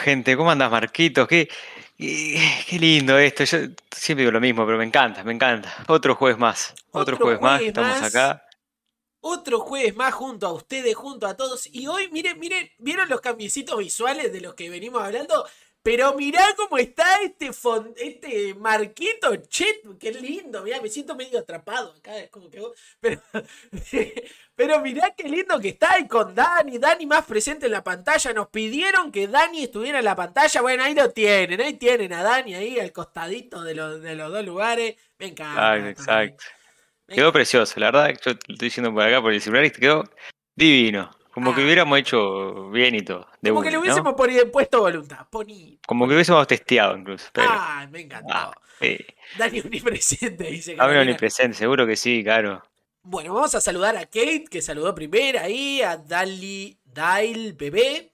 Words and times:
gente? 0.00 0.36
¿Cómo 0.36 0.50
andas, 0.50 0.70
Marquitos? 0.70 1.28
Qué, 1.28 1.48
qué, 1.96 2.78
lindo 2.78 3.18
esto. 3.18 3.44
Yo 3.44 3.58
siempre 3.90 4.22
digo 4.22 4.32
lo 4.32 4.40
mismo, 4.40 4.64
pero 4.66 4.78
me 4.78 4.84
encanta, 4.84 5.22
me 5.22 5.32
encanta. 5.32 5.84
Otro 5.88 6.14
jueves 6.14 6.38
más. 6.38 6.74
Otro, 6.90 7.16
jueves, 7.16 7.40
más. 7.40 7.60
Estamos 7.60 8.02
acá. 8.02 8.44
Otro 9.20 9.60
jueves 9.60 9.94
más 9.94 10.14
junto 10.14 10.46
a 10.46 10.52
ustedes, 10.52 10.94
junto 10.94 11.26
a 11.26 11.36
todos. 11.36 11.68
Y 11.72 11.86
hoy, 11.86 12.10
miren, 12.10 12.38
miren, 12.38 12.70
¿vieron 12.78 13.08
los 13.08 13.20
cambiecitos 13.20 13.78
visuales 13.78 14.32
de 14.32 14.40
los 14.40 14.54
que 14.54 14.70
venimos 14.70 15.02
hablando? 15.02 15.46
Pero 15.82 16.14
mirá 16.14 16.42
cómo 16.56 16.76
está 16.76 17.22
este 17.22 17.50
este 17.96 18.54
marquito, 18.54 19.34
che, 19.48 19.80
qué 19.98 20.12
lindo, 20.12 20.62
mirá, 20.62 20.78
me 20.80 20.90
siento 20.90 21.14
medio 21.14 21.38
atrapado 21.38 21.92
acá, 21.92 22.18
es 22.18 22.28
como 22.28 22.50
que 22.50 22.62
pero, 23.00 23.22
pero 24.60 24.78
mirá 24.82 25.14
qué 25.16 25.26
lindo 25.26 25.58
que 25.58 25.70
está 25.70 25.94
ahí 25.94 26.06
con 26.06 26.34
Dani, 26.34 26.76
Dani 26.76 27.06
más 27.06 27.24
presente 27.24 27.64
en 27.64 27.72
la 27.72 27.82
pantalla, 27.82 28.34
nos 28.34 28.48
pidieron 28.48 29.10
que 29.10 29.26
Dani 29.26 29.62
estuviera 29.62 30.00
en 30.00 30.04
la 30.04 30.14
pantalla, 30.14 30.60
bueno, 30.60 30.84
ahí 30.84 30.92
lo 30.94 31.08
tienen, 31.12 31.62
ahí 31.62 31.72
tienen 31.78 32.12
a 32.12 32.22
Dani 32.22 32.54
ahí 32.54 32.78
al 32.78 32.92
costadito 32.92 33.64
de 33.64 33.74
los, 33.74 34.02
de 34.02 34.14
los 34.14 34.30
dos 34.30 34.44
lugares, 34.44 34.96
me 35.18 35.28
encanta. 35.28 35.88
Exacto, 35.88 36.44
Quedó 37.08 37.32
precioso, 37.32 37.80
la 37.80 37.86
verdad, 37.86 38.08
yo 38.08 38.32
lo 38.32 38.38
estoy 38.52 38.68
diciendo 38.68 38.92
por 38.92 39.02
acá 39.02 39.22
por 39.22 39.32
el 39.32 39.40
celular 39.40 39.64
y 39.64 39.70
quedó 39.70 40.04
divino. 40.54 41.10
Como 41.32 41.54
que 41.54 41.62
ah. 41.62 41.64
hubiéramos 41.64 41.98
hecho 41.98 42.68
bien 42.68 42.94
y 42.96 43.00
todo. 43.00 43.26
Como 43.42 43.62
que 43.62 43.70
le 43.70 43.78
hubiésemos 43.78 44.14
puesto 44.52 44.80
voluntad. 44.80 45.26
Como 45.86 46.06
que 46.06 46.12
hubiésemos 46.12 46.46
testeado 46.46 46.98
incluso. 46.98 47.30
Ah, 47.36 47.88
me 47.90 48.02
encantó. 48.02 48.34
Ah, 48.34 48.52
Dani 49.38 49.60
omnipresente, 49.64 50.44
dice. 50.44 50.76
Dani 50.76 50.98
omnipresente, 50.98 51.56
seguro 51.56 51.86
que 51.86 51.96
sí, 51.96 52.22
claro. 52.22 52.62
Bueno, 53.02 53.34
vamos 53.34 53.54
a 53.54 53.60
saludar 53.60 53.96
a 53.96 54.06
Kate, 54.06 54.44
que 54.50 54.60
saludó 54.60 54.94
primero 54.94 55.40
ahí, 55.40 55.80
a 55.82 55.96
Dali, 55.96 56.78
Dail, 56.84 57.54
Bebé, 57.54 58.12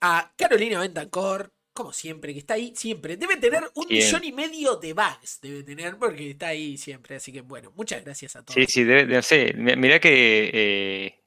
a 0.00 0.32
Carolina 0.36 0.80
Ventacor, 0.80 1.52
como 1.72 1.92
siempre, 1.92 2.32
que 2.32 2.40
está 2.40 2.54
ahí 2.54 2.72
siempre. 2.74 3.16
Debe 3.16 3.36
tener 3.36 3.70
un 3.74 3.86
millón 3.88 4.24
y 4.24 4.32
medio 4.32 4.76
de 4.76 4.92
bugs, 4.92 5.40
debe 5.40 5.62
tener, 5.62 5.96
porque 5.96 6.30
está 6.30 6.48
ahí 6.48 6.76
siempre. 6.76 7.16
Así 7.16 7.32
que 7.32 7.42
bueno, 7.42 7.72
muchas 7.76 8.04
gracias 8.04 8.34
a 8.36 8.44
todos. 8.44 8.54
Sí, 8.54 8.66
sí, 8.66 8.84
debe, 8.84 9.06
no 9.06 9.22
sé, 9.22 9.54
mirá 9.54 10.00
que 10.00 10.50
eh, 10.52 11.20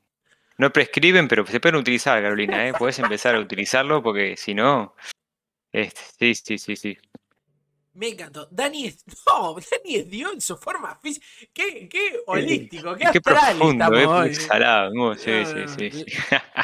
no 0.57 0.71
prescriben, 0.71 1.27
pero 1.27 1.45
se 1.45 1.59
pueden 1.59 1.77
utilizar, 1.77 2.21
Carolina, 2.21 2.67
¿eh? 2.67 2.73
Puedes 2.77 2.99
empezar 2.99 3.35
a 3.35 3.39
utilizarlo 3.39 4.03
porque 4.03 4.35
si 4.37 4.53
no. 4.53 4.93
Este, 5.71 6.01
sí, 6.19 6.35
sí, 6.35 6.57
sí, 6.57 6.75
sí. 6.75 6.97
Me 7.93 8.09
encantó. 8.09 8.47
Dani 8.51 8.87
es. 8.87 9.03
No, 9.27 9.55
Dani 9.55 9.95
es 9.95 10.09
Dios 10.09 10.33
en 10.33 10.41
su 10.41 10.57
forma 10.57 10.99
física. 11.01 11.25
Qué, 11.53 11.87
qué 11.89 12.21
holístico, 12.27 12.93
qué, 12.95 13.07
qué 13.11 13.19
astral 13.19 13.57
profundo, 13.57 13.85
estamos 13.85 14.27
eh, 14.27 14.35
salado. 14.35 15.15
Sí, 15.15 15.31
sí, 15.45 15.89
sí, 15.91 16.05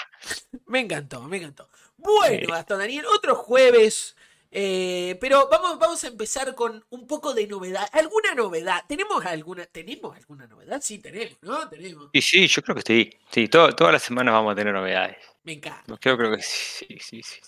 Me 0.67 0.81
encantó, 0.81 1.21
me 1.23 1.37
encantó. 1.37 1.69
Bueno, 1.97 2.47
Gastón 2.49 2.79
Daniel, 2.79 3.05
otro 3.05 3.35
jueves 3.35 4.15
eh, 4.51 5.15
pero 5.21 5.47
vamos, 5.49 5.77
vamos 5.77 6.03
a 6.03 6.07
empezar 6.07 6.55
con 6.55 6.83
un 6.89 7.05
poco 7.05 7.33
de 7.33 7.45
novedad. 7.47 7.87
¿Alguna 7.91 8.33
novedad? 8.33 8.83
¿Tenemos 8.87 9.23
alguna, 9.25 9.65
¿tenemos 9.67 10.15
alguna 10.15 10.47
novedad? 10.47 10.81
Sí, 10.81 10.99
tenemos, 10.99 11.37
¿no? 11.41 11.69
Tenemos. 11.69 12.09
Sí, 12.13 12.21
sí, 12.21 12.47
yo 12.47 12.61
creo 12.63 12.75
que 12.75 12.81
sí. 12.81 13.09
Sí, 13.29 13.47
todas 13.47 13.75
las 13.79 14.01
semanas 14.01 14.33
vamos 14.33 14.53
a 14.53 14.55
tener 14.55 14.73
novedades. 14.73 15.17
Me 15.43 15.53
encanta. 15.53 15.97
Creo, 15.99 16.17
creo 16.17 16.35
que 16.35 16.41
sí, 16.41 16.97
sí, 16.99 17.21
sí. 17.21 17.39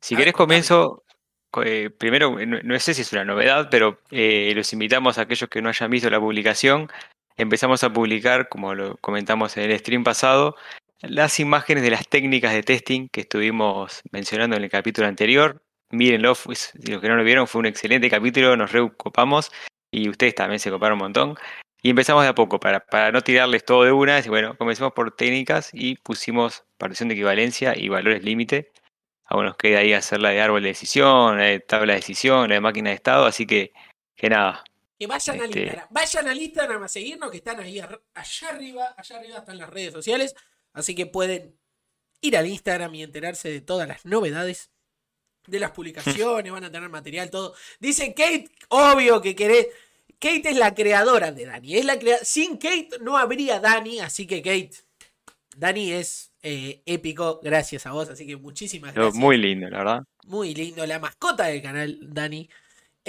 Si 0.00 0.14
querés 0.14 0.32
comienzo, 0.32 1.02
eh, 1.62 1.90
primero, 1.90 2.36
no, 2.46 2.78
sé 2.80 2.94
si 2.94 3.02
es 3.02 3.12
una 3.12 3.24
novedad, 3.24 3.68
pero 3.70 3.98
eh, 4.10 4.52
los 4.54 4.72
invitamos 4.72 5.18
a 5.18 5.22
aquellos 5.22 5.48
que 5.48 5.62
no 5.62 5.68
hayan 5.68 5.90
visto 5.90 6.10
la 6.10 6.20
publicación. 6.20 6.88
Empezamos 7.36 7.84
a 7.84 7.92
publicar, 7.92 8.48
como 8.48 8.74
lo 8.74 8.96
comentamos 8.98 9.56
en 9.56 9.70
el 9.70 9.78
stream 9.78 10.04
pasado, 10.04 10.56
las 11.00 11.38
imágenes 11.40 11.82
de 11.84 11.90
las 11.90 12.08
técnicas 12.08 12.52
de 12.52 12.62
testing 12.62 13.08
que 13.08 13.20
estuvimos 13.20 14.02
mencionando 14.10 14.56
en 14.56 14.64
el 14.64 14.70
capítulo 14.70 15.06
anterior 15.06 15.62
mírenlo, 15.90 16.34
si 16.34 16.92
los 16.92 17.00
que 17.00 17.08
no 17.08 17.16
lo 17.16 17.24
vieron, 17.24 17.46
fue 17.46 17.60
un 17.60 17.66
excelente 17.66 18.10
capítulo, 18.10 18.56
nos 18.56 18.72
recopamos 18.72 19.50
y 19.90 20.08
ustedes 20.08 20.34
también 20.34 20.58
se 20.58 20.70
coparon 20.70 20.94
un 20.96 21.04
montón. 21.04 21.34
Y 21.82 21.90
empezamos 21.90 22.24
de 22.24 22.30
a 22.30 22.34
poco, 22.34 22.58
para, 22.58 22.80
para 22.80 23.12
no 23.12 23.22
tirarles 23.22 23.64
todo 23.64 23.84
de 23.84 23.92
una, 23.92 24.18
y 24.18 24.28
bueno, 24.28 24.56
comencemos 24.56 24.92
por 24.92 25.14
técnicas 25.14 25.70
y 25.72 25.94
pusimos 25.96 26.64
partición 26.76 27.08
de 27.08 27.14
equivalencia 27.14 27.74
y 27.76 27.88
valores 27.88 28.24
límite. 28.24 28.72
Aún 29.28 29.44
nos 29.44 29.56
queda 29.56 29.80
ahí 29.80 29.92
hacer 29.92 30.20
la 30.20 30.30
de 30.30 30.40
árbol 30.40 30.62
de 30.62 30.68
decisión, 30.68 31.38
la 31.38 31.44
de 31.44 31.60
tabla 31.60 31.92
de 31.92 32.00
decisión, 32.00 32.48
la 32.48 32.54
de 32.54 32.60
máquina 32.60 32.90
de 32.90 32.96
estado, 32.96 33.26
así 33.26 33.46
que, 33.46 33.72
que 34.16 34.30
nada. 34.30 34.64
Que 34.98 35.06
vayan 35.06 35.40
al 35.40 35.44
este 35.50 35.60
Instagram, 35.60 35.88
vayan 35.90 36.28
al 36.28 36.42
Instagram 36.42 36.82
a 36.82 36.88
seguirnos, 36.88 37.30
que 37.30 37.36
están 37.36 37.60
ahí 37.60 37.78
allá 37.78 38.48
arriba, 38.48 38.94
allá 38.96 39.16
arriba 39.18 39.38
están 39.38 39.58
las 39.58 39.70
redes 39.70 39.92
sociales, 39.92 40.34
así 40.72 40.94
que 40.94 41.06
pueden 41.06 41.56
ir 42.22 42.36
al 42.36 42.46
Instagram 42.46 42.94
y 42.94 43.02
enterarse 43.02 43.50
de 43.50 43.60
todas 43.60 43.86
las 43.86 44.04
novedades 44.04 44.70
de 45.46 45.60
las 45.60 45.70
publicaciones, 45.72 46.52
van 46.52 46.64
a 46.64 46.72
tener 46.72 46.88
material, 46.88 47.30
todo. 47.30 47.54
Dice 47.80 48.14
Kate, 48.14 48.50
obvio 48.68 49.20
que 49.20 49.34
querés. 49.34 49.68
Kate 50.18 50.50
es 50.50 50.56
la 50.56 50.74
creadora 50.74 51.32
de 51.32 51.46
Dani. 51.46 51.76
Es 51.76 51.84
la 51.84 51.98
crea 51.98 52.18
Sin 52.24 52.56
Kate 52.56 52.90
no 53.00 53.16
habría 53.16 53.60
Dani, 53.60 54.00
así 54.00 54.26
que 54.26 54.42
Kate, 54.42 54.72
Dani 55.56 55.92
es 55.92 56.27
eh, 56.42 56.82
épico, 56.86 57.40
gracias 57.42 57.86
a 57.86 57.92
vos, 57.92 58.08
así 58.08 58.26
que 58.26 58.36
muchísimas 58.36 58.94
gracias. 58.94 59.14
Muy 59.16 59.36
lindo, 59.36 59.68
la 59.68 59.78
verdad. 59.78 60.02
Muy 60.24 60.54
lindo, 60.54 60.86
la 60.86 60.98
mascota 60.98 61.46
del 61.46 61.62
canal, 61.62 61.98
Dani. 62.02 62.48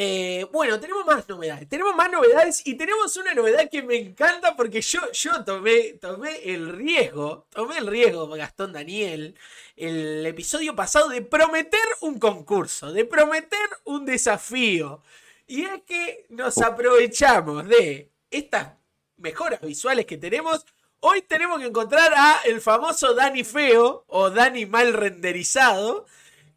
Eh, 0.01 0.47
bueno, 0.53 0.79
tenemos 0.79 1.06
más 1.06 1.28
novedades. 1.28 1.68
Tenemos 1.68 1.94
más 1.94 2.09
novedades 2.09 2.66
y 2.66 2.75
tenemos 2.75 3.16
una 3.18 3.34
novedad 3.34 3.69
que 3.69 3.84
me 3.84 3.97
encanta 3.97 4.56
porque 4.56 4.81
yo, 4.81 5.01
yo 5.12 5.44
tomé, 5.44 5.95
tomé 6.00 6.38
el 6.45 6.69
riesgo, 6.69 7.47
tomé 7.50 7.79
el 7.79 7.88
riesgo, 7.88 8.29
Gastón 8.29 8.72
Daniel, 8.72 9.35
el 9.75 10.25
episodio 10.25 10.73
pasado 10.73 11.09
de 11.09 11.22
prometer 11.22 11.81
un 12.00 12.18
concurso, 12.18 12.94
de 12.94 13.04
prometer 13.04 13.59
un 13.83 14.06
desafío. 14.06 15.04
Y 15.48 15.63
es 15.63 15.81
que 15.86 16.25
nos 16.30 16.57
aprovechamos 16.59 17.68
de 17.68 18.09
estas 18.31 18.74
mejoras 19.18 19.59
visuales 19.59 20.06
que 20.06 20.18
tenemos. 20.18 20.65
Hoy 21.01 21.22
tenemos 21.22 21.60
que 21.60 21.68
encontrar 21.68 22.13
a 22.13 22.42
el 22.46 22.60
famoso 22.60 23.13
Dani 23.13 23.44
feo 23.44 24.04
o 24.07 24.30
Dani 24.30 24.66
mal 24.66 24.94
renderizado, 24.94 26.06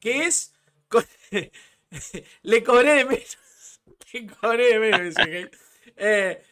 que 0.00 0.24
es... 0.26 0.52
le 2.42 2.64
cobré 2.64 2.94
de 2.94 3.04
menos. 3.04 3.38
Le 4.12 4.26
cobré 4.26 4.66
de 4.66 4.78
menos. 4.78 5.14
Eh, 5.96 6.42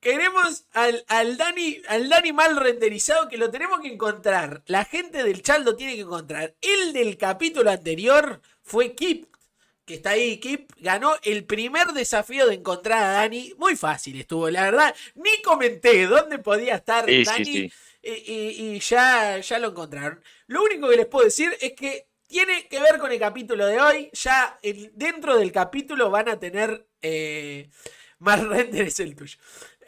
queremos 0.00 0.64
al, 0.72 1.04
al, 1.08 1.36
Dani, 1.36 1.80
al 1.86 2.08
Dani 2.08 2.32
mal 2.32 2.56
renderizado 2.56 3.28
que 3.28 3.36
lo 3.36 3.50
tenemos 3.50 3.80
que 3.80 3.88
encontrar. 3.88 4.62
La 4.66 4.84
gente 4.84 5.22
del 5.22 5.42
chat 5.42 5.60
lo 5.60 5.76
tiene 5.76 5.94
que 5.94 6.00
encontrar. 6.00 6.54
El 6.60 6.92
del 6.92 7.16
capítulo 7.16 7.70
anterior 7.70 8.40
fue 8.62 8.94
Kip. 8.94 9.33
Que 9.84 9.94
está 9.94 10.10
ahí, 10.10 10.38
Kip 10.38 10.70
ganó 10.78 11.14
el 11.22 11.44
primer 11.44 11.88
desafío 11.88 12.46
de 12.46 12.54
encontrar 12.54 13.02
a 13.02 13.12
Dani. 13.12 13.52
Muy 13.58 13.76
fácil 13.76 14.18
estuvo, 14.18 14.48
la 14.48 14.62
verdad. 14.62 14.94
Ni 15.14 15.42
comenté 15.42 16.06
dónde 16.06 16.38
podía 16.38 16.76
estar 16.76 17.04
Dani. 17.06 17.70
Y, 18.02 18.78
ya, 18.80 19.38
ya 19.38 19.58
lo 19.58 19.68
encontraron. 19.68 20.22
Lo 20.46 20.62
único 20.62 20.88
que 20.88 20.96
les 20.96 21.06
puedo 21.06 21.24
decir 21.24 21.56
es 21.60 21.72
que 21.72 22.06
tiene 22.26 22.66
que 22.68 22.80
ver 22.80 22.98
con 22.98 23.12
el 23.12 23.18
capítulo 23.18 23.66
de 23.66 23.80
hoy. 23.80 24.10
Ya 24.12 24.58
dentro 24.94 25.36
del 25.36 25.52
capítulo 25.52 26.10
van 26.10 26.28
a 26.28 26.38
tener. 26.38 26.86
Eh, 27.02 27.68
más 28.18 28.42
render 28.42 28.86
es 28.86 29.00
el 29.00 29.14
tuyo. 29.14 29.38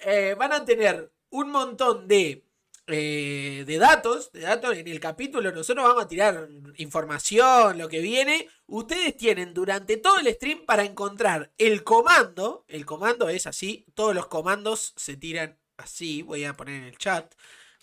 Eh, 0.04 0.34
van 0.38 0.52
a 0.52 0.64
tener 0.64 1.10
un 1.30 1.50
montón 1.50 2.06
de, 2.06 2.44
eh, 2.86 3.64
de 3.66 3.78
datos. 3.78 4.32
De 4.32 4.40
datos 4.40 4.76
en 4.76 4.88
el 4.88 5.00
capítulo. 5.00 5.52
Nosotros 5.52 5.86
vamos 5.86 6.04
a 6.04 6.08
tirar 6.08 6.48
información, 6.76 7.78
lo 7.78 7.88
que 7.88 8.00
viene. 8.00 8.48
Ustedes 8.66 9.16
tienen 9.16 9.54
durante 9.54 9.96
todo 9.96 10.18
el 10.18 10.32
stream 10.32 10.64
para 10.66 10.84
encontrar 10.84 11.52
el 11.58 11.84
comando. 11.84 12.64
El 12.68 12.86
comando 12.86 13.28
es 13.28 13.46
así. 13.46 13.86
Todos 13.94 14.14
los 14.14 14.26
comandos 14.26 14.92
se 14.96 15.16
tiran 15.16 15.58
así. 15.76 16.22
Voy 16.22 16.44
a 16.44 16.54
poner 16.54 16.74
en 16.76 16.84
el 16.84 16.98
chat. 16.98 17.34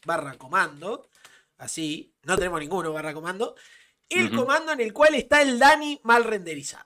Barra 0.06 0.38
comando. 0.38 1.10
Así. 1.58 2.14
No 2.24 2.36
tenemos 2.36 2.60
ninguno 2.60 2.92
barra 2.94 3.14
comando 3.14 3.56
el 4.20 4.32
comando 4.32 4.72
en 4.72 4.82
el 4.82 4.94
cual 4.94 5.16
está 5.16 5.42
el 5.42 5.60
Dani 5.60 6.00
mal 6.04 6.24
renderizado. 6.24 6.86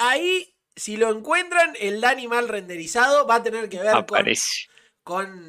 Ahí, 0.00 0.54
si 0.74 0.96
lo 0.96 1.10
encuentran, 1.10 1.74
el 1.80 2.00
Dani 2.00 2.28
mal 2.28 2.48
renderizado 2.48 3.26
va 3.26 3.36
a 3.36 3.42
tener 3.42 3.68
que 3.68 3.78
ver 3.78 4.06
con, 4.06 4.24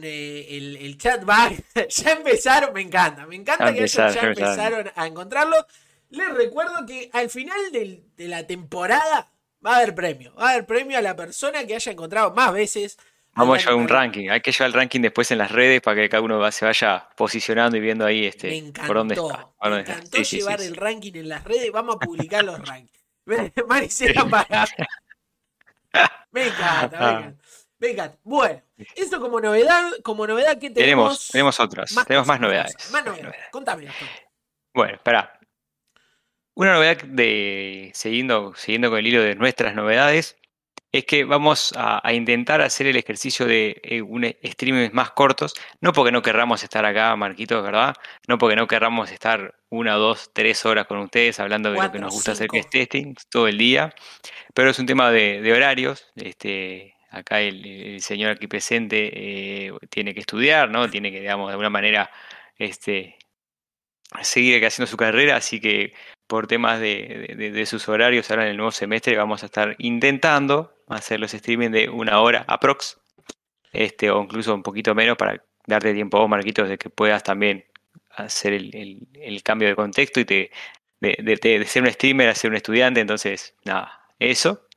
eh, 0.04 0.78
el, 0.80 0.98
chat. 0.98 1.24
ya 1.90 2.12
empezaron, 2.12 2.74
me 2.74 2.82
encanta, 2.82 3.26
me 3.26 3.36
encanta 3.36 3.74
que 3.74 3.88
ya, 3.88 4.10
empezaron 4.10 4.92
a 4.96 5.08
encontrarlo. 5.08 5.56
Les 6.10 6.34
recuerdo 6.34 6.86
que 6.86 7.10
al 7.14 7.30
final 7.30 7.72
de 7.72 8.28
la 8.28 8.46
temporada 8.46 9.32
va 9.66 9.74
a 9.74 9.78
haber 9.78 9.96
premio. 9.96 10.34
Va 10.36 10.48
a 10.48 10.52
haber 10.52 10.66
premio 10.66 10.98
a 10.98 11.02
la 11.02 11.16
persona 11.16 11.66
que 11.66 11.76
haya 11.76 11.92
encontrado 11.92 12.34
más 12.34 12.52
veces 12.52 12.98
Vamos 13.34 13.58
a 13.58 13.62
llevar 13.62 13.76
un 13.76 13.88
ranking. 13.88 14.30
Hay 14.30 14.42
que 14.42 14.52
llevar 14.52 14.68
el 14.68 14.74
ranking 14.74 15.02
después 15.02 15.32
en 15.32 15.38
las 15.38 15.52
redes 15.52 15.82
para 15.82 16.02
que 16.02 16.10
cada 16.10 16.22
uno 16.22 16.52
se 16.52 16.66
vaya 16.66 17.08
posicionando 17.16 17.78
y 17.78 17.80
viendo 17.80 18.06
ahí 18.06 18.26
este 18.26 18.72
por 18.86 18.98
dónde 18.98 19.16
está. 19.16 19.50
me 19.70 19.80
encantó 19.80 20.18
llevar 20.22 20.62
el 20.62 20.76
ranking 20.76 21.14
en 21.16 21.30
las 21.30 21.44
redes. 21.44 21.72
Vamos 21.72 21.96
a 21.96 22.00
publicar 22.00 22.44
los 22.44 22.60
rankings. 22.60 23.00
Maricela 23.68 24.26
para. 24.30 24.68
Me 26.32 26.48
encanta, 26.48 27.00
me 27.00 27.10
encanta. 27.10 27.41
Venga, 27.82 28.14
bueno, 28.24 28.62
esto 28.96 29.20
como 29.20 29.42
novedad, 29.42 29.92
como 30.04 30.28
novedad 30.28 30.60
que 30.60 30.70
tenemos. 30.70 30.76
Tenemos, 30.76 31.28
tenemos 31.30 31.60
otras, 31.60 31.96
tenemos 32.06 32.28
más 32.28 32.40
novedades. 32.40 32.92
Más 32.92 33.04
novedades. 33.04 33.36
Contame. 33.50 33.88
Bueno, 34.72 34.94
espera. 34.94 35.40
Una 36.54 36.74
novedad 36.74 36.98
de 37.02 37.90
siguiendo, 37.96 38.54
siguiendo 38.56 38.92
con 38.92 39.00
el 39.00 39.08
hilo 39.08 39.24
de 39.24 39.34
nuestras 39.34 39.74
novedades 39.74 40.38
es 40.92 41.06
que 41.06 41.24
vamos 41.24 41.74
a, 41.76 42.08
a 42.08 42.14
intentar 42.14 42.62
hacer 42.62 42.86
el 42.86 42.98
ejercicio 42.98 43.48
de 43.48 43.82
eh, 43.82 44.04
un 44.04 44.26
streaming 44.26 44.90
más 44.94 45.12
cortos, 45.12 45.56
no 45.80 45.92
porque 45.92 46.12
no 46.12 46.22
querramos 46.22 46.62
estar 46.62 46.86
acá, 46.86 47.16
Marquitos, 47.16 47.64
¿verdad? 47.64 47.96
No 48.28 48.38
porque 48.38 48.58
no 48.58 48.68
querramos 48.68 49.10
estar 49.10 49.56
una, 49.70 49.96
dos, 49.96 50.30
tres 50.34 50.68
horas 50.68 50.86
con 50.86 51.00
ustedes 51.00 51.40
hablando 51.40 51.72
de 51.72 51.82
lo 51.82 51.92
que 51.92 51.98
nos 51.98 52.14
gusta 52.14 52.34
hacer, 52.34 52.48
que 52.48 52.60
es 52.60 52.70
testing, 52.70 53.16
todo 53.30 53.48
el 53.48 53.58
día, 53.58 53.92
pero 54.54 54.70
es 54.70 54.78
un 54.78 54.86
tema 54.86 55.10
de, 55.10 55.42
de 55.42 55.52
horarios. 55.52 56.12
Este, 56.16 56.94
acá 57.12 57.42
el, 57.42 58.02
señor 58.02 58.32
aquí 58.32 58.48
presente 58.48 59.12
eh, 59.68 59.74
tiene 59.90 60.14
que 60.14 60.22
estudiar, 60.22 60.70
¿no? 60.70 60.90
Tiene 60.90 61.12
que, 61.12 61.20
digamos, 61.22 61.48
de 61.48 61.54
alguna 61.54 61.70
manera 61.70 62.10
este, 62.58 63.18
seguir 64.22 64.64
haciendo 64.66 64.88
su 64.90 64.98
carrera, 64.98 65.36
así 65.38 65.60
que 65.60 65.94
por 66.28 66.48
temas 66.48 66.80
de, 66.80 67.36
de- 67.38 67.66
sus 67.66 67.88
horarios 67.90 68.30
ahora 68.30 68.44
en 68.44 68.52
el 68.52 68.58
nuevo 68.58 68.72
semestre 68.72 69.16
vamos 69.18 69.44
a 69.44 69.48
estar 69.48 69.76
intentando 69.80 70.74
hacer 70.88 71.20
los 71.20 71.34
streaming 71.34 71.70
de 71.72 71.90
una 71.90 72.20
hora 72.22 72.44
aprox, 72.48 73.00
este, 73.74 74.12
o 74.12 74.22
incluso 74.24 74.54
un 74.54 74.64
poquito 74.64 74.96
menos 74.96 75.18
para 75.18 75.44
darte 75.68 75.94
tiempo 75.94 76.18
a 76.18 76.22
vos, 76.22 76.30
Marquitos, 76.30 76.70
de 76.70 76.78
que 76.78 76.90
puedas 76.90 77.24
también 77.24 77.66
hacer 78.12 78.54
el, 78.54 79.08
el- 79.14 79.44
cambio 79.44 79.68
de 79.70 79.76
contexto 79.76 80.20
y 80.20 80.26
te, 80.26 80.52
de- 81.00 81.18
de 81.42 81.66
ser 81.66 81.84
un 81.84 81.92
streamer 81.92 82.30
a 82.30 82.36
ser 82.36 82.52
un 82.52 82.58
estudiante, 82.58 83.00
entonces, 83.02 83.56
nada, 83.66 84.02
eso. 84.20 84.68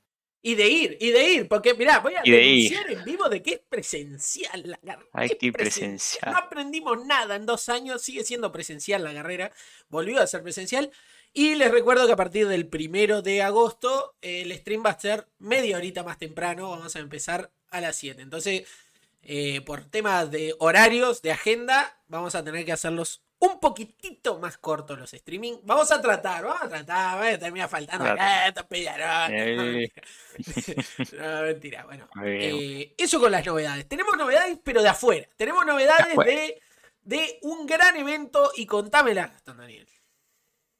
Y 0.46 0.56
de 0.56 0.68
ir, 0.68 0.98
y 1.00 1.10
de 1.10 1.24
ir, 1.30 1.48
porque 1.48 1.72
mirá, 1.72 2.00
voy 2.00 2.16
a 2.16 2.20
Y 2.22 2.30
de 2.30 2.42
ir. 2.42 2.70
denunciar 2.70 2.92
en 2.98 3.04
vivo 3.04 3.30
de 3.30 3.42
que 3.42 3.52
es 3.54 3.60
presencial 3.66 4.62
la 4.66 4.76
carrera. 4.76 5.08
Hay 5.14 5.30
que 5.30 5.46
ir 5.46 5.52
presencial. 5.54 6.20
presencial. 6.20 6.32
No 6.32 6.38
aprendimos 6.38 7.06
nada 7.06 7.36
en 7.36 7.46
dos 7.46 7.70
años, 7.70 8.02
sigue 8.02 8.24
siendo 8.24 8.52
presencial 8.52 9.02
la 9.02 9.14
carrera, 9.14 9.50
volvió 9.88 10.20
a 10.20 10.26
ser 10.26 10.42
presencial. 10.42 10.90
Y 11.32 11.54
les 11.54 11.70
recuerdo 11.70 12.06
que 12.06 12.12
a 12.12 12.16
partir 12.16 12.46
del 12.46 12.68
primero 12.68 13.22
de 13.22 13.40
agosto 13.40 14.16
el 14.20 14.52
stream 14.54 14.82
va 14.84 14.90
a 14.90 15.00
ser 15.00 15.26
media 15.38 15.78
horita 15.78 16.02
más 16.02 16.18
temprano, 16.18 16.70
vamos 16.70 16.94
a 16.94 16.98
empezar 16.98 17.50
a 17.70 17.80
las 17.80 17.96
7. 17.96 18.20
Entonces, 18.20 18.68
eh, 19.22 19.62
por 19.62 19.86
temas 19.86 20.30
de 20.30 20.54
horarios, 20.58 21.22
de 21.22 21.32
agenda, 21.32 22.02
vamos 22.06 22.34
a 22.34 22.44
tener 22.44 22.66
que 22.66 22.72
hacerlos 22.72 23.22
un 23.52 23.60
poquitito 23.60 24.38
más 24.38 24.58
cortos 24.58 24.98
los 24.98 25.12
streaming. 25.14 25.58
Vamos 25.64 25.90
a 25.92 26.00
tratar, 26.00 26.44
vamos 26.44 26.62
a 26.62 26.68
tratar, 26.68 27.20
va 27.20 27.28
a 27.28 27.38
terminar 27.38 27.68
faltando 27.68 28.04
Claro. 28.04 28.20
acá, 28.20 28.48
estos 28.48 28.64
pellarones. 28.66 29.90
Eh. 29.90 30.76
No, 31.18 31.42
mentira, 31.42 31.84
bueno. 31.84 32.08
Eh, 32.24 32.94
eso 32.98 33.20
con 33.20 33.30
las 33.32 33.44
novedades. 33.46 33.88
Tenemos 33.88 34.16
novedades, 34.16 34.58
pero 34.64 34.82
de 34.82 34.88
afuera. 34.88 35.28
Tenemos 35.36 35.64
novedades 35.64 36.06
afuera. 36.08 36.30
de, 36.30 36.60
de 37.02 37.38
un 37.42 37.66
gran 37.66 37.96
evento 37.96 38.50
y 38.56 38.66
contámela, 38.66 39.28
Gastón 39.28 39.58
Daniel. 39.58 39.86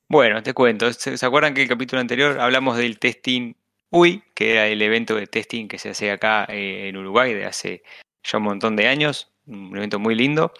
Bueno, 0.08 0.42
te 0.42 0.52
cuento. 0.54 0.92
¿Se, 0.92 1.16
se 1.16 1.26
acuerdan 1.26 1.54
que 1.54 1.62
el 1.62 1.68
capítulo 1.68 2.00
anterior 2.00 2.38
hablamos 2.40 2.76
del 2.76 2.98
testing 2.98 3.54
UI, 3.90 4.22
que 4.34 4.52
era 4.52 4.66
el 4.66 4.82
evento 4.82 5.14
de 5.14 5.26
testing 5.26 5.68
que 5.68 5.78
se 5.78 5.90
hace 5.90 6.10
acá 6.10 6.46
eh, 6.48 6.88
en 6.88 6.96
Uruguay 6.96 7.32
de 7.34 7.46
hace 7.46 7.82
ya 8.22 8.38
un 8.38 8.44
montón 8.44 8.76
de 8.76 8.86
años? 8.88 9.32
Un 9.46 9.76
evento 9.76 9.98
muy 9.98 10.14
lindo. 10.14 10.52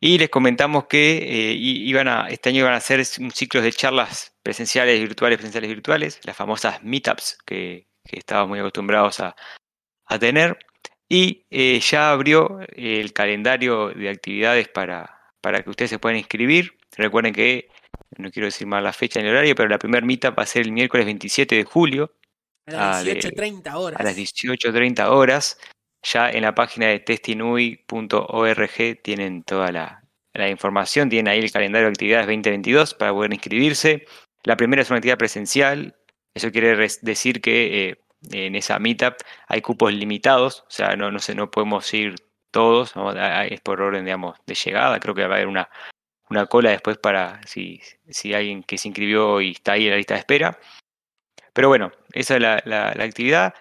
Y 0.00 0.18
les 0.18 0.28
comentamos 0.28 0.86
que 0.86 1.18
eh, 1.18 1.52
i- 1.54 1.88
iban 1.88 2.08
a, 2.08 2.28
este 2.28 2.50
año 2.50 2.60
iban 2.60 2.74
a 2.74 2.76
hacer 2.76 3.02
un 3.20 3.30
ciclo 3.30 3.62
de 3.62 3.72
charlas 3.72 4.34
presenciales, 4.42 5.00
virtuales, 5.00 5.38
presenciales, 5.38 5.70
virtuales, 5.70 6.20
las 6.24 6.36
famosas 6.36 6.82
meetups 6.82 7.38
que, 7.46 7.86
que 8.04 8.18
estábamos 8.18 8.50
muy 8.50 8.58
acostumbrados 8.58 9.20
a, 9.20 9.34
a 10.06 10.18
tener. 10.18 10.58
Y 11.08 11.46
eh, 11.50 11.80
ya 11.80 12.10
abrió 12.10 12.60
el 12.74 13.12
calendario 13.12 13.88
de 13.90 14.08
actividades 14.10 14.68
para, 14.68 15.20
para 15.40 15.62
que 15.62 15.70
ustedes 15.70 15.90
se 15.90 15.98
puedan 15.98 16.18
inscribir. 16.18 16.76
Recuerden 16.96 17.32
que 17.32 17.68
no 18.18 18.30
quiero 18.30 18.46
decir 18.46 18.66
mal 18.66 18.84
la 18.84 18.92
fecha 18.92 19.20
ni 19.20 19.26
el 19.28 19.32
horario, 19.34 19.54
pero 19.54 19.68
la 19.68 19.78
primera 19.78 20.04
meetup 20.04 20.38
va 20.38 20.42
a 20.42 20.46
ser 20.46 20.62
el 20.62 20.72
miércoles 20.72 21.06
27 21.06 21.54
de 21.56 21.64
julio 21.64 22.12
A 22.66 22.72
las 22.72 22.96
Ah, 22.96 23.02
de- 23.04 23.20
18.30 23.20 23.74
horas. 23.76 24.00
a 24.00 24.02
las 24.02 24.16
18.30 24.16 25.08
horas. 25.10 25.58
Ya 26.04 26.30
en 26.30 26.42
la 26.42 26.54
página 26.54 26.88
de 26.88 27.00
testinui.org 27.00 29.02
tienen 29.02 29.42
toda 29.42 29.72
la, 29.72 30.00
información, 30.50 31.08
tienen 31.08 31.32
ahí 31.32 31.38
el 31.38 31.50
calendario 31.50 31.86
de 31.86 31.92
actividades 31.92 32.26
2022 32.26 32.94
para 32.94 33.12
poder 33.12 33.32
inscribirse. 33.32 34.04
La 34.42 34.56
primera 34.56 34.82
es 34.82 34.90
una 34.90 34.98
actividad 34.98 35.16
presencial, 35.16 35.96
eso 36.34 36.52
quiere 36.52 36.76
decir 36.76 37.40
que 37.40 37.88
eh, 37.88 37.96
en 38.32 38.54
esa 38.54 38.78
meetup 38.78 39.14
hay 39.48 39.62
cupos 39.62 39.94
limitados, 39.94 40.64
o 40.68 40.70
sea, 40.70 40.94
no, 40.96 41.10
no, 41.10 41.50
podemos 41.50 41.92
ir 41.94 42.16
todos, 42.50 42.92
es 43.48 43.60
por 43.62 43.80
orden, 43.80 44.04
digamos, 44.04 44.38
de 44.46 44.54
llegada, 44.54 45.00
creo 45.00 45.14
que 45.14 45.26
va 45.26 45.34
a 45.34 45.36
haber 45.36 45.48
una, 45.48 45.70
una 46.28 46.46
cola 46.46 46.70
después 46.70 46.98
para 46.98 47.40
si, 47.46 47.80
si 48.10 48.34
alguien 48.34 48.62
que 48.62 48.76
se 48.76 48.88
inscribió 48.88 49.40
y 49.40 49.52
está 49.52 49.72
ahí 49.72 49.84
en 49.84 49.92
la 49.92 49.96
lista 49.96 50.14
de 50.14 50.20
espera. 50.20 50.58
Pero 51.52 51.68
bueno, 51.68 51.92
esa 52.12 52.36
es 52.36 52.42
la- 52.42 52.62
la 52.66 53.04
actividad. 53.04 53.54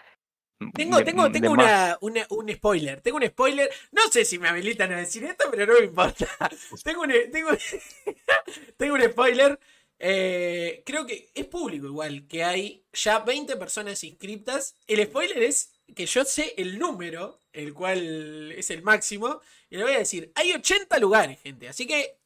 Tengo, 0.72 0.98
De- 0.98 1.04
tengo, 1.04 1.24
de 1.30 1.40
tengo 1.40 1.52
una, 1.54 1.98
una- 2.02 2.28
un 2.30 2.50
spoiler. 2.54 3.02
Tengo 3.02 3.18
un 3.18 3.28
spoiler. 3.28 3.70
No 3.92 4.04
sé 4.12 4.26
si 4.26 4.38
me 4.40 4.48
habilitan 4.50 4.92
a 4.94 4.98
decir 4.98 5.24
esto, 5.24 5.46
pero 5.52 5.66
no 5.66 5.80
me 5.80 5.86
importa. 5.86 6.28
Tengo 6.84 7.02
un, 7.02 7.12
tengo, 7.32 7.50
tengo 8.78 8.94
un 8.96 9.02
spoiler. 9.04 9.60
Eh, 10.00 10.84
creo 10.86 11.06
que 11.06 11.30
es 11.34 11.46
público 11.46 11.88
igual, 11.88 12.28
que 12.28 12.44
hay 12.44 12.84
ya 12.92 13.20
20 13.20 13.56
personas 13.58 14.04
inscriptas. 14.04 14.76
El 14.88 15.04
spoiler 15.06 15.44
es 15.44 15.72
que 15.96 16.06
yo 16.06 16.26
sé 16.26 16.54
el 16.58 16.78
número, 16.78 17.40
el 17.54 17.74
cual 17.74 18.52
es 18.52 18.70
el 18.70 18.82
máximo. 18.84 19.40
Y 19.70 19.78
le 19.78 19.84
voy 19.84 19.94
a 19.94 20.00
decir, 20.00 20.32
hay 20.36 20.52
80 20.52 20.98
lugares, 21.00 21.40
gente. 21.42 21.70
Así 21.70 21.88
que 21.88 22.18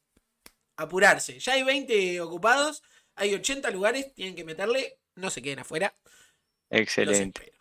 apurarse. 0.76 1.38
Ya 1.38 1.52
hay 1.54 1.62
20 1.62 2.20
ocupados, 2.20 2.82
hay 3.14 3.34
80 3.34 3.70
lugares, 3.70 4.12
tienen 4.14 4.34
que 4.34 4.44
meterle, 4.44 4.98
no 5.14 5.30
se 5.30 5.42
queden 5.42 5.60
afuera. 5.60 5.94
Excelente. 6.70 7.52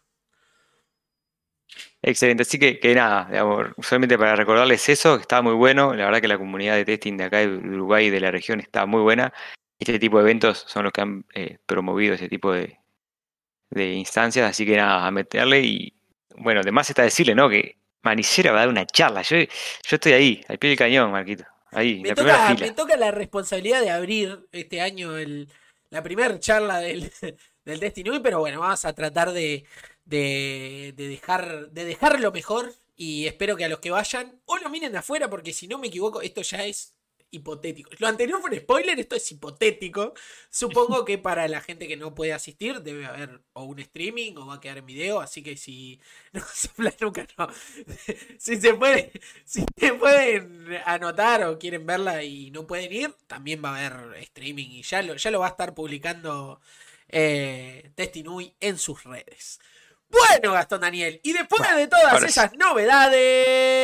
Excelente, 2.09 2.43
así 2.43 2.57
que, 2.57 2.79
que 2.79 2.95
nada, 2.95 3.27
digamos, 3.29 3.67
solamente 3.81 4.17
para 4.17 4.33
recordarles 4.33 4.87
eso, 4.87 5.17
que 5.17 5.23
está 5.23 5.41
muy 5.41 5.51
bueno, 5.55 5.93
la 5.93 6.05
verdad 6.05 6.21
que 6.21 6.29
la 6.29 6.37
comunidad 6.37 6.75
de 6.75 6.85
testing 6.85 7.17
de 7.17 7.25
acá 7.25 7.39
de 7.39 7.47
Uruguay 7.49 8.05
y 8.05 8.09
de 8.09 8.21
la 8.21 8.31
región 8.31 8.61
está 8.61 8.85
muy 8.85 9.01
buena. 9.01 9.33
Este 9.77 9.99
tipo 9.99 10.17
de 10.17 10.23
eventos 10.23 10.63
son 10.69 10.85
los 10.85 10.93
que 10.93 11.01
han 11.01 11.25
eh, 11.33 11.57
promovido 11.65 12.13
ese 12.13 12.29
tipo 12.29 12.53
de, 12.53 12.79
de 13.71 13.91
instancias, 13.91 14.49
así 14.49 14.65
que 14.65 14.77
nada, 14.77 15.05
a 15.05 15.11
meterle 15.11 15.59
y 15.59 15.93
bueno, 16.37 16.61
además 16.61 16.89
está 16.89 17.01
decirle, 17.03 17.35
¿no? 17.35 17.49
Que 17.49 17.77
Manicera 18.03 18.53
va 18.53 18.59
a 18.59 18.61
dar 18.61 18.69
una 18.69 18.85
charla, 18.85 19.21
yo, 19.23 19.35
yo 19.39 19.47
estoy 19.89 20.13
ahí, 20.13 20.45
al 20.47 20.59
pie 20.59 20.69
del 20.69 20.79
cañón, 20.79 21.11
Marquito, 21.11 21.43
ahí, 21.71 21.99
Me 21.99 22.07
la 22.07 22.15
primera 22.15 22.37
toca, 22.37 22.55
fila. 22.55 22.67
me 22.67 22.73
toca 22.73 22.95
la 22.95 23.11
responsabilidad 23.11 23.81
de 23.81 23.89
abrir 23.89 24.47
este 24.53 24.79
año 24.79 25.17
el, 25.17 25.49
la 25.89 26.01
primera 26.03 26.39
charla 26.39 26.79
del, 26.79 27.11
del 27.65 27.79
Destiny, 27.81 28.21
pero 28.21 28.39
bueno, 28.39 28.61
vamos 28.61 28.85
a 28.85 28.93
tratar 28.93 29.33
de, 29.33 29.65
de, 30.07 30.93
de 30.95 31.07
dejar, 31.07 31.69
de 31.71 31.85
dejarlo 31.85 32.31
mejor 32.31 32.73
y 32.95 33.27
espero 33.27 33.55
que 33.55 33.65
a 33.65 33.69
los 33.69 33.79
que 33.79 33.91
vayan 33.91 34.41
o 34.45 34.57
lo 34.57 34.69
miren 34.69 34.91
de 34.91 34.97
afuera 34.99 35.29
porque 35.29 35.53
si 35.53 35.67
no 35.67 35.77
me 35.77 35.87
equivoco 35.87 36.21
esto 36.21 36.41
ya 36.41 36.65
es 36.65 36.97
hipotético. 37.31 37.91
Lo 37.99 38.07
anterior 38.07 38.39
fue 38.41 38.51
un 38.51 38.57
spoiler, 38.57 38.99
esto 38.99 39.15
es 39.15 39.31
hipotético. 39.31 40.13
Supongo 40.49 41.03
que 41.03 41.17
para 41.17 41.47
la 41.47 41.61
gente 41.61 41.87
que 41.87 41.97
no 41.97 42.15
puede 42.15 42.33
asistir 42.33 42.81
debe 42.81 43.05
haber 43.05 43.41
o 43.53 43.63
un 43.63 43.79
streaming 43.79 44.35
o 44.37 44.45
va 44.45 44.55
a 44.55 44.61
quedar 44.61 44.77
en 44.77 44.85
video, 44.85 45.19
así 45.19 45.43
que 45.43 45.57
si 45.57 45.99
no 46.33 46.41
sopla 46.53 46.93
nunca 46.99 47.27
no. 47.37 47.49
si 48.37 48.59
se 48.59 49.11
si 49.45 49.65
se 49.77 49.93
pueden 49.93 50.77
anotar 50.85 51.43
o 51.43 51.59
quieren 51.59 51.85
verla 51.85 52.23
y 52.23 52.51
no 52.51 52.65
pueden 52.65 52.91
ir, 52.93 53.13
también 53.27 53.61
va 53.63 53.75
a 53.75 53.87
haber 53.87 54.17
streaming 54.23 54.69
y 54.69 54.83
ya 54.83 55.01
lo, 55.01 55.15
ya 55.15 55.31
lo 55.31 55.39
va 55.39 55.47
a 55.47 55.49
estar 55.49 55.73
publicando 55.73 56.61
eh, 57.09 57.91
Testinui 57.95 58.53
en 58.59 58.77
sus 58.77 59.03
redes. 59.03 59.59
Bueno, 60.09 60.53
Gastón 60.53 60.81
Daniel, 60.81 61.19
y 61.23 61.33
después 61.33 61.59
Bueno, 61.59 61.77
de 61.77 61.87
todas 61.87 62.19
sí. 62.21 62.25
esas 62.27 62.53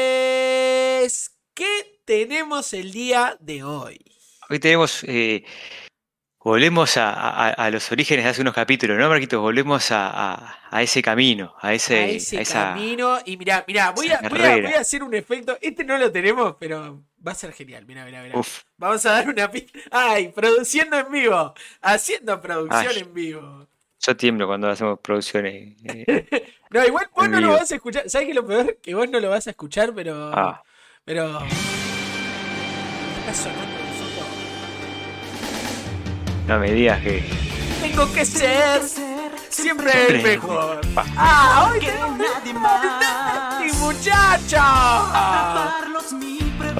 novedades, 0.04 1.32
¿qué 1.54 2.00
tenemos 2.06 2.74
el 2.74 2.92
día 2.92 3.36
de 3.40 3.64
hoy? 3.64 4.00
Hoy 4.50 4.60
tenemos, 4.60 5.04
eh, 5.06 5.44
volvemos 6.40 6.96
a, 6.98 7.12
a- 7.12 7.50
a 7.50 7.70
los 7.72 7.92
orígenes 7.92 8.24
de 8.26 8.32
hace 8.32 8.42
unos 8.42 8.54
capítulos, 8.54 8.98
¿no, 8.98 9.10
Marquito? 9.10 9.42
Volvemos 9.42 9.88
a, 9.92 10.60
ese 10.80 11.02
camino, 11.02 11.54
a 11.62 11.74
ese, 11.74 12.16
esa- 12.16 12.74
camino. 12.74 13.20
Y 13.26 13.36
mirá, 13.38 13.64
mirá, 13.68 13.92
voy 13.92 14.10
voy, 14.30 14.40
voy 14.62 14.74
a 14.74 14.80
hacer 14.82 15.04
un 15.04 15.14
efecto. 15.14 15.58
Este 15.62 15.84
no 15.84 15.98
lo 15.98 16.12
tenemos, 16.12 16.56
pero 16.60 17.04
va 17.26 17.32
a 17.34 17.36
ser 17.36 17.52
genial. 17.54 17.86
Mirá, 17.86 18.06
mirá, 18.06 18.22
mirá. 18.24 18.38
Uf, 18.38 18.62
Vamos 18.78 19.06
a 19.06 19.12
dar 19.14 19.28
una 19.30 19.50
pista. 19.52 19.78
¡Ay! 19.92 20.30
Produciendo 20.30 20.98
en 21.00 21.12
vivo. 21.12 21.54
Haciendo 21.82 22.42
producción 22.42 22.88
Ay. 22.96 23.00
en 23.00 23.14
vivo. 23.14 23.68
Yo 24.06 24.18
tiemblo 24.18 24.48
cuando 24.48 24.70
hacemos 24.70 25.00
producciones. 25.00 25.76
eh, 25.86 26.46
No, 26.70 26.84
igual 26.84 27.08
vos 27.16 27.30
no 27.30 27.40
lo 27.40 27.50
vas 27.52 27.72
a 27.72 27.76
escuchar. 27.76 28.10
¿Sabes 28.10 28.26
qué 28.26 28.32
es 28.32 28.36
lo 28.36 28.46
peor? 28.48 28.78
Que 28.82 28.96
vos 28.96 29.10
no 29.10 29.20
lo 29.20 29.30
vas 29.30 29.46
a 29.48 29.52
escuchar, 29.52 29.94
pero. 29.94 30.32
ah, 30.34 30.64
Pero. 31.06 31.40
Está 33.20 33.34
sonando 33.34 33.84
no 36.48 36.60
me 36.60 36.72
digas 36.72 37.02
que. 37.02 37.24
Tengo 37.82 38.12
que 38.12 38.26
ser 38.26 38.82
siempre 39.50 39.92
el 40.10 40.24
mejor. 40.24 40.82
¡Ah! 41.16 41.70
¡Hoy 41.72 41.80
tenemos 41.80 42.18
nadie 42.18 42.54
más! 42.54 43.80
muchacho! 43.80 44.58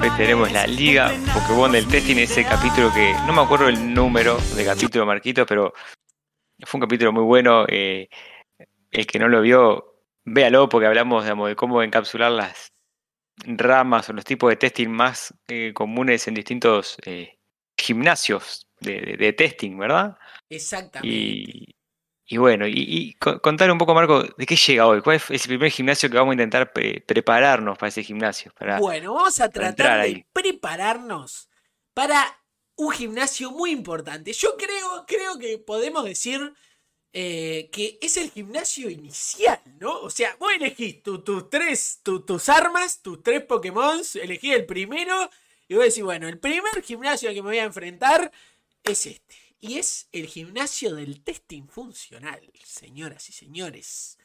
Hoy 0.00 0.10
tenemos 0.16 0.52
la 0.52 0.66
Liga 0.66 1.12
Pokémon 1.32 1.72
del 1.72 1.86
Testing, 1.86 2.16
ese 2.16 2.44
capítulo 2.44 2.92
que 2.92 3.14
no 3.26 3.32
me 3.32 3.42
acuerdo 3.42 3.68
el 3.68 3.94
número 3.94 4.38
de 4.54 4.64
capítulo, 4.64 5.06
Marquito, 5.06 5.46
pero 5.46 5.72
fue 6.64 6.78
un 6.78 6.82
capítulo 6.82 7.12
muy 7.12 7.24
bueno. 7.24 7.64
Eh, 7.68 8.08
el 8.90 9.06
que 9.06 9.18
no 9.18 9.28
lo 9.28 9.40
vio, 9.40 10.00
véalo 10.24 10.68
porque 10.68 10.86
hablamos 10.86 11.24
de 11.24 11.56
cómo 11.56 11.82
encapsular 11.82 12.30
las 12.30 12.72
ramas 13.44 14.08
o 14.08 14.12
los 14.12 14.24
tipos 14.24 14.48
de 14.50 14.56
testing 14.56 14.88
más 14.88 15.34
eh, 15.48 15.72
comunes 15.74 16.28
en 16.28 16.34
distintos 16.34 16.96
eh, 17.04 17.38
gimnasios 17.76 18.68
de, 18.80 19.32
testing, 19.32 19.76
¿verdad? 19.78 20.16
Exactamente. 20.48 21.74
Y, 22.26 22.36
bueno, 22.36 22.66
y, 22.66 23.14
contar 23.14 23.70
un 23.70 23.78
poco, 23.78 23.94
Marco, 23.94 24.22
¿de 24.22 24.46
qué 24.46 24.56
llega 24.56 24.86
hoy? 24.86 25.02
¿Cuál 25.02 25.16
es 25.16 25.30
el 25.30 25.40
primer 25.40 25.70
gimnasio 25.70 26.08
que 26.08 26.16
vamos 26.16 26.32
a 26.32 26.34
intentar 26.34 26.72
prepararnos 26.72 27.76
para 27.76 27.88
ese 27.88 28.02
gimnasio? 28.02 28.52
bueno, 28.80 29.14
vamos 29.14 29.40
a 29.40 29.48
tratar 29.50 30.04
de 30.04 30.26
prepararnos 30.32 31.48
para 31.92 32.43
un 32.76 32.92
gimnasio 32.92 33.50
muy 33.50 33.70
importante. 33.70 34.32
Yo 34.32 34.56
creo, 34.56 35.04
creo 35.06 35.38
que 35.38 35.58
podemos 35.58 36.04
decir 36.04 36.52
eh, 37.12 37.70
que 37.70 37.98
es 38.00 38.16
el 38.16 38.30
gimnasio 38.30 38.90
inicial, 38.90 39.60
¿no? 39.78 40.00
O 40.00 40.10
sea, 40.10 40.36
vos 40.40 40.52
elegís 40.52 41.02
tus 41.02 41.48
tres, 41.48 42.00
tus 42.02 42.48
armas, 42.48 43.02
tus 43.02 43.22
tres 43.22 43.44
Pokémon, 43.44 44.00
elegí 44.14 44.52
el 44.52 44.66
primero 44.66 45.30
y 45.68 45.74
vos 45.74 45.84
decís, 45.84 46.02
bueno, 46.02 46.28
el 46.28 46.38
primer 46.38 46.82
gimnasio 46.82 47.28
al 47.28 47.34
que 47.34 47.42
me 47.42 47.50
voy 47.50 47.58
a 47.58 47.64
enfrentar 47.64 48.32
es 48.82 49.06
este. 49.06 49.36
Y 49.60 49.78
es 49.78 50.08
el 50.12 50.26
gimnasio 50.26 50.94
del 50.94 51.22
testing 51.22 51.68
funcional, 51.68 52.40
señoras 52.64 53.28
y 53.30 53.32
señores. 53.32 54.18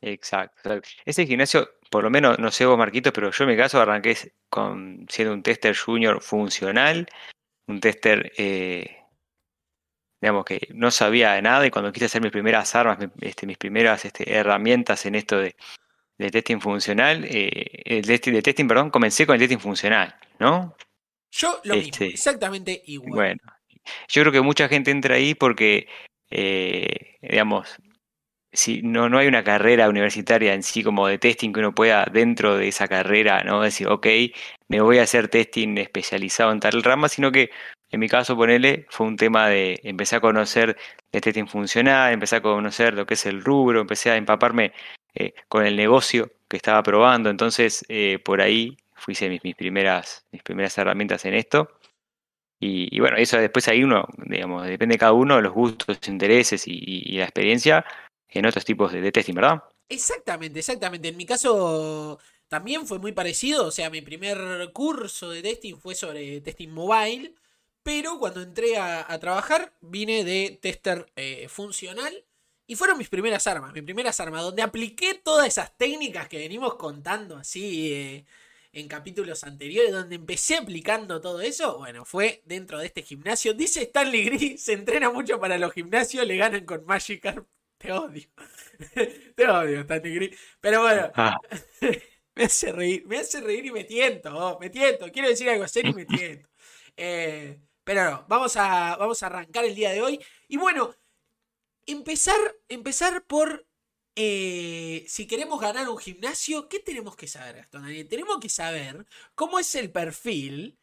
Exacto. 0.00 0.80
Ese 1.04 1.26
gimnasio, 1.26 1.68
por 1.90 2.02
lo 2.02 2.10
menos, 2.10 2.38
no 2.38 2.50
sé 2.50 2.64
vos, 2.64 2.78
Marquitos, 2.78 3.12
pero 3.12 3.30
yo 3.30 3.44
en 3.44 3.50
mi 3.50 3.56
caso 3.56 3.80
arranqué 3.80 4.16
con, 4.48 5.06
siendo 5.08 5.34
un 5.34 5.42
tester 5.42 5.76
junior 5.76 6.22
funcional, 6.22 7.06
un 7.70 7.80
tester 7.80 8.32
eh, 8.36 9.00
digamos 10.20 10.44
que 10.44 10.68
no 10.74 10.90
sabía 10.90 11.32
de 11.32 11.42
nada 11.42 11.66
y 11.66 11.70
cuando 11.70 11.92
quise 11.92 12.06
hacer 12.06 12.20
mis 12.20 12.30
primeras 12.30 12.74
armas, 12.74 12.98
este, 13.20 13.46
mis 13.46 13.56
primeras 13.56 14.04
este, 14.04 14.30
herramientas 14.32 15.06
en 15.06 15.14
esto 15.14 15.38
de, 15.38 15.56
testing 16.18 16.60
funcional, 16.60 17.24
eh, 17.24 17.82
el 17.84 18.04
testing, 18.04 18.32
de 18.32 18.42
testing, 18.42 18.68
perdón, 18.68 18.90
comencé 18.90 19.26
con 19.26 19.34
el 19.34 19.40
testing 19.40 19.58
funcional, 19.58 20.14
¿no? 20.38 20.76
Yo 21.30 21.60
lo 21.64 21.76
mismo, 21.76 21.90
este, 21.90 22.06
exactamente 22.08 22.82
igual. 22.86 23.10
Bueno, 23.10 23.40
yo 24.08 24.22
creo 24.22 24.32
que 24.32 24.40
mucha 24.42 24.68
gente 24.68 24.90
entra 24.90 25.14
ahí 25.14 25.34
porque, 25.34 25.88
eh, 26.30 27.16
digamos, 27.22 27.76
si 28.52 28.82
no, 28.82 29.08
no 29.08 29.16
hay 29.16 29.28
una 29.28 29.44
carrera 29.44 29.88
universitaria 29.88 30.52
en 30.52 30.62
sí 30.62 30.82
como 30.82 31.06
de 31.06 31.16
testing 31.16 31.52
que 31.52 31.60
uno 31.60 31.74
pueda 31.74 32.04
dentro 32.04 32.58
de 32.58 32.68
esa 32.68 32.86
carrera, 32.86 33.42
¿no? 33.42 33.62
Decir, 33.62 33.88
ok, 33.88 34.06
me 34.70 34.80
voy 34.80 34.98
a 34.98 35.02
hacer 35.02 35.28
testing 35.28 35.76
especializado 35.78 36.52
en 36.52 36.60
tal 36.60 36.82
rama, 36.84 37.08
sino 37.08 37.32
que 37.32 37.50
en 37.90 37.98
mi 37.98 38.08
caso, 38.08 38.36
ponele, 38.36 38.86
fue 38.88 39.08
un 39.08 39.16
tema 39.16 39.48
de 39.48 39.80
empezar 39.82 40.18
a 40.18 40.20
conocer 40.20 40.76
el 41.10 41.20
testing 41.20 41.48
funcional, 41.48 42.12
empecé 42.12 42.36
a 42.36 42.40
conocer 42.40 42.94
lo 42.94 43.04
que 43.04 43.14
es 43.14 43.26
el 43.26 43.42
rubro, 43.42 43.80
empecé 43.80 44.10
a 44.12 44.16
empaparme 44.16 44.72
eh, 45.14 45.34
con 45.48 45.66
el 45.66 45.76
negocio 45.76 46.30
que 46.46 46.56
estaba 46.56 46.84
probando. 46.84 47.30
Entonces, 47.30 47.84
eh, 47.88 48.20
por 48.24 48.40
ahí 48.40 48.76
fui 48.94 49.16
mis, 49.28 49.42
mis, 49.42 49.56
primeras, 49.56 50.24
mis 50.30 50.42
primeras 50.44 50.78
herramientas 50.78 51.24
en 51.24 51.34
esto. 51.34 51.68
Y, 52.60 53.00
bueno, 53.00 53.16
eso 53.16 53.38
después 53.38 53.66
ahí 53.66 53.82
uno, 53.82 54.06
digamos, 54.18 54.66
depende 54.66 54.94
de 54.94 54.98
cada 54.98 55.12
uno, 55.12 55.36
de 55.36 55.42
los 55.42 55.52
gustos, 55.52 55.98
intereses 56.06 56.62
y, 56.66 57.16
la 57.16 57.24
experiencia 57.24 57.84
en 58.28 58.46
otros 58.46 58.64
tipos 58.64 58.92
de, 58.92 59.00
de 59.00 59.10
testing, 59.10 59.34
¿verdad? 59.34 59.64
Exactamente, 59.88 60.60
exactamente. 60.60 61.08
En 61.08 61.16
mi 61.16 61.26
caso 61.26 62.20
también 62.50 62.84
fue 62.84 62.98
muy 62.98 63.12
parecido. 63.12 63.66
O 63.66 63.70
sea, 63.70 63.90
mi 63.90 64.02
primer 64.02 64.72
curso 64.72 65.30
de 65.30 65.40
testing 65.40 65.76
fue 65.76 65.94
sobre 65.94 66.40
testing 66.40 66.68
mobile. 66.68 67.32
Pero 67.84 68.18
cuando 68.18 68.42
entré 68.42 68.76
a, 68.76 69.18
trabajar, 69.20 69.72
vine 69.80 70.24
de 70.24 70.58
tester 70.60 71.10
eh, 71.14 71.46
funcional. 71.48 72.12
Y 72.66 72.74
fueron 72.74 72.98
mis 72.98 73.08
primeras 73.08 73.46
armas, 73.46 73.72
mis 73.72 73.84
primeras 73.84 74.18
armas, 74.18 74.42
donde 74.42 74.62
apliqué 74.62 75.14
todas 75.14 75.46
esas 75.46 75.76
técnicas 75.78 76.28
que 76.28 76.38
venimos 76.38 76.74
contando 76.74 77.36
así 77.36 77.92
eh, 77.92 78.26
en 78.72 78.88
capítulos 78.88 79.44
anteriores, 79.44 79.92
donde 79.92 80.16
empecé 80.16 80.56
aplicando 80.56 81.20
todo 81.20 81.40
eso. 81.40 81.78
Bueno, 81.78 82.04
fue 82.04 82.42
dentro 82.46 82.80
de 82.80 82.86
este 82.86 83.02
gimnasio. 83.02 83.54
Dice 83.54 83.82
Stanley 83.82 84.24
Gris, 84.24 84.62
se 84.64 84.72
entrena 84.72 85.10
mucho 85.10 85.38
para 85.38 85.56
los 85.56 85.72
gimnasios, 85.72 86.26
le 86.26 86.36
ganan 86.36 86.64
con 86.64 86.84
Magikarp. 86.84 87.46
Te 87.78 87.92
odio. 87.92 88.28
Te 89.36 89.48
odio, 89.48 89.80
Stanley 89.82 90.14
Gris. 90.16 90.38
Pero 90.60 90.82
bueno. 90.82 91.12
Ah. 91.14 91.38
me 92.34 92.44
hace 92.44 92.72
reír, 92.72 93.06
me 93.06 93.18
hace 93.18 93.40
reír 93.40 93.66
y 93.66 93.70
me 93.72 93.84
tiento, 93.84 94.36
oh, 94.36 94.58
me 94.58 94.70
tiento. 94.70 95.10
Quiero 95.12 95.28
decir 95.28 95.48
algo 95.48 95.66
serio 95.68 95.92
y 95.92 95.94
me 95.94 96.04
tiento. 96.06 96.48
Eh, 96.96 97.60
pero 97.84 98.10
no, 98.10 98.24
vamos 98.28 98.56
a, 98.56 98.96
vamos 98.96 99.22
a 99.22 99.26
arrancar 99.26 99.64
el 99.64 99.74
día 99.74 99.90
de 99.90 100.02
hoy. 100.02 100.20
Y 100.48 100.56
bueno, 100.56 100.94
empezar, 101.86 102.38
empezar 102.68 103.24
por 103.26 103.66
eh, 104.16 105.04
si 105.08 105.26
queremos 105.26 105.60
ganar 105.60 105.88
un 105.88 105.98
gimnasio, 105.98 106.68
¿qué 106.68 106.80
tenemos 106.80 107.16
que 107.16 107.26
saber, 107.26 107.56
Gastón 107.56 107.82
Daniel? 107.82 108.08
Tenemos 108.08 108.38
que 108.38 108.48
saber 108.48 109.06
cómo 109.34 109.58
es 109.58 109.74
el 109.74 109.90
perfil 109.90 110.78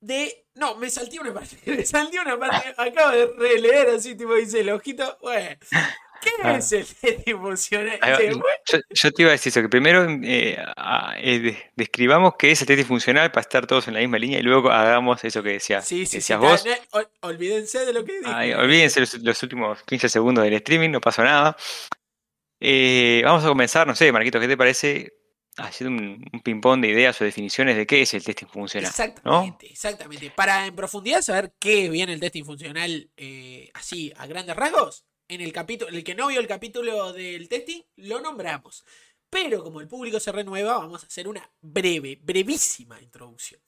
de. 0.00 0.46
No, 0.54 0.76
me 0.76 0.90
salté 0.90 1.20
una 1.20 1.32
parte. 1.32 1.56
Me 1.66 1.84
salté 1.84 2.18
una 2.18 2.38
parte. 2.38 2.74
Acabo 2.76 3.12
de 3.12 3.26
releer 3.38 3.90
así, 3.90 4.16
tipo, 4.16 4.34
dice 4.34 4.60
el 4.60 4.70
ojito. 4.70 5.18
Bueno, 5.22 5.56
¿Qué 6.22 6.30
ah. 6.44 6.56
es 6.56 6.70
el 6.70 6.86
testing 6.86 7.36
funcional? 7.36 7.98
Yo, 8.90 9.10
te 9.10 9.22
iba 9.22 9.30
a 9.30 9.32
decir 9.32 9.50
eso, 9.50 9.60
que 9.60 9.68
primero 9.68 10.08
eh, 10.22 10.56
eh, 11.16 11.70
describamos 11.74 12.34
qué 12.38 12.52
es 12.52 12.60
el 12.60 12.68
testing 12.68 12.84
funcional 12.86 13.32
para 13.32 13.40
estar 13.40 13.66
todos 13.66 13.88
en 13.88 13.94
la 13.94 14.00
misma 14.00 14.18
línea 14.18 14.38
y 14.38 14.42
luego 14.42 14.70
hagamos 14.70 15.24
eso 15.24 15.42
que, 15.42 15.54
decías, 15.54 15.84
sí, 15.84 16.06
sí, 16.06 16.18
decías 16.18 16.38
vos. 16.38 16.64
olvídense 17.22 17.84
de 17.84 17.92
lo 17.92 18.04
que 18.04 18.20
dije. 18.20 18.54
olvídense 18.54 19.00
los, 19.00 19.42
últimos 19.42 19.82
15 19.82 20.08
segundos 20.08 20.44
del 20.44 20.54
streaming, 20.54 20.90
no 20.90 21.00
pasó 21.00 21.24
nada. 21.24 21.56
Eh, 22.60 23.22
vamos 23.24 23.44
a 23.44 23.48
comenzar, 23.48 23.84
no 23.88 23.96
sé, 23.96 24.12
Marquito, 24.12 24.38
¿qué 24.38 24.46
te 24.46 24.56
parece? 24.56 25.14
Haciendo 25.56 26.00
un, 26.00 26.40
ping-pong 26.44 26.80
de 26.80 26.88
ideas 26.88 27.20
o 27.20 27.24
definiciones 27.24 27.76
de 27.76 27.84
qué 27.84 28.02
es 28.02 28.14
el 28.14 28.22
testing 28.22 28.46
funcional. 28.46 28.88
Exactamente, 28.88 29.66
exactamente. 29.66 30.30
Para 30.30 30.66
en 30.66 30.76
profundidad 30.76 31.20
saber 31.20 31.52
qué 31.58 31.88
viene 31.88 32.12
el 32.12 32.20
testing 32.20 32.44
funcional 32.44 33.10
así 33.74 34.12
a 34.16 34.26
grandes 34.26 34.54
rasgos, 34.54 35.04
en 35.32 35.40
el 35.40 35.52
capítulo, 35.52 35.90
el 35.90 36.04
que 36.04 36.14
no 36.14 36.28
vio 36.28 36.40
el 36.40 36.46
capítulo 36.46 37.12
del 37.12 37.48
testing, 37.48 37.82
lo 37.96 38.20
nombramos. 38.20 38.84
Pero 39.30 39.62
como 39.62 39.80
el 39.80 39.88
público 39.88 40.20
se 40.20 40.30
renueva, 40.30 40.78
vamos 40.78 41.02
a 41.04 41.06
hacer 41.06 41.26
una 41.26 41.50
breve, 41.60 42.18
brevísima 42.22 43.00
introducción. 43.00 43.60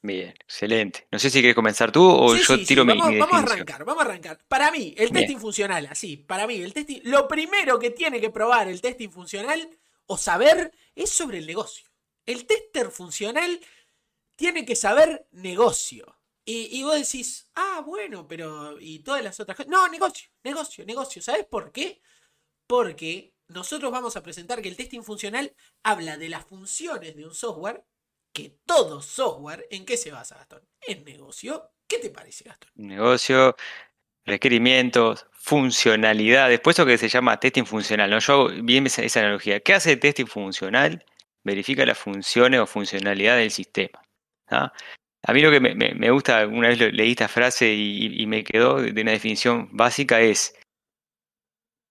Bien, 0.00 0.30
excelente. 0.30 1.06
No 1.10 1.18
sé 1.18 1.28
si 1.28 1.40
quieres 1.40 1.54
comenzar 1.54 1.90
tú 1.90 2.08
o 2.08 2.34
yo 2.36 2.64
tiro 2.64 2.84
mi, 2.84 2.96
vamos, 2.96 3.18
vamos 3.18 3.34
a 3.34 3.52
arrancar, 3.52 3.84
vamos 3.84 4.02
a 4.02 4.06
arrancar. 4.06 4.38
Para 4.46 4.70
mí, 4.70 4.94
el 4.96 5.10
testing 5.10 5.38
funcional, 5.38 5.86
así, 5.90 6.16
para 6.16 6.46
mí, 6.46 6.62
el 6.62 6.72
testing, 6.72 7.00
lo 7.04 7.26
primero 7.26 7.78
que 7.78 7.90
tiene 7.90 8.20
que 8.20 8.30
probar 8.30 8.68
el 8.68 8.80
testing 8.80 9.10
funcional 9.10 9.68
o 10.06 10.16
saber 10.16 10.72
es 10.94 11.10
sobre 11.10 11.38
el 11.38 11.46
negocio. 11.46 11.88
El 12.24 12.46
tester 12.46 12.90
funcional 12.90 13.60
tiene 14.36 14.64
que 14.64 14.76
saber 14.76 15.26
negocio. 15.32 16.17
Y, 16.50 16.82
vos 16.82 16.94
decís, 16.94 17.50
ah, 17.56 17.82
bueno, 17.84 18.26
pero. 18.26 18.80
¿Y 18.80 19.00
todas 19.00 19.22
las 19.22 19.38
otras 19.38 19.54
cosas? 19.54 19.70
No, 19.70 19.86
negocio, 19.88 20.30
negocio, 20.42 20.82
negocio. 20.86 21.20
¿Sabes 21.20 21.44
por 21.44 21.72
qué? 21.72 22.00
Porque 22.66 23.34
nosotros 23.48 23.92
vamos 23.92 24.16
a 24.16 24.22
presentar 24.22 24.62
que 24.62 24.70
el 24.70 24.76
testing 24.76 25.02
funcional 25.02 25.54
habla 25.82 26.16
de 26.16 26.30
las 26.30 26.46
funciones 26.46 27.14
de 27.16 27.26
un 27.26 27.34
software, 27.34 27.84
que 28.32 28.60
todo 28.64 29.02
software, 29.02 29.66
¿en 29.70 29.84
qué 29.84 29.98
se 29.98 30.10
basa, 30.10 30.36
Gastón? 30.36 30.66
En 30.80 31.04
negocio. 31.04 31.70
¿Qué 31.86 31.98
te 31.98 32.08
parece, 32.08 32.44
Gastón? 32.44 32.70
Negocio, 32.76 33.54
requerimientos, 34.24 35.26
funcionalidad. 35.32 36.48
Después 36.48 36.78
eso 36.78 36.86
que 36.86 36.96
se 36.96 37.10
llama 37.10 37.38
testing 37.38 37.66
funcional. 37.66 38.08
¿no? 38.08 38.20
Yo 38.20 38.32
hago 38.32 38.48
bien 38.62 38.86
esa, 38.86 39.02
esa 39.02 39.20
analogía. 39.20 39.60
¿Qué 39.60 39.74
hace 39.74 39.92
el 39.92 40.00
testing 40.00 40.26
funcional? 40.26 41.04
Verifica 41.44 41.84
las 41.84 41.98
funciones 41.98 42.58
o 42.60 42.66
funcionalidad 42.66 43.36
del 43.36 43.50
sistema. 43.50 44.00
¿ah? 44.50 44.72
A 45.22 45.32
mí 45.32 45.40
lo 45.40 45.50
que 45.50 45.60
me, 45.60 46.10
gusta, 46.10 46.46
una 46.46 46.68
vez 46.68 46.78
leí 46.92 47.10
esta 47.10 47.28
frase 47.28 47.74
y, 47.74 48.24
me 48.26 48.44
quedó 48.44 48.80
de 48.80 49.02
una 49.02 49.12
definición 49.12 49.68
básica 49.72 50.20
es 50.20 50.54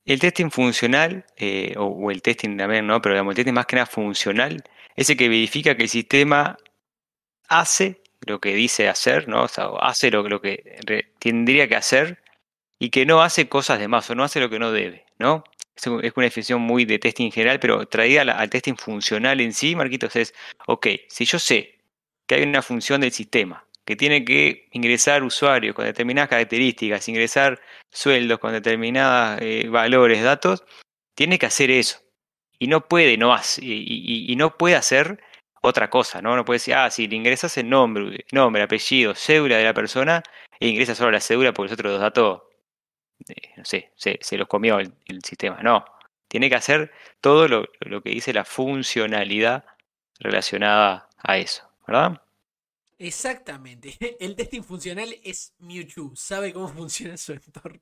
el 0.06 0.20
testing 0.20 0.50
funcional, 0.50 1.26
eh, 1.36 1.74
o, 1.78 2.10
el 2.12 2.22
testing 2.22 2.58
también, 2.58 2.88
¿no? 2.88 3.02
Pero 3.02 3.16
digamos, 3.16 3.32
el 3.34 3.36
testing 3.36 3.54
más 3.54 3.66
que 3.66 3.76
nada 3.76 3.86
funcional, 3.86 4.64
es 4.96 5.10
el 5.10 5.18
que 5.18 5.28
verifica 5.28 5.76
que 5.76 5.84
el 5.84 5.90
sistema 5.90 6.58
hace 7.50 8.02
lo 8.26 8.40
que 8.40 8.56
dice 8.56 8.88
hacer, 8.88 9.28
¿no? 9.28 9.44
O 9.44 9.48
sea, 9.50 9.68
hace 9.82 10.10
lo, 10.10 10.28
lo 10.28 10.42
que 10.42 10.80
tendría 11.20 11.68
que 11.68 11.76
hacer 11.76 12.24
y 12.80 12.90
que 12.90 13.06
no 13.06 13.22
hace 13.22 13.50
cosas 13.50 13.80
de 13.80 13.88
más 13.90 14.10
o 14.10 14.16
no 14.16 14.24
hace 14.24 14.40
lo 14.40 14.50
que 14.50 14.60
no 14.60 14.72
debe, 14.72 15.06
¿no? 15.20 15.44
Es 15.76 15.86
una 15.88 16.26
definición 16.26 16.62
muy 16.62 16.86
de 16.86 16.98
testing 16.98 17.32
general, 17.32 17.60
pero 17.60 17.86
traída 17.88 18.22
al 18.22 18.50
testing 18.50 18.76
funcional 18.76 19.42
en 19.42 19.54
sí, 19.54 19.76
Marquitos, 19.76 20.16
es, 20.16 20.34
ok, 20.66 20.88
si 21.08 21.26
yo 21.26 21.38
sé 21.38 21.77
que 22.28 22.36
hay 22.36 22.44
una 22.44 22.62
función 22.62 23.02
del 23.02 23.12
sistema 23.12 23.68
que 23.88 23.96
tiene 23.96 24.26
que 24.26 24.68
ingresar 24.74 25.24
usuarios 25.24 25.74
con 25.74 25.86
determinadas 25.86 26.30
características, 26.30 27.08
ingresar 27.08 27.62
sueldos 27.90 28.38
con 28.38 28.52
determinados 28.52 29.42
eh, 29.42 29.66
valores, 29.70 30.22
datos, 30.22 30.66
tiene 31.16 31.40
que 31.40 31.46
hacer 31.46 31.72
eso. 31.72 32.02
Y 32.60 32.68
no 32.68 32.86
puede, 32.88 33.18
no 33.18 33.34
hace, 33.34 33.62
y, 33.64 34.36
no 34.36 34.58
puede 34.58 34.76
hacer 34.76 35.24
otra 35.62 35.90
cosa, 35.90 36.22
¿no? 36.22 36.36
No 36.36 36.44
puede 36.44 36.56
decir, 36.56 36.74
ah, 36.76 36.92
si 36.92 37.08
le 37.08 37.16
ingresas 37.16 37.58
el 37.58 37.70
nombre, 37.70 38.26
nombre, 38.34 38.62
apellido, 38.62 39.16
cédula 39.16 39.58
de 39.58 39.64
la 39.64 39.74
persona, 39.74 40.22
e 40.60 40.68
ingresa 40.68 40.94
solo 40.94 41.12
la 41.12 41.22
cédula 41.22 41.54
porque 41.54 41.70
los 41.72 41.80
otros 41.80 41.94
dos 41.94 42.02
datos, 42.02 42.42
eh, 43.30 43.54
no 43.56 43.64
sé, 43.64 43.94
se, 43.96 44.38
los 44.38 44.50
comió 44.50 44.80
el, 44.80 44.92
sistema. 45.24 45.60
No, 45.64 45.86
tiene 46.28 46.50
que 46.50 46.56
hacer 46.56 46.92
todo 47.22 47.48
lo, 47.48 47.70
lo 47.80 48.02
que 48.04 48.10
dice 48.10 48.34
la 48.34 48.44
funcionalidad 48.44 49.64
relacionada 50.20 51.08
a 51.24 51.38
eso, 51.38 51.67
¿verdad? 51.88 52.22
Exactamente. 53.00 53.98
El 54.20 54.36
testing 54.36 54.64
funcional 54.64 55.16
es 55.24 55.54
Mewtwo. 55.60 56.16
Sabe 56.16 56.54
cómo 56.54 56.68
funciona 56.74 57.18
su 57.18 57.34
entorno. 57.34 57.80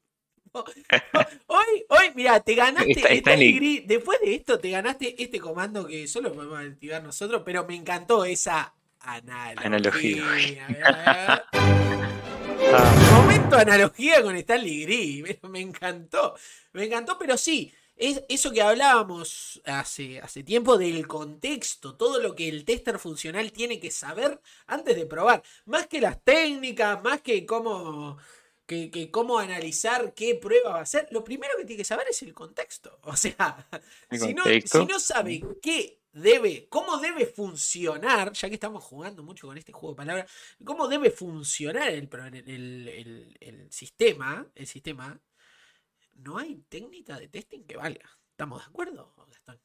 Hoy, 1.48 1.86
hoy, 1.90 2.12
mira, 2.16 2.40
te 2.40 2.56
ganaste 2.56 2.94
Después 3.86 4.22
de 4.22 4.36
esto, 4.36 4.58
te 4.58 4.70
ganaste 4.70 5.22
este 5.22 5.38
comando 5.38 5.86
que 5.86 6.08
solo 6.08 6.32
podemos 6.32 6.58
activar 6.58 7.04
nosotros, 7.04 7.42
pero 7.44 7.66
me 7.66 7.76
encantó 7.76 8.24
esa 8.24 8.74
analogía. 9.00 9.66
analogía. 9.66 10.68
Ah. 10.86 11.44
Momento 13.12 13.58
analogía 13.58 14.22
con 14.22 14.38
Stanley 14.38 14.84
Gris. 14.86 15.38
Me 15.44 15.60
encantó. 15.60 16.36
Me 16.72 16.86
encantó, 16.86 17.18
pero 17.20 17.36
sí. 17.36 17.74
Es 17.96 18.24
eso 18.28 18.52
que 18.52 18.62
hablábamos 18.62 19.62
hace, 19.66 20.20
hace 20.20 20.44
tiempo 20.44 20.78
del 20.78 21.08
contexto, 21.08 21.96
todo 21.96 22.20
lo 22.20 22.36
que 22.36 22.50
el 22.50 22.66
tester 22.66 23.00
funcional 23.00 23.54
tiene 23.54 23.80
que 23.80 23.90
saber 23.90 24.42
antes 24.68 24.98
de 24.98 25.06
probar. 25.06 25.42
Más 25.66 25.88
que 25.88 26.02
las 26.02 26.22
técnicas, 26.22 27.02
más 27.02 27.22
que 27.22 27.46
cómo, 27.46 28.18
que, 28.66 29.10
cómo 29.12 29.40
analizar 29.40 30.14
qué 30.14 30.36
prueba 30.36 30.72
va 30.72 30.80
a 30.80 30.82
hacer, 30.82 31.08
lo 31.12 31.24
primero 31.24 31.54
que 31.58 31.64
tiene 31.64 31.78
que 31.78 31.86
saber 31.86 32.08
es 32.10 32.22
el 32.22 32.34
contexto. 32.34 33.00
O 33.04 33.16
sea, 33.16 33.66
si 34.12 34.34
no, 34.34 34.44
si 34.44 34.86
no, 34.86 35.00
sabe 35.00 35.42
qué 35.62 36.02
debe, 36.12 36.68
cómo 36.68 36.98
debe 36.98 37.26
funcionar, 37.26 38.34
ya 38.34 38.50
que 38.50 38.56
estamos 38.56 38.84
jugando 38.84 39.24
mucho 39.24 39.48
con 39.48 39.58
este 39.58 39.72
juego 39.72 39.94
de 39.94 39.98
palabras, 39.98 40.32
cómo 40.66 40.90
debe 40.90 41.12
funcionar 41.12 41.90
el, 41.90 42.10
el, 42.46 43.38
el 43.40 43.72
sistema, 43.72 44.46
el 44.54 44.68
sistema 44.68 45.18
no 46.16 46.38
hay 46.38 46.56
técnica 46.70 47.20
de 47.20 47.28
testing 47.28 47.64
que 47.64 47.78
valga. 47.78 48.10
¿Estamos 48.32 48.60
de 48.60 48.70
acuerdo, 48.70 49.14
Gastón? 49.28 49.60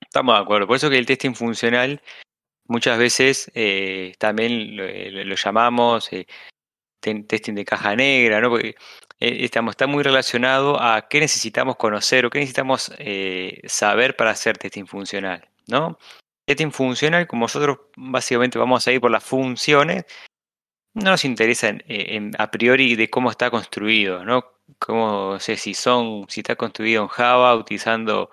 Estamos 0.00 0.34
de 0.34 0.42
acuerdo. 0.42 0.66
Por 0.66 0.76
eso 0.76 0.90
que 0.90 0.98
el 0.98 1.06
testing 1.06 1.34
funcional 1.34 2.00
muchas 2.66 2.98
veces 2.98 3.50
eh, 3.54 4.14
también 4.18 4.76
lo, 4.76 5.34
llamamos 5.34 6.12
eh, 6.12 6.26
testing 7.00 7.54
de 7.54 7.64
caja 7.64 7.96
negra, 7.96 8.40
¿no? 8.40 8.50
Porque 8.50 8.70
eh, 9.18 9.44
estamos, 9.44 9.72
está 9.72 9.86
muy 9.86 10.02
relacionado 10.02 10.80
a 10.80 11.08
qué 11.08 11.20
necesitamos 11.20 11.76
conocer 11.76 12.24
o 12.24 12.30
qué 12.30 12.38
necesitamos 12.38 12.92
saber 13.66 14.16
para 14.16 14.30
hacer 14.30 14.56
testing 14.56 14.86
funcional, 14.86 15.48
¿no? 15.66 15.98
Testing 16.46 16.70
funcional, 16.70 17.26
como 17.26 17.44
nosotros 17.44 17.78
básicamente 17.96 18.58
vamos 18.58 18.86
a 18.86 18.92
ir 18.92 19.00
por 19.00 19.10
las 19.10 19.24
funciones, 19.24 20.04
no 20.94 21.10
nos 21.10 21.24
interesa 21.24 21.72
a 22.38 22.50
priori 22.50 22.96
de 22.96 23.10
cómo 23.10 23.30
está 23.30 23.50
construido, 23.50 24.24
¿no? 24.24 24.59
Cómo, 24.78 25.38
sé 25.40 25.56
si 25.56 25.74
son, 25.74 26.26
si 26.28 26.40
está 26.40 26.56
construido 26.56 27.02
en 27.02 27.08
Java 27.08 27.54
utilizando 27.54 28.30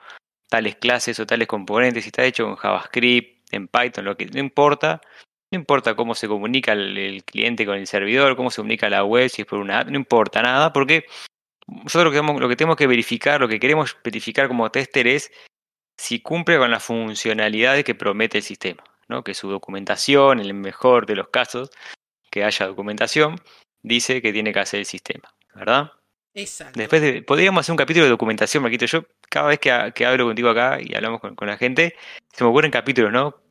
tales 0.50 0.76
clases 0.76 1.20
o 1.20 1.26
tales 1.26 1.48
componentes, 1.48 2.04
si 2.04 2.10
está 2.10 2.24
hecho 2.24 2.48
en 2.48 2.56
JavaScript, 2.56 3.54
en 3.54 3.68
Python, 3.68 4.06
lo 4.06 4.18
que 4.18 4.26
no 4.28 4.40
importa. 4.40 5.02
No 5.52 5.60
importa 5.60 5.96
cómo 5.96 6.14
se 6.14 6.28
comunica 6.28 6.74
el, 6.74 7.24
cliente 7.24 7.66
con 7.66 7.78
el 7.78 7.88
servidor, 7.88 8.36
cómo 8.36 8.52
se 8.52 8.58
comunica 8.58 8.90
la 8.90 9.06
web, 9.06 9.30
si 9.30 9.44
es 9.44 9.48
por 9.48 9.60
una 9.60 9.80
app, 9.80 9.90
no 9.90 9.96
importa 9.96 10.42
nada, 10.42 10.74
porque 10.74 11.06
nosotros 11.68 12.14
lo 12.14 12.34
que, 12.34 12.40
lo 12.42 12.50
que 12.50 12.56
tenemos 12.58 12.76
que 12.76 12.88
verificar, 12.88 13.40
lo 13.40 13.48
que 13.48 13.60
queremos 13.60 13.96
verificar 14.04 14.50
como 14.50 14.70
tester 14.72 15.08
es 15.08 15.32
si 15.98 16.20
cumple 16.22 16.58
con 16.58 16.70
las 16.70 16.84
funcionalidades 16.84 17.86
que 17.86 17.96
promete 17.96 18.40
el 18.40 18.44
sistema, 18.44 18.84
¿no? 19.08 19.24
que 19.24 19.34
su 19.34 19.50
documentación, 19.50 20.40
en 20.40 20.46
el 20.46 20.54
mejor 20.54 21.06
de 21.06 21.16
los 21.16 21.30
casos, 21.30 21.72
que 22.30 22.44
haya 22.44 22.68
documentación, 22.68 23.40
dice 23.82 24.22
que 24.22 24.34
tiene 24.34 24.54
que 24.54 24.60
hacer 24.60 24.82
el 24.82 24.86
sistema, 24.86 25.34
¿verdad? 25.56 25.94
Exacto. 26.38 26.78
Después 26.78 27.24
podríamos 27.24 27.62
hacer 27.62 27.74
un 27.74 27.78
capítulo 27.78 28.06
de 28.06 28.12
documentación, 28.12 28.62
Marquito. 28.62 28.86
Yo 28.86 29.06
cada 29.30 29.48
vez 29.48 29.60
que, 29.60 30.06
hablo 30.06 30.26
contigo 30.26 30.50
acá 30.50 30.78
y 30.80 30.94
hablamos 30.94 31.20
con, 31.20 31.36
la 31.48 31.58
gente, 31.58 31.96
se 32.32 32.44
me 32.44 32.50
ocurren 32.52 32.70
capítulos, 32.70 33.12
¿no? 33.12 33.42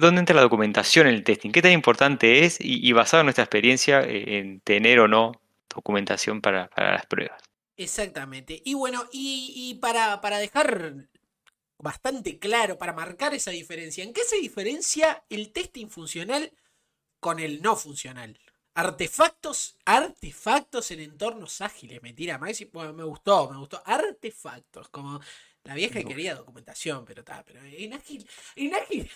dónde 0.00 0.20
entra 0.20 0.36
la 0.36 0.42
documentación 0.42 1.06
en 1.06 1.14
el 1.14 1.24
testing? 1.24 1.50
¿Qué 1.50 1.62
tan 1.62 1.72
importante 1.72 2.44
es? 2.44 2.58
Y, 2.60 2.92
basado 2.92 3.22
en 3.22 3.26
nuestra 3.26 3.44
experiencia, 3.44 4.02
eh, 4.02 4.38
en 4.38 4.60
tener 4.60 5.00
o 5.00 5.08
no 5.08 5.32
documentación 5.74 6.42
para, 6.42 6.70
las 6.76 7.06
pruebas. 7.06 7.42
Exactamente. 7.76 8.60
Y 8.64 8.74
bueno, 8.74 9.04
y, 9.10 9.78
para, 9.80 10.20
para 10.20 10.38
dejar 10.38 11.08
bastante 11.78 12.38
claro, 12.38 12.76
para 12.76 12.92
marcar 12.92 13.34
esa 13.34 13.50
diferencia, 13.50 14.04
¿en 14.04 14.12
qué 14.12 14.24
se 14.24 14.36
diferencia 14.36 15.24
el 15.30 15.52
testing 15.52 15.88
funcional 15.88 16.52
con 17.24 17.40
el 17.40 17.62
no 17.62 17.74
funcional. 17.74 18.38
Artefactos, 18.74 19.76
artefactos 19.84 20.90
en 20.90 21.00
entornos 21.00 21.60
ágiles. 21.60 22.02
Mentira, 22.02 22.38
Maxi, 22.38 22.70
me 22.94 23.04
gustó, 23.04 23.48
me 23.50 23.56
gustó. 23.56 23.80
Artefactos, 23.86 24.88
como 24.88 25.20
la 25.64 25.74
vieja 25.74 26.02
quería 26.02 26.34
documentación, 26.34 27.04
pero 27.06 27.20
está, 27.20 27.42
pero 27.44 27.62
en 27.62 27.94
ágil, 27.94 28.28
en 28.54 28.74
ágil, 28.74 29.10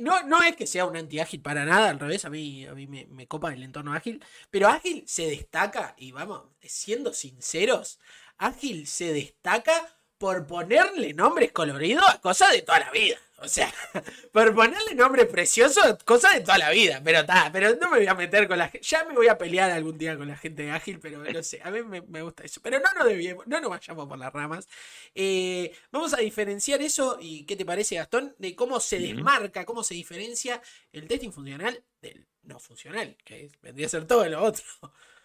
no, 0.00 0.22
no 0.24 0.42
es 0.42 0.54
que 0.54 0.66
sea 0.66 0.84
un 0.84 0.96
anti-ágil 0.96 1.40
para 1.40 1.64
nada, 1.64 1.88
al 1.88 1.98
revés, 1.98 2.26
a 2.26 2.30
mí, 2.30 2.66
a 2.66 2.74
mí 2.74 2.86
me, 2.86 3.06
me, 3.06 3.26
copa 3.26 3.52
el 3.54 3.62
entorno 3.62 3.94
ágil, 3.94 4.22
pero 4.50 4.68
ágil 4.68 5.04
se 5.06 5.26
destaca, 5.30 5.94
y 5.96 6.12
vamos, 6.12 6.42
siendo 6.60 7.14
sinceros, 7.14 7.98
ágil 8.36 8.86
se 8.86 9.14
destaca 9.14 9.99
por 10.20 10.46
ponerle 10.46 11.14
nombres 11.14 11.50
coloridos 11.50 12.04
a 12.06 12.20
cosas 12.20 12.52
de 12.52 12.60
toda 12.60 12.78
la 12.80 12.90
vida. 12.90 13.16
O 13.38 13.48
sea, 13.48 13.72
por 14.32 14.54
ponerle 14.54 14.94
nombre 14.94 15.24
precioso, 15.24 15.80
cosas 16.04 16.34
de 16.34 16.40
toda 16.42 16.58
la 16.58 16.68
vida. 16.68 17.00
Pero 17.02 17.20
está, 17.20 17.48
pero 17.50 17.74
no 17.76 17.90
me 17.90 18.00
voy 18.00 18.06
a 18.06 18.14
meter 18.14 18.46
con 18.46 18.58
la 18.58 18.68
gente. 18.68 18.86
Ya 18.86 19.02
me 19.06 19.14
voy 19.14 19.28
a 19.28 19.38
pelear 19.38 19.70
algún 19.70 19.96
día 19.96 20.18
con 20.18 20.28
la 20.28 20.36
gente 20.36 20.64
de 20.64 20.72
ágil, 20.72 21.00
pero 21.00 21.24
no 21.24 21.42
sé, 21.42 21.62
a 21.64 21.70
mí 21.70 21.82
me, 21.82 22.20
gusta 22.20 22.44
eso. 22.44 22.60
Pero 22.62 22.78
no 22.80 22.92
nos 22.94 23.06
debíamos, 23.08 23.46
no 23.46 23.62
nos 23.62 23.70
vayamos 23.70 24.06
por 24.06 24.18
las 24.18 24.30
ramas. 24.30 24.68
Eh, 25.14 25.74
vamos 25.90 26.12
a 26.12 26.18
diferenciar 26.18 26.82
eso, 26.82 27.16
y 27.18 27.46
¿qué 27.46 27.56
te 27.56 27.64
parece, 27.64 27.94
Gastón? 27.94 28.34
De 28.36 28.54
cómo 28.54 28.78
se 28.78 28.98
desmarca, 28.98 29.64
cómo 29.64 29.82
se 29.82 29.94
diferencia 29.94 30.60
el 30.92 31.08
testing 31.08 31.32
funcional 31.32 31.82
del 32.02 32.26
no 32.42 32.58
funcional, 32.58 33.16
que 33.24 33.50
vendría 33.62 33.86
a 33.86 33.90
ser 33.90 34.06
todo 34.06 34.28
lo 34.28 34.42
otro. 34.42 34.64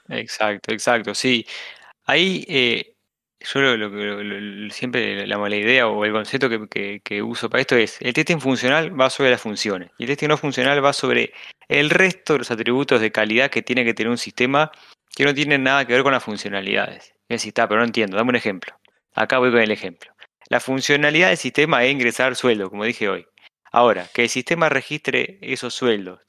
Exacto, 0.08 0.72
exacto, 0.72 1.14
sí. 1.14 1.46
Ahí 2.06 2.46
eh, 2.48 2.95
yo 3.40 3.78
lo, 3.78 4.70
siempre 4.72 5.28
la 5.28 5.38
mala 5.38 5.56
idea 5.56 5.88
o 5.88 6.06
el 6.06 6.12
concepto 6.12 6.50
que, 6.50 7.22
uso 7.22 7.50
para 7.50 7.62
esto 7.62 7.76
es, 7.76 7.98
el 8.02 8.14
testing 8.14 8.40
funcional 8.40 9.00
va 9.00 9.10
sobre 9.10 9.32
las 9.32 9.42
funciones 9.42 9.92
y 9.98 10.04
el 10.04 10.10
testing 10.10 10.30
no 10.30 10.38
funcional 10.38 10.84
va 10.84 10.94
sobre 10.94 11.34
el 11.68 11.90
resto 11.90 12.34
de 12.34 12.40
los 12.40 12.52
atributos 12.52 13.02
de 13.02 13.12
calidad 13.12 13.50
que 13.50 13.62
tiene 13.62 13.84
que 13.84 13.94
tener 13.94 14.10
un 14.10 14.18
sistema 14.18 14.72
que 15.16 15.26
no 15.26 15.34
tienen 15.34 15.64
nada 15.64 15.86
que 15.86 15.94
ver 15.94 16.04
con 16.04 16.14
las 16.14 16.24
funcionalidades. 16.24 17.14
Es 17.28 17.42
decir, 17.42 17.50
está, 17.50 17.68
pero 17.68 17.80
no 17.80 17.86
entiendo, 17.86 18.18
dame 18.18 18.30
un 18.30 18.36
ejemplo. 18.36 18.76
Acá 19.14 19.40
voy 19.40 19.52
con 19.52 19.62
el 19.62 19.72
ejemplo. 19.72 20.12
La 20.50 20.60
funcionalidad 20.60 21.30
del 21.30 21.38
sistema 21.38 21.84
es 21.84 21.92
ingresar 21.92 22.36
sueldo, 22.36 22.70
como 22.70 22.86
dije 22.86 23.10
hoy. 23.10 23.26
Ahora, 23.72 24.08
que 24.14 24.24
el 24.24 24.30
sistema 24.30 24.70
registre 24.70 25.40
esos 25.42 25.74
sueldos 25.74 26.20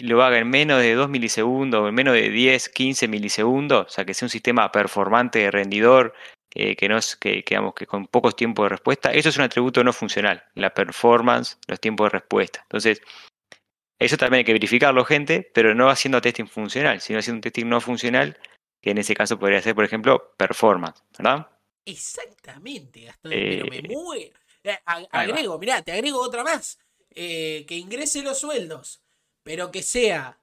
lo 0.00 0.22
haga 0.22 0.38
en 0.38 0.48
menos 0.48 0.80
de 0.80 0.94
2 0.94 1.08
milisegundos 1.08 1.80
o 1.80 1.88
en 1.88 1.94
menos 1.94 2.14
de 2.14 2.30
10, 2.30 2.68
15 2.68 3.08
milisegundos, 3.08 3.86
o 3.86 3.88
sea, 3.88 4.04
que 4.04 4.14
sea 4.14 4.26
un 4.26 4.30
sistema 4.30 4.70
performante, 4.70 5.50
rendidor, 5.50 6.14
eh, 6.54 6.76
que, 6.76 6.88
no 6.88 6.98
que, 7.20 7.44
digamos, 7.46 7.74
que 7.74 7.86
con 7.86 8.06
pocos 8.06 8.34
tiempos 8.34 8.64
de 8.64 8.68
respuesta, 8.70 9.12
eso 9.12 9.28
es 9.28 9.36
un 9.36 9.44
atributo 9.44 9.84
no 9.84 9.92
funcional, 9.92 10.44
la 10.54 10.72
performance, 10.72 11.58
los 11.66 11.78
tiempos 11.78 12.06
de 12.06 12.18
respuesta. 12.18 12.60
Entonces, 12.62 13.02
eso 13.98 14.16
también 14.16 14.38
hay 14.38 14.44
que 14.44 14.54
verificarlo, 14.54 15.04
gente, 15.04 15.50
pero 15.52 15.74
no 15.74 15.90
haciendo 15.90 16.20
testing 16.20 16.46
funcional, 16.46 17.00
sino 17.00 17.18
haciendo 17.18 17.38
un 17.38 17.42
testing 17.42 17.66
no 17.66 17.80
funcional, 17.80 18.38
que 18.80 18.90
en 18.90 18.98
ese 18.98 19.14
caso 19.14 19.38
podría 19.38 19.60
ser, 19.60 19.74
por 19.74 19.84
ejemplo, 19.84 20.34
performance, 20.36 21.02
¿verdad? 21.18 21.48
Exactamente, 21.84 23.02
Gastón, 23.02 23.32
pero 23.32 23.66
me 23.66 23.76
eh, 23.78 23.82
mueve. 23.88 24.32
Eh, 24.64 24.78
agrego, 25.10 25.58
mirá, 25.58 25.82
te 25.82 25.92
agrego 25.92 26.20
otra 26.20 26.44
más. 26.44 26.78
que 27.14 27.66
ingrese 27.68 28.22
los 28.22 28.38
sueldos, 28.38 29.02
pero 29.48 29.70
que 29.70 29.82
sea 29.82 30.38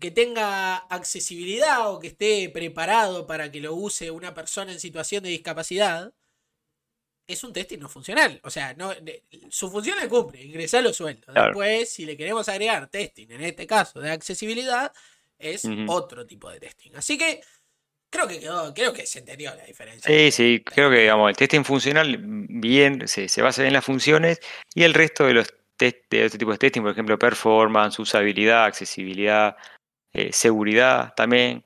que 0.00 0.10
tenga 0.10 0.74
accesibilidad 0.76 1.88
o 1.88 2.00
que 2.00 2.08
esté 2.08 2.48
preparado 2.48 3.24
para 3.24 3.52
que 3.52 3.60
lo 3.60 3.76
use 3.76 4.10
una 4.10 4.34
persona 4.34 4.72
en 4.72 4.80
situación 4.80 5.22
de 5.22 5.28
discapacidad, 5.30 6.12
es 7.28 7.44
un 7.44 7.52
testing 7.52 7.78
no 7.78 7.88
funcional. 7.88 8.40
O 8.42 8.50
sea, 8.50 8.74
no, 8.74 8.92
su 9.50 9.70
función 9.70 9.98
la 9.98 10.08
cumple, 10.08 10.42
ingresar 10.42 10.82
los 10.82 10.96
sueldos. 10.96 11.32
Después, 11.32 11.90
si 11.90 12.04
le 12.04 12.16
queremos 12.16 12.48
agregar 12.48 12.88
testing, 12.88 13.30
en 13.30 13.44
este 13.44 13.68
caso 13.68 14.00
de 14.00 14.10
accesibilidad, 14.10 14.92
es 15.38 15.62
otro 15.86 16.26
tipo 16.26 16.50
de 16.50 16.58
testing. 16.58 16.96
Así 16.96 17.16
que 17.16 17.42
creo 18.10 18.26
que 18.26 18.40
creo 18.74 18.92
que 18.92 19.06
se 19.06 19.20
entendió 19.20 19.54
la 19.54 19.64
diferencia. 19.64 20.12
Sí, 20.12 20.32
sí, 20.32 20.64
creo 20.64 20.90
que 20.90 21.02
digamos, 21.02 21.30
el 21.30 21.36
testing 21.36 21.62
funcional 21.62 22.16
bien 22.20 23.06
se, 23.06 23.28
se 23.28 23.42
basa 23.42 23.64
en 23.64 23.74
las 23.74 23.84
funciones 23.84 24.40
y 24.74 24.82
el 24.82 24.92
resto 24.92 25.24
de 25.26 25.34
los 25.34 25.54
de 25.80 26.24
otro 26.24 26.38
tipo 26.38 26.52
de 26.52 26.58
testing, 26.58 26.82
por 26.82 26.92
ejemplo, 26.92 27.18
performance, 27.18 27.98
usabilidad, 27.98 28.64
accesibilidad, 28.64 29.56
eh, 30.12 30.32
seguridad 30.32 31.14
también. 31.14 31.64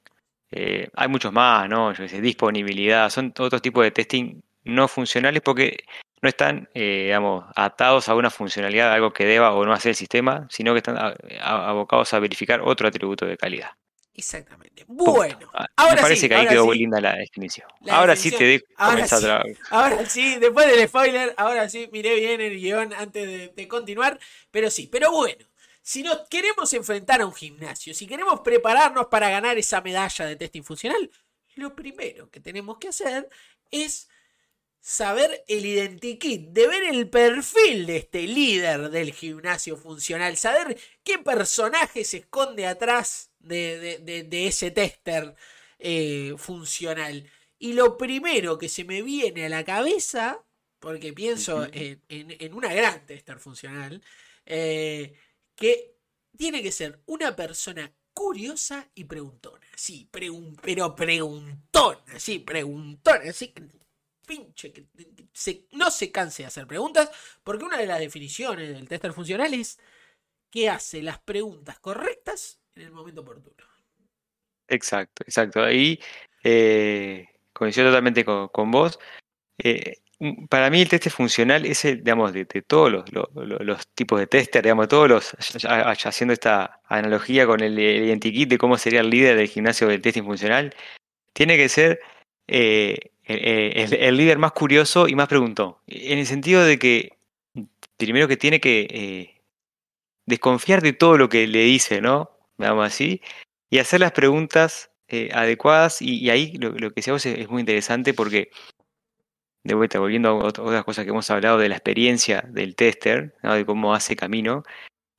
Eh, 0.50 0.88
hay 0.94 1.08
muchos 1.08 1.32
más, 1.32 1.68
¿no? 1.68 1.92
Yo 1.92 2.08
sé, 2.08 2.20
disponibilidad, 2.20 3.10
son 3.10 3.32
otros 3.38 3.62
tipos 3.62 3.84
de 3.84 3.90
testing 3.90 4.40
no 4.64 4.88
funcionales 4.88 5.42
porque 5.42 5.84
no 6.22 6.28
están, 6.28 6.68
eh, 6.74 7.04
digamos, 7.04 7.44
atados 7.56 8.08
a 8.08 8.14
una 8.14 8.30
funcionalidad, 8.30 8.92
algo 8.92 9.12
que 9.12 9.26
deba 9.26 9.52
o 9.52 9.64
no 9.66 9.72
hacer 9.72 9.90
el 9.90 9.96
sistema, 9.96 10.46
sino 10.50 10.72
que 10.72 10.78
están 10.78 10.96
abocados 11.40 12.14
a 12.14 12.18
verificar 12.20 12.60
otro 12.62 12.88
atributo 12.88 13.26
de 13.26 13.36
calidad. 13.36 13.70
Exactamente. 14.16 14.84
Bueno, 14.86 15.50
ah, 15.54 15.66
ahora 15.76 15.96
Me 15.96 16.02
parece 16.02 16.28
que 16.28 16.34
ahí 16.36 16.46
quedó 16.46 16.66
muy 16.66 16.78
linda 16.78 17.00
la 17.00 17.16
definición. 17.16 17.66
ahora 17.90 18.14
sí 18.14 18.30
te 18.30 18.44
dejo 18.44 18.64
ahora 18.76 19.08
sí, 19.08 19.16
Ahora 19.70 20.06
sí, 20.06 20.36
después 20.36 20.68
del 20.68 20.86
spoiler, 20.86 21.34
ahora 21.36 21.68
sí, 21.68 21.88
miré 21.92 22.14
bien 22.14 22.40
el 22.40 22.56
guion 22.60 22.92
antes 22.94 23.54
de 23.54 23.68
continuar, 23.68 24.18
pero 24.50 24.70
sí, 24.70 24.88
pero 24.90 25.10
bueno. 25.10 25.44
Si 25.86 26.02
nos 26.02 26.26
queremos 26.30 26.72
enfrentar 26.72 27.20
a 27.20 27.26
un 27.26 27.34
gimnasio, 27.34 27.92
si 27.92 28.06
queremos 28.06 28.40
prepararnos 28.40 29.08
para 29.08 29.28
ganar 29.28 29.58
esa 29.58 29.82
medalla 29.82 30.24
de 30.24 30.36
testing 30.36 30.62
funcional, 30.62 31.10
lo 31.56 31.74
primero 31.74 32.30
que 32.30 32.40
tenemos 32.40 32.78
que 32.78 32.88
hacer 32.88 33.28
es 33.70 34.08
saber 34.80 35.44
el 35.46 35.66
identikit, 35.66 36.48
de 36.48 36.68
ver 36.68 36.84
el 36.84 37.10
perfil 37.10 37.84
de 37.84 37.98
este 37.98 38.22
líder 38.22 38.88
del 38.88 39.12
gimnasio 39.12 39.76
funcional, 39.76 40.38
saber 40.38 40.78
qué 41.02 41.18
personaje 41.18 42.04
se 42.04 42.18
esconde 42.18 42.66
atrás 42.66 43.30
de, 43.44 44.46
ese 44.46 44.70
tester 44.70 45.34
eh, 45.78 46.34
funcional. 46.36 47.28
Y 47.58 47.72
lo 47.72 47.96
primero 47.96 48.58
que 48.58 48.68
se 48.68 48.84
me 48.84 49.02
viene 49.02 49.46
a 49.46 49.48
la 49.48 49.64
cabeza, 49.64 50.44
porque 50.78 51.12
pienso 51.12 51.66
en, 51.72 52.54
una 52.54 52.72
gran 52.74 53.06
tester 53.06 53.38
funcional, 53.38 54.02
eh, 54.44 55.14
que 55.54 55.96
tiene 56.36 56.62
que 56.62 56.72
ser 56.72 57.00
una 57.06 57.34
persona 57.34 57.92
curiosa 58.12 58.88
y 58.94 59.04
preguntona. 59.04 59.66
Sí, 59.76 60.08
pero 60.10 60.94
preguntona, 60.94 62.18
sí, 62.18 62.38
preguntona, 62.38 63.20
que 63.32 63.68
pinche, 64.26 64.72
que 64.72 64.86
no 65.72 65.90
se 65.90 66.10
canse 66.10 66.42
de 66.42 66.46
hacer 66.46 66.66
preguntas, 66.66 67.10
porque 67.42 67.64
una 67.64 67.78
de 67.78 67.86
las 67.86 68.00
definiciones 68.00 68.68
del 68.68 68.88
tester 68.88 69.12
funcional 69.12 69.52
es 69.54 69.78
que 70.50 70.70
hace 70.70 71.02
las 71.02 71.18
preguntas 71.18 71.78
correctas 71.80 72.60
en 72.76 72.82
el 72.82 72.92
momento 72.92 73.20
oportuno. 73.20 73.54
Exacto, 74.68 75.22
exacto. 75.26 75.62
Ahí 75.62 76.00
eh, 76.42 77.28
coincido 77.52 77.88
totalmente 77.88 78.24
con, 78.24 78.70
vos. 78.70 78.98
Eh, 79.58 79.98
Mm, 80.20 80.46
para 80.46 80.70
mí 80.70 80.80
el 80.80 80.88
test 80.88 81.10
funcional 81.10 81.66
es 81.66 81.84
el, 81.84 81.98
digamos, 81.98 82.32
de, 82.32 82.44
todos 82.62 82.90
los, 82.90 83.86
tipos 83.94 84.18
de 84.20 84.26
tester, 84.26 84.62
digamos, 84.62 84.88
todos 84.88 85.08
los, 85.08 85.36
haciendo 86.06 86.32
esta 86.32 86.80
analogía 86.86 87.46
con 87.46 87.60
el, 87.60 87.78
identikit 87.78 88.48
de 88.48 88.58
cómo 88.58 88.78
sería 88.78 89.00
el 89.00 89.10
líder 89.10 89.36
del 89.36 89.48
gimnasio 89.48 89.88
del 89.88 90.00
testing 90.02 90.24
funcional, 90.24 90.74
tiene 91.32 91.56
que 91.56 91.68
ser 91.68 92.00
eh, 92.48 93.10
el, 93.24 94.16
líder 94.16 94.38
más 94.38 94.52
curioso 94.52 95.08
y 95.08 95.14
más 95.14 95.28
preguntón. 95.28 95.76
En 95.86 96.18
el 96.18 96.26
sentido 96.26 96.64
de 96.64 96.78
que, 96.78 97.18
primero 97.96 98.28
que 98.28 98.36
tiene 98.36 98.60
que 98.60 99.42
desconfiar 100.26 100.80
de 100.82 100.92
todo 100.92 101.18
lo 101.18 101.28
que 101.28 101.46
le 101.46 101.64
dice, 101.64 102.00
¿no? 102.00 102.33
Así, 102.58 103.20
y 103.70 103.78
hacer 103.78 104.00
las 104.00 104.12
preguntas 104.12 104.90
eh, 105.08 105.30
adecuadas, 105.32 106.00
y, 106.00 106.30
ahí 106.30 106.56
lo, 106.56 106.72
que 106.74 106.94
decíamos 106.96 107.26
es 107.26 107.48
muy 107.48 107.60
interesante 107.60 108.14
porque 108.14 108.50
de 109.64 109.74
vuelta, 109.74 109.98
volviendo 109.98 110.28
a 110.28 110.34
otras 110.44 110.84
cosas 110.84 111.04
que 111.04 111.10
hemos 111.10 111.30
hablado 111.30 111.58
de 111.58 111.70
la 111.70 111.76
experiencia 111.76 112.44
del 112.48 112.76
tester, 112.76 113.34
de 113.42 113.64
cómo 113.64 113.94
hace 113.94 114.14
camino, 114.14 114.62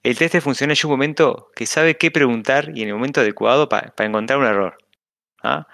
el 0.04 0.17
tester 0.17 0.41
funciona 0.41 0.74
en 0.74 0.80
un 0.86 0.91
momento 0.91 1.52
que 1.56 1.65
sabe 1.65 1.98
qué 1.98 2.12
preguntar 2.12 2.71
y 2.76 2.84
en 2.84 2.89
el 2.89 2.93
momento 2.93 3.21
adecuado 3.21 3.67
para 3.67 3.93
encontrar 3.98 4.38
un 4.38 4.45
error. 4.45 4.78
¿ah? 5.41 5.67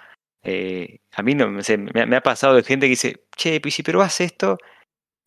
Eh, 0.43 1.00
a 1.12 1.21
mí 1.21 1.36
no, 1.36 1.50
me, 1.50 2.15
ha 2.15 2.21
pasado 2.21 2.56
de 2.56 2.63
gente 2.63 2.86
que 2.86 2.91
dice, 2.91 3.26
che, 3.36 3.62
pero 3.84 4.02
haz 4.02 4.21
esto. 4.21 4.58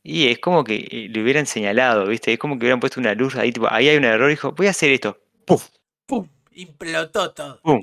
Y 0.03 0.29
es 0.29 0.39
como 0.39 0.65
que 0.65 0.77
eh, 0.91 1.09
le 1.11 1.23
hubieran 1.23 1.47
señalado, 1.47 2.07
¿viste? 2.07 2.33
Es 2.33 2.39
como 2.39 2.55
que 2.59 2.65
hubieran 2.65 2.81
puesto 2.81 3.01
una 3.01 3.15
luz 3.15 3.37
ahí, 3.37 3.53
tipo, 3.53 3.71
ahí 3.71 3.89
hay 3.89 3.97
un 3.99 4.05
error, 4.05 4.31
dijo, 4.31 4.53
voy 4.53 4.69
a 4.69 4.71
hacer 4.71 4.91
esto. 4.91 5.19
¡Puf! 5.47 5.69
¡Pum! 6.07 6.29
Implotó 6.53 7.33
todo. 7.33 7.61
¡Pum! 7.63 7.83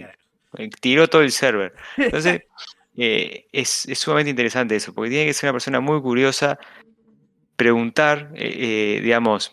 Tiró 0.80 1.08
todo 1.08 1.22
el 1.22 1.32
server. 1.32 1.74
Entonces, 1.98 2.42
eh, 2.98 3.48
es, 3.52 3.88
sumamente 3.96 4.32
interesante 4.32 4.76
eso, 4.76 4.94
porque 4.94 5.10
tiene 5.10 5.26
que 5.26 5.34
ser 5.34 5.48
una 5.48 5.54
persona 5.54 5.80
muy 5.80 6.02
curiosa, 6.02 6.60
preguntar, 7.56 8.32
eh, 8.36 8.98
eh, 8.98 9.02
digamos, 9.02 9.52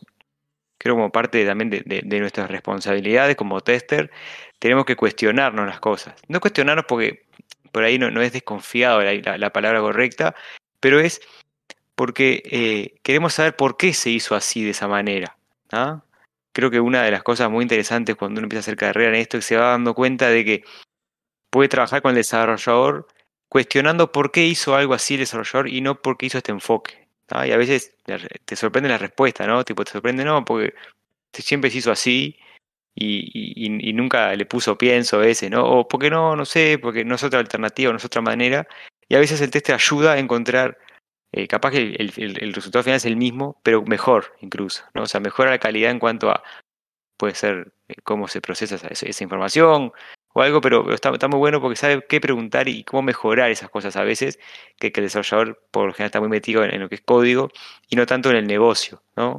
creo 0.77 0.95
como 0.95 1.11
parte 1.11 1.45
también 1.45 1.71
de, 1.71 2.21
nuestras 2.21 2.51
responsabilidades 2.51 3.37
como 3.37 3.61
tester, 3.61 4.11
tenemos 4.59 4.85
que 4.85 4.97
cuestionarnos 4.97 5.67
las 5.67 5.81
cosas. 5.81 6.15
No 6.29 6.41
cuestionarnos 6.41 6.85
porque 6.87 7.27
por 7.73 7.85
ahí 7.85 7.99
no, 7.99 8.21
es 8.23 8.33
desconfiado 8.33 9.03
la, 9.03 9.53
palabra 9.53 9.81
correcta, 9.81 10.35
pero 10.81 11.01
es 11.01 11.21
porque 11.95 12.93
queremos 13.03 13.35
saber 13.35 13.57
por 13.57 13.77
qué 13.77 13.93
se 13.93 14.11
hizo 14.11 14.35
así 14.37 14.63
de 14.63 14.71
esa 14.71 14.89
manera. 14.89 15.37
¿ah? 15.73 16.03
Creo 16.53 16.71
que 16.71 16.81
una 16.81 17.03
de 17.03 17.11
las 17.11 17.23
cosas 17.23 17.51
muy 17.51 17.63
interesantes 17.63 18.17
cuando 18.17 18.39
uno 18.41 18.47
empieza 18.47 18.61
a 18.61 18.65
hacer 18.65 18.77
carrera 18.77 19.11
en 19.11 19.17
esto 19.17 19.37
es 19.37 19.45
que 19.45 19.49
se 19.49 19.57
va 19.57 19.71
dando 19.71 19.95
cuenta 19.95 20.29
de 20.29 20.45
que 20.45 20.65
puede 21.51 21.69
trabajar 21.69 22.03
con 22.03 22.11
el 22.11 22.17
desarrollador 22.17 23.07
cuestionando 23.49 24.13
por 24.13 24.31
qué 24.31 24.47
hizo 24.47 24.75
algo 24.75 24.95
así 24.95 25.15
el 25.15 25.21
desarrollador 25.21 25.69
y 25.69 25.81
no 25.81 26.01
por 26.01 26.17
qué 26.17 26.27
hizo 26.27 26.39
este 26.39 26.53
enfoque. 26.53 27.09
Y 27.31 27.53
a 27.53 27.57
veces 27.57 27.95
te 28.45 28.57
sorprende 28.57 28.89
la 28.89 28.99
respuesta, 28.99 29.47
¿no? 29.47 29.65
Tipo, 29.65 29.85
te 29.85 29.93
sorprende, 29.93 30.25
no, 30.25 30.45
porque 30.45 30.75
siempre 31.33 31.71
se 31.71 31.79
hizo 31.79 31.93
así 31.93 32.37
y, 32.95 33.93
nunca 33.93 34.35
le 34.35 34.47
puso 34.47 34.79
pienso 34.79 35.23
ese, 35.23 35.51
¿no? 35.51 35.65
O 35.65 35.89
porque 35.89 36.11
no, 36.11 36.37
no 36.37 36.45
sé, 36.45 36.79
porque 36.79 37.05
no 37.05 37.17
es 37.17 37.25
otra 37.25 37.41
alternativa, 37.41 37.93
no 37.93 37.99
es 37.99 38.05
otra 38.05 38.23
manera. 38.23 38.67
Y 39.09 39.15
a 39.15 39.19
veces 39.21 39.41
el 39.41 39.51
test 39.51 39.67
te 39.67 39.73
ayuda 39.75 40.13
a 40.15 40.19
encontrar, 40.19 40.79
eh, 41.33 41.47
capaz 41.47 41.73
que 41.73 41.97
el, 41.99 42.53
resultado 42.55 42.83
final 42.83 42.97
es 42.97 43.05
el 43.05 43.17
mismo, 43.17 43.61
pero 43.63 43.83
mejor 43.83 44.35
incluso, 44.41 44.85
¿no? 44.95 45.03
O 45.03 45.07
sea, 45.07 45.21
mejora 45.21 45.51
la 45.51 45.59
calidad 45.59 45.91
en 45.91 45.99
cuanto 45.99 46.31
a, 46.31 46.43
puede 47.17 47.35
ser, 47.35 47.73
eh, 47.89 47.95
cómo 48.05 48.29
se 48.29 48.41
procesa 48.41 48.77
esa 48.89 49.25
información, 49.25 49.93
o 50.35 50.43
algo, 50.43 50.61
pero 50.61 50.93
está, 50.93 51.11
muy 51.29 51.39
bueno 51.39 51.61
porque 51.61 51.77
sabe 51.77 52.05
qué 52.09 52.21
preguntar 52.21 52.69
y 52.69 52.85
cómo 52.85 53.03
mejorar 53.03 53.51
esas 53.51 53.71
cosas 53.71 53.97
a 53.97 54.05
veces, 54.05 54.39
que, 54.79 54.93
el 54.95 55.03
desarrollador 55.03 55.67
por 55.71 55.87
lo 55.87 55.93
general 55.93 56.09
está 56.09 56.21
muy 56.21 56.29
metido 56.29 56.65
en, 56.65 56.81
lo 56.81 56.89
que 56.89 56.97
es 56.97 57.01
código 57.01 57.51
y 57.89 57.97
no 57.97 58.07
tanto 58.07 58.31
en 58.31 58.37
el 58.37 58.47
negocio, 58.47 59.03
¿no? 59.17 59.39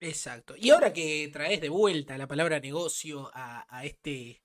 Exacto. 0.00 0.54
Y 0.56 0.70
ahora 0.70 0.92
que 0.92 1.28
traes 1.32 1.60
de 1.60 1.68
vuelta 1.68 2.16
la 2.16 2.26
palabra 2.26 2.58
negocio 2.58 3.30
a, 3.34 3.84
este 3.84 4.42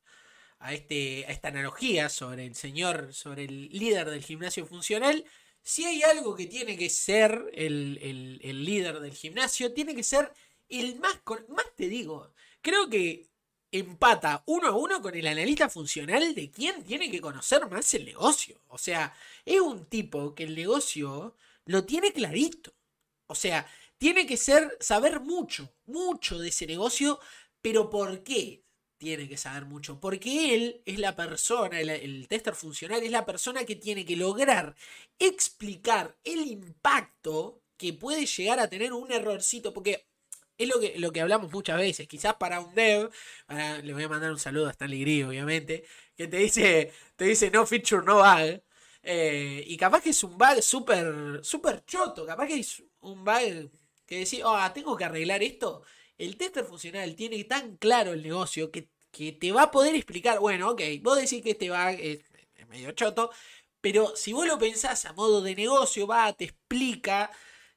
a 0.60 0.74
este 0.74 1.26
a 1.28 1.32
esta 1.32 1.48
analogía 1.50 2.10
sobre 2.10 2.46
el 2.46 2.56
señor, 2.56 3.14
sobre 3.14 3.46
el 3.46 3.70
líder 3.70 4.10
del 4.10 4.24
gimnasio 4.24 4.66
funcional, 4.66 5.24
si 5.66 5.84
hay 5.86 6.04
algo 6.04 6.36
que 6.36 6.46
tiene 6.46 6.78
que 6.78 6.92
ser 6.92 7.50
el, 7.54 8.40
el 8.44 8.64
líder 8.64 9.00
del 9.00 9.14
gimnasio, 9.16 9.74
tiene 9.74 9.96
que 9.96 10.04
ser 10.04 10.32
el 10.70 11.00
más, 11.00 11.20
más 11.50 11.66
te 11.76 11.90
digo, 11.90 12.34
creo 12.62 12.88
que 12.88 13.30
empata 13.72 14.44
uno 14.46 14.68
a 14.68 14.76
uno 14.78 15.02
con 15.02 15.16
el 15.16 15.26
analista 15.28 15.68
funcional 15.70 16.36
de 16.36 16.52
quien 16.52 16.84
tiene 16.84 17.10
que 17.10 17.20
conocer 17.20 17.68
más 17.68 17.94
el 17.96 18.06
negocio. 18.06 18.62
O 18.68 18.78
sea, 18.78 19.14
es 19.44 19.60
un 19.60 19.86
tipo 19.88 20.36
que 20.36 20.44
el 20.44 20.56
negocio 20.56 21.36
lo 21.66 21.84
tiene 21.84 22.14
clarito. 22.14 22.74
O 23.28 23.36
sea, 23.36 23.68
tiene 23.98 24.28
que 24.28 24.38
ser, 24.38 24.78
saber 24.80 25.20
mucho, 25.20 25.74
mucho 25.88 26.38
de 26.38 26.50
ese 26.50 26.68
negocio, 26.68 27.20
pero 27.62 27.90
¿por 27.90 28.24
qué? 28.24 28.65
Tiene 29.06 29.30
que 29.30 29.38
saber 29.38 29.66
mucho, 29.66 30.00
porque 30.00 30.56
él 30.56 30.82
es 30.84 30.98
la 30.98 31.16
persona, 31.16 31.80
el, 31.80 32.28
tester 32.28 32.56
funcional 32.56 33.04
es 33.04 33.12
la 33.12 33.24
persona 33.24 33.64
que 33.64 33.76
tiene 33.76 34.04
que 34.04 34.16
lograr 34.16 34.76
explicar 35.20 36.18
el 36.24 36.40
impacto 36.40 37.62
que 37.78 37.94
puede 37.94 38.26
llegar 38.26 38.60
a 38.60 38.68
tener 38.68 38.94
un 38.94 39.12
errorcito, 39.12 39.76
porque 39.76 40.08
es 40.58 40.68
lo 40.68 40.80
que, 40.80 40.98
lo 40.98 41.12
que 41.12 41.22
hablamos 41.22 41.52
muchas 41.52 41.78
veces. 41.78 42.08
Quizás 42.08 42.34
para 42.38 42.60
un 42.60 42.74
dev, 42.74 43.12
le 43.84 43.94
voy 43.94 44.02
a 44.02 44.10
mandar 44.10 44.32
un 44.32 44.40
saludo 44.40 44.70
a 44.70 44.72
Stanley 44.72 45.02
Gris, 45.02 45.26
obviamente, 45.26 45.86
que 46.18 46.28
te 46.28 46.38
dice, 46.38 46.92
te 47.16 47.26
dice 47.26 47.52
no 47.52 47.68
feature, 47.68 48.04
no 48.04 48.16
bug. 48.16 48.60
Eh, 49.04 49.64
y 49.68 49.78
capaz 49.78 50.02
que 50.02 50.10
es 50.10 50.24
un 50.24 50.36
bug 50.36 50.64
súper 50.64 51.42
super 51.44 51.86
choto, 51.86 52.26
capaz 52.26 52.48
que 52.48 52.60
es 52.60 52.82
un 53.02 53.24
bug 53.24 53.70
que 54.08 54.18
decís, 54.18 54.42
oh, 54.44 54.58
tengo 54.74 54.98
que 54.98 55.06
arreglar 55.06 55.44
esto. 55.44 55.84
El 56.18 56.38
tester 56.38 56.66
funcional 56.66 57.16
tiene 57.16 57.44
tan 57.44 57.78
claro 57.78 58.14
el 58.14 58.24
negocio 58.24 58.72
que, 58.72 58.95
que 59.16 59.32
te 59.32 59.52
va 59.52 59.64
a 59.64 59.72
poder 59.72 59.96
explicar, 59.96 60.40
bueno, 60.40 60.72
ok, 60.72 60.82
vos 61.02 61.18
decís 61.18 61.42
que 61.42 61.52
este 61.52 61.70
bug 61.70 61.98
es, 62.00 62.20
es 62.56 62.68
medio 62.68 62.92
choto, 62.92 63.32
pero 63.82 64.16
si 64.16 64.34
vos 64.34 64.48
lo 64.48 64.58
pensás 64.58 65.06
a 65.06 65.14
modo 65.14 65.42
de 65.42 65.56
negocio, 65.56 66.08
va, 66.08 66.34
te 66.34 66.46
explica 66.46 67.32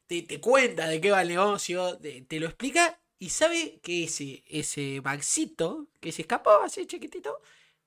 te, 0.09 0.41
cuenta 0.41 0.89
de 0.89 1.01
qué 1.01 1.11
va 1.11 1.23
el 1.23 1.29
negocio, 1.29 1.99
te, 1.99 2.41
lo 2.41 2.47
explica 2.47 2.99
y 3.19 3.31
sabe 3.31 3.79
que 3.83 4.05
ese, 4.05 4.43
ese 4.47 5.03
que 6.01 6.13
se 6.13 6.23
escapó 6.23 6.51
así 6.63 6.87
chiquitito, 6.87 7.41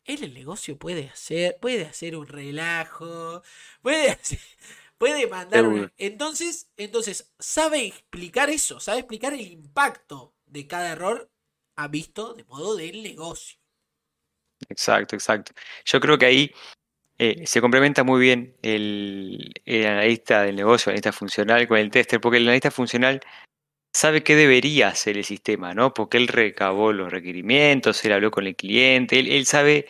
él 0.05 0.23
el 0.23 0.33
negocio 0.33 0.77
puede 0.77 1.09
hacer, 1.09 1.57
puede 1.59 1.85
hacer 1.85 2.15
un 2.15 2.27
relajo, 2.27 3.41
puede 3.81 4.09
hacer, 4.11 4.39
Puede 5.01 5.25
mandar. 5.25 5.91
Entonces, 5.97 6.69
entonces, 6.77 7.33
sabe 7.39 7.87
explicar 7.87 8.51
eso, 8.51 8.79
sabe 8.79 8.99
explicar 8.99 9.33
el 9.33 9.41
impacto 9.41 10.35
de 10.45 10.67
cada 10.67 10.91
error 10.91 11.30
ha 11.81 11.87
visto 11.87 12.33
de 12.33 12.43
modo 12.45 12.75
del 12.75 13.03
negocio. 13.03 13.57
Exacto, 14.69 15.15
exacto. 15.15 15.53
Yo 15.85 15.99
creo 15.99 16.17
que 16.17 16.25
ahí 16.25 16.51
eh, 17.17 17.45
se 17.45 17.61
complementa 17.61 18.03
muy 18.03 18.19
bien 18.19 18.55
el, 18.61 19.53
analista 19.67 20.43
del 20.43 20.55
negocio, 20.55 20.89
el 20.89 20.93
analista 20.93 21.11
funcional 21.11 21.67
con 21.67 21.77
el 21.77 21.91
tester, 21.91 22.21
porque 22.21 22.37
el 22.37 22.43
analista 22.43 22.71
funcional 22.71 23.21
sabe 23.93 24.23
qué 24.23 24.35
debería 24.35 24.87
hacer 24.89 25.17
el 25.17 25.25
sistema, 25.25 25.73
¿no? 25.73 25.93
Porque 25.93 26.17
él 26.17 26.27
recabó 26.27 26.93
los 26.93 27.11
requerimientos, 27.11 28.03
él 28.05 28.13
habló 28.13 28.31
con 28.31 28.47
el 28.47 28.55
cliente, 28.55 29.19
él, 29.19 29.45
sabe 29.45 29.87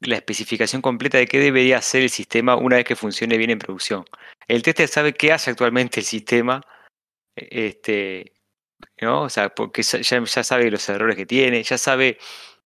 la 0.00 0.16
especificación 0.16 0.82
completa 0.82 1.18
de 1.18 1.26
qué 1.26 1.38
debería 1.38 1.78
hacer 1.78 2.02
el 2.02 2.10
sistema 2.10 2.56
una 2.56 2.76
vez 2.76 2.84
que 2.84 2.96
funcione 2.96 3.38
bien 3.38 3.50
en 3.50 3.58
producción. 3.58 4.04
El 4.48 4.62
tester 4.62 4.88
sabe 4.88 5.14
qué 5.14 5.32
hace 5.32 5.50
actualmente 5.50 6.00
el 6.00 6.06
sistema, 6.06 6.62
este, 7.36 8.37
¿no? 9.00 9.22
O 9.22 9.28
sea, 9.28 9.48
porque 9.50 9.82
ya, 9.82 10.26
sabe 10.26 10.70
los 10.70 10.88
errores 10.88 11.16
que 11.16 11.26
tiene, 11.26 11.62
ya 11.62 11.78
sabe 11.78 12.18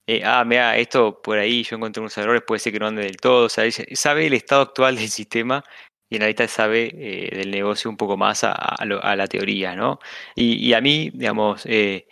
eh, 0.07 0.23
ah, 0.25 0.45
mira, 0.45 0.77
esto 0.79 1.23
por 1.23 1.39
ahí 1.39 1.63
yo 1.63 1.77
encontré 1.77 2.01
unos 2.01 2.17
errores, 2.19 2.43
puede 2.47 2.59
ser 2.59 2.73
que 2.73 2.81
no 2.81 2.89
ande 2.89 3.03
del 3.03 3.17
todo, 3.19 3.47
o 3.47 3.49
sea, 3.49 3.65
sabe 3.95 4.27
el 4.27 4.35
estado 4.35 4.63
actual 4.63 4.97
del 4.97 5.09
sistema 5.09 5.63
y 6.09 6.17
en 6.17 6.23
realidad 6.23 6.49
sabe 6.49 6.91
eh, 6.95 7.37
del 7.37 7.51
negocio 7.51 7.89
un 7.91 7.97
poco 7.97 8.17
más 8.17 8.43
a, 8.45 8.77
la 8.85 9.27
teoría, 9.29 9.77
¿no? 9.77 9.99
Y, 10.35 10.73
a 10.75 10.81
mí, 10.81 11.11
digamos, 11.15 11.65
eh, 11.67 12.07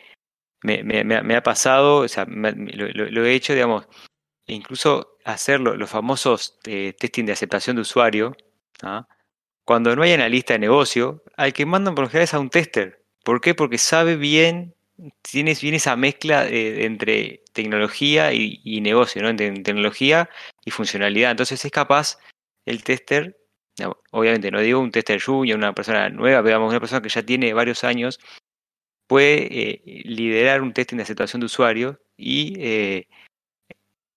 me, 0.62 1.36
ha 1.36 1.42
pasado, 1.42 1.98
o 1.98 2.08
sea, 2.08 2.26
lo, 2.26 3.26
he 3.26 3.34
hecho, 3.34 3.54
digamos, 3.54 3.86
incluso 4.46 5.18
hacer 5.24 5.60
los 5.60 5.90
famosos 5.90 6.58
testing 6.62 7.26
de 7.26 7.32
aceptación 7.32 7.76
de 7.76 7.82
usuario, 7.82 8.36
¿ah? 8.82 9.06
cuando 9.64 9.94
no 9.96 10.02
hay 10.02 10.12
analista 10.12 10.54
de 10.54 10.60
negocio, 10.60 11.22
al 11.36 11.52
que 11.52 11.66
mandan 11.66 11.94
por 11.94 12.04
lo 12.04 12.10
general 12.10 12.24
es 12.24 12.34
a 12.34 12.40
un 12.40 12.50
tester. 12.50 12.99
¿Por 13.24 13.40
qué? 13.40 13.54
Porque 13.54 13.78
sabe 13.78 14.16
bien 14.16 14.74
tienes 15.22 15.60
bien 15.60 15.74
esa 15.74 15.96
mezcla 15.96 16.46
eh, 16.46 16.84
entre 16.84 17.42
tecnología 17.52 18.32
y, 18.32 18.80
negocio, 18.80 19.22
¿no? 19.22 19.28
Entre 19.28 19.50
tecnología 19.62 20.28
y 20.64 20.70
funcionalidad. 20.70 21.30
Entonces 21.30 21.64
es 21.64 21.70
capaz 21.70 22.18
el 22.66 22.82
tester, 22.84 23.38
obviamente 24.10 24.50
no 24.50 24.60
digo 24.60 24.80
un 24.80 24.90
tester 24.90 25.20
junior, 25.20 25.58
una 25.58 25.74
persona 25.74 26.08
nueva, 26.10 26.42
pero 26.42 26.64
una 26.64 26.80
persona 26.80 27.00
que 27.00 27.08
ya 27.08 27.22
tiene 27.22 27.52
varios 27.54 27.84
años, 27.84 28.20
puede 29.06 29.48
eh, 29.60 30.02
liderar 30.04 30.62
un 30.62 30.72
testing 30.72 30.98
de 30.98 31.02
aceptación 31.04 31.40
de 31.40 31.46
usuario 31.46 32.00
y 32.16 32.54
eh, 32.58 33.08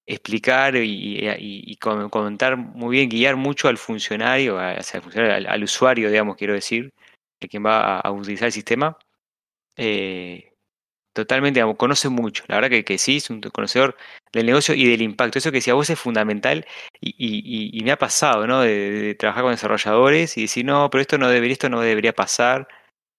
explicar 0.05 0.75
y, 0.75 1.77
comentar 1.79 2.57
muy 2.57 2.97
bien, 2.97 3.09
guiar 3.09 3.35
mucho 3.35 3.69
al 3.69 3.77
funcionario, 3.77 4.59
al, 4.59 5.63
usuario, 5.63 6.09
digamos, 6.09 6.35
quiero 6.37 6.53
decir, 6.53 6.93
quien 7.47 7.65
va 7.65 7.99
a, 7.99 8.11
utilizar 8.11 8.47
el 8.47 8.51
sistema, 8.51 8.97
Totalmente, 11.13 11.61
conoce 11.77 12.09
mucho. 12.09 12.43
La 12.47 12.55
verdad 12.55 12.71
que, 12.71 12.83
que, 12.83 12.97
sí, 12.97 13.17
es 13.17 13.29
un 13.29 13.39
conocedor 13.39 13.95
del 14.31 14.47
negocio 14.47 14.73
y 14.73 14.87
del 14.89 15.03
impacto. 15.03 15.37
Eso 15.37 15.51
que 15.51 15.57
decía 15.57 15.75
vos 15.75 15.89
es 15.91 15.99
fundamental 15.99 16.65
y, 16.99 17.79
me 17.83 17.91
ha 17.91 17.97
pasado, 17.97 18.47
¿no? 18.47 18.61
De, 18.61 19.15
trabajar 19.19 19.43
con 19.43 19.51
desarrolladores 19.51 20.37
y 20.37 20.41
decir, 20.43 20.65
no, 20.65 20.89
pero 20.89 21.01
esto 21.03 21.19
no 21.19 21.29
debería, 21.29 21.53
esto 21.53 21.69
no 21.69 21.81
debería 21.81 22.13
pasar. 22.13 22.67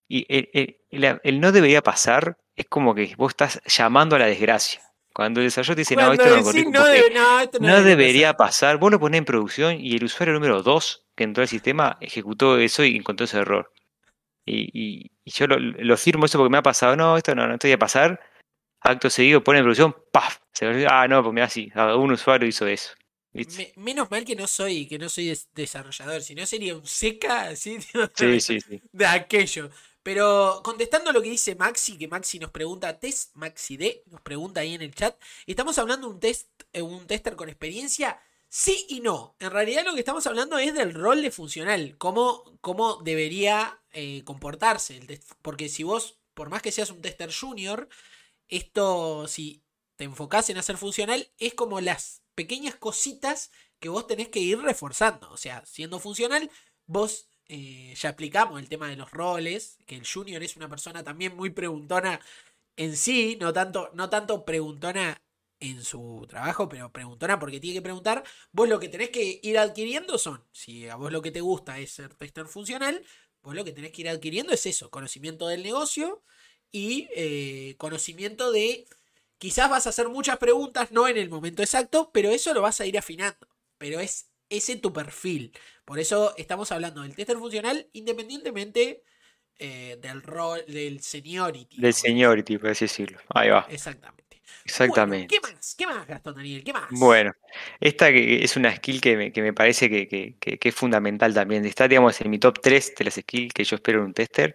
Y 0.08 0.26
el, 0.28 1.40
no 1.40 1.52
debería 1.52 1.82
pasar 1.82 2.36
es 2.56 2.66
como 2.66 2.96
que 2.96 3.14
vos 3.16 3.30
estás 3.30 3.62
llamando 3.64 4.16
a 4.16 4.18
la 4.18 4.26
desgracia. 4.26 4.80
Cuando 5.14 5.40
el 5.40 5.46
desarrollador 5.46 5.76
dice, 5.76 5.94
no, 5.94 6.12
esto 6.12 6.24
no, 7.60 7.68
no, 7.68 7.82
debería 7.82 8.34
pasar. 8.34 8.78
Vos 8.78 8.90
lo 8.90 8.98
ponés 8.98 9.18
en 9.18 9.24
producción 9.24 9.76
y 9.80 9.94
el 9.94 10.02
usuario 10.02 10.34
número 10.34 10.64
2 10.64 11.06
que 11.14 11.22
entró 11.22 11.42
al 11.42 11.48
sistema 11.48 11.96
ejecutó 12.00 12.58
eso 12.58 12.82
y 12.82 12.96
encontró 12.96 13.24
ese 13.24 13.38
error. 13.38 13.70
Y, 14.46 15.10
yo 15.24 15.46
lo, 15.46 15.96
firmo 15.96 16.26
eso 16.26 16.38
porque 16.38 16.50
me 16.50 16.58
ha 16.58 16.62
pasado, 16.62 16.96
no, 16.96 17.16
esto 17.16 17.34
no, 17.34 17.46
no 17.46 17.54
estoy 17.54 17.72
a 17.72 17.78
pasar. 17.78 18.20
Acto 18.80 19.08
seguido 19.08 19.42
pone 19.42 19.60
en 19.60 19.64
producción, 19.64 19.96
¡paf! 20.12 20.38
ah, 20.88 21.08
no, 21.08 21.22
pues 21.22 21.34
mira, 21.34 21.48
sí, 21.48 21.72
un 21.74 22.12
usuario 22.12 22.46
hizo 22.46 22.66
eso. 22.66 22.92
menos 23.76 24.10
mal 24.10 24.24
que 24.24 24.36
no 24.36 24.46
soy, 24.46 24.86
que 24.86 24.98
no 24.98 25.08
soy 25.08 25.34
desarrollador, 25.54 26.20
si 26.22 26.34
no 26.34 26.44
sería 26.44 26.76
un 26.76 26.86
seca 26.86 27.56
sí, 27.56 27.80
sí, 27.80 28.60
sí. 28.60 28.82
de 28.92 29.06
aquello. 29.06 29.70
Pero 30.02 30.60
contestando 30.62 31.12
lo 31.12 31.22
que 31.22 31.30
dice 31.30 31.54
Maxi, 31.54 31.96
que 31.96 32.08
Maxi 32.08 32.38
nos 32.38 32.50
pregunta, 32.50 33.00
test 33.00 33.34
Maxi 33.36 33.78
D, 33.78 34.02
nos 34.10 34.20
pregunta 34.20 34.60
ahí 34.60 34.74
en 34.74 34.82
el 34.82 34.94
chat, 34.94 35.16
estamos 35.46 35.78
hablando 35.78 36.08
de 36.08 36.14
un 36.14 36.20
test, 36.20 36.46
eh, 36.74 36.82
un 36.82 37.06
tester 37.06 37.36
con 37.36 37.48
experiencia. 37.48 38.20
Sí 38.56 38.86
y 38.88 39.00
no. 39.00 39.34
En 39.40 39.50
realidad 39.50 39.84
lo 39.84 39.94
que 39.94 39.98
estamos 39.98 40.28
hablando 40.28 40.58
es 40.58 40.74
del 40.74 40.94
rol 40.94 41.22
de 41.22 41.32
funcional, 41.32 41.96
cómo, 41.98 42.56
cómo 42.60 43.02
debería 43.02 43.82
eh, 43.90 44.22
comportarse. 44.24 45.00
Porque 45.42 45.68
si 45.68 45.82
vos, 45.82 46.20
por 46.34 46.50
más 46.50 46.62
que 46.62 46.70
seas 46.70 46.90
un 46.90 47.02
tester 47.02 47.34
junior, 47.34 47.88
esto, 48.46 49.26
si 49.26 49.64
te 49.96 50.04
enfocás 50.04 50.50
en 50.50 50.58
hacer 50.58 50.76
funcional, 50.76 51.28
es 51.38 51.54
como 51.54 51.80
las 51.80 52.22
pequeñas 52.36 52.76
cositas 52.76 53.50
que 53.80 53.88
vos 53.88 54.06
tenés 54.06 54.28
que 54.28 54.38
ir 54.38 54.60
reforzando. 54.60 55.28
O 55.32 55.36
sea, 55.36 55.66
siendo 55.66 55.98
funcional, 55.98 56.48
vos 56.86 57.26
eh, 57.48 57.92
ya 57.96 58.10
explicamos 58.10 58.60
el 58.60 58.68
tema 58.68 58.88
de 58.88 58.94
los 58.94 59.10
roles, 59.10 59.78
que 59.84 59.96
el 59.96 60.06
junior 60.06 60.44
es 60.44 60.56
una 60.56 60.68
persona 60.68 61.02
también 61.02 61.34
muy 61.34 61.50
preguntona 61.50 62.20
en 62.76 62.96
sí, 62.96 63.36
no 63.40 63.52
tanto, 63.52 63.90
no 63.94 64.08
tanto 64.10 64.44
preguntona 64.44 65.16
en 65.70 65.82
su 65.82 66.26
trabajo, 66.28 66.68
pero 66.68 66.92
preguntona 66.92 67.38
porque 67.38 67.60
tiene 67.60 67.78
que 67.78 67.82
preguntar. 67.82 68.24
Vos 68.52 68.68
lo 68.68 68.78
que 68.78 68.88
tenés 68.88 69.10
que 69.10 69.40
ir 69.42 69.58
adquiriendo 69.58 70.18
son, 70.18 70.44
si 70.52 70.88
a 70.88 70.96
vos 70.96 71.12
lo 71.12 71.22
que 71.22 71.30
te 71.30 71.40
gusta 71.40 71.78
es 71.78 71.92
ser 71.92 72.14
tester 72.14 72.46
funcional, 72.46 73.04
vos 73.42 73.54
lo 73.54 73.64
que 73.64 73.72
tenés 73.72 73.92
que 73.92 74.02
ir 74.02 74.08
adquiriendo 74.08 74.52
es 74.52 74.66
eso, 74.66 74.90
conocimiento 74.90 75.48
del 75.48 75.62
negocio 75.62 76.22
y 76.70 77.08
eh, 77.14 77.76
conocimiento 77.78 78.52
de, 78.52 78.86
quizás 79.38 79.70
vas 79.70 79.86
a 79.86 79.90
hacer 79.90 80.08
muchas 80.08 80.38
preguntas, 80.38 80.92
no 80.92 81.08
en 81.08 81.16
el 81.16 81.30
momento 81.30 81.62
exacto, 81.62 82.10
pero 82.12 82.30
eso 82.30 82.52
lo 82.52 82.62
vas 82.62 82.80
a 82.80 82.86
ir 82.86 82.98
afinando. 82.98 83.48
Pero 83.78 84.00
es 84.00 84.30
ese 84.48 84.76
tu 84.76 84.92
perfil. 84.92 85.52
Por 85.84 85.98
eso 85.98 86.34
estamos 86.36 86.72
hablando 86.72 87.02
del 87.02 87.14
tester 87.14 87.36
funcional 87.36 87.88
independientemente 87.92 89.02
eh, 89.58 89.98
del 90.00 90.22
rol, 90.22 90.64
del 90.66 91.00
seniority. 91.00 91.80
Del 91.80 91.94
seniority, 91.94 92.58
por 92.58 92.70
así 92.70 92.86
decirlo. 92.86 93.18
Ahí 93.28 93.50
va. 93.50 93.66
Exactamente. 93.70 94.33
Exactamente. 94.64 95.26
¿Qué 95.26 95.40
más? 95.40 95.74
¿Qué 95.76 95.86
más, 95.86 96.06
Gastón 96.06 96.34
Daniel? 96.36 96.64
¿Qué 96.64 96.72
más? 96.72 96.88
Bueno, 96.90 97.32
esta 97.80 98.08
es 98.08 98.56
una 98.56 98.74
skill 98.74 99.00
que 99.00 99.16
me, 99.16 99.32
que 99.32 99.42
me 99.42 99.52
parece 99.52 99.90
que, 99.90 100.36
es 100.40 100.74
fundamental 100.74 101.34
también. 101.34 101.64
Está, 101.64 101.86
digamos, 101.86 102.20
en 102.20 102.30
mi 102.30 102.38
top 102.38 102.60
3 102.60 102.94
de 102.96 103.04
las 103.04 103.14
skills 103.14 103.52
que 103.52 103.64
yo 103.64 103.76
espero 103.76 104.00
en 104.00 104.06
un 104.06 104.14
tester. 104.14 104.54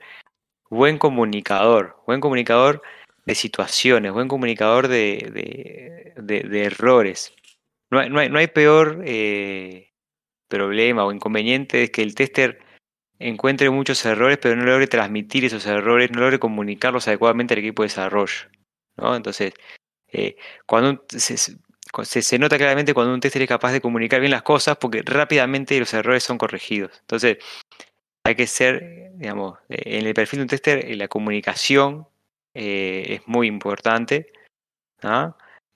Buen 0.69 0.97
comunicador. 0.97 2.01
Buen 2.07 2.21
comunicador 2.21 2.81
de 3.25 3.35
situaciones. 3.35 4.11
Buen 4.11 4.27
comunicador 4.27 4.87
de, 4.87 6.13
de, 6.15 6.63
errores. 6.63 7.33
No 7.91 7.99
hay, 7.99 8.09
no 8.09 8.19
hay, 8.19 8.29
no 8.29 8.39
hay 8.39 8.47
peor 8.47 9.01
eh, 9.05 9.93
problema 10.47 11.05
o 11.05 11.11
inconveniente 11.11 11.91
que 11.91 12.01
el 12.01 12.15
tester 12.15 12.59
encuentre 13.19 13.69
muchos 13.69 14.03
errores, 14.05 14.39
pero 14.41 14.55
no 14.55 14.65
logre 14.65 14.87
transmitir 14.87 15.45
esos 15.45 15.65
errores, 15.65 16.09
no 16.11 16.21
logre 16.21 16.39
comunicarlos 16.39 17.07
adecuadamente 17.07 17.53
al 17.53 17.59
equipo 17.59 17.83
de 17.83 17.87
desarrollo. 17.87 18.49
¿no? 18.97 19.15
Entonces, 19.15 19.53
eh, 20.11 20.37
cuando 20.65 21.05
se, 21.09 22.39
nota 22.39 22.57
claramente 22.57 22.93
cuando 22.93 23.13
un 23.13 23.19
tester 23.19 23.41
es 23.41 23.47
capaz 23.47 23.71
de 23.71 23.81
comunicar 23.81 24.19
bien 24.19 24.31
las 24.31 24.43
cosas 24.43 24.77
porque 24.77 25.01
rápidamente 25.03 25.79
los 25.79 25.93
errores 25.93 26.23
son 26.23 26.37
corregidos. 26.37 26.97
Entonces, 27.01 27.37
hay 28.23 28.35
que 28.35 28.47
ser, 28.47 29.11
digamos, 29.15 29.59
en 29.69 30.05
el 30.05 30.13
perfil 30.13 30.39
de 30.39 30.43
un 30.43 30.49
tester, 30.49 30.85
eh, 30.85 30.95
la 30.95 31.07
comunicación 31.07 32.07
eh, 32.53 33.05
es 33.15 33.27
muy 33.27 33.47
importante. 33.47 34.31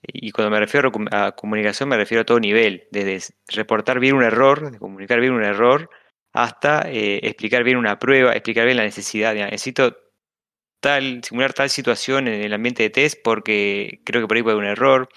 Y 0.06 0.30
cuando 0.32 0.50
me 0.50 0.60
refiero 0.60 0.92
a 1.12 1.32
comunicación, 1.32 1.88
me 1.88 1.96
refiero 1.96 2.22
a 2.22 2.24
todo 2.26 2.38
nivel, 2.38 2.86
desde 2.90 3.34
reportar 3.48 3.98
bien 4.00 4.14
un 4.14 4.22
error, 4.22 4.78
comunicar 4.78 5.18
bien 5.20 5.32
un 5.32 5.42
error, 5.42 5.88
hasta 6.34 6.82
explicar 6.90 7.64
bien 7.64 7.78
una 7.78 7.98
prueba, 7.98 8.32
explicar 8.32 8.66
bien 8.66 8.76
la 8.76 8.82
necesidad. 8.84 9.34
Necesito 9.34 10.03
simular 11.22 11.52
tal 11.52 11.70
situación 11.70 12.28
en 12.28 12.42
el 12.42 12.52
ambiente 12.52 12.82
de 12.82 12.90
test 12.90 13.20
porque 13.22 14.00
creo 14.04 14.22
que 14.22 14.28
por 14.28 14.36
ahí 14.36 14.42
puede 14.42 14.54
haber 14.54 14.66
un 14.66 14.70
error. 14.70 15.08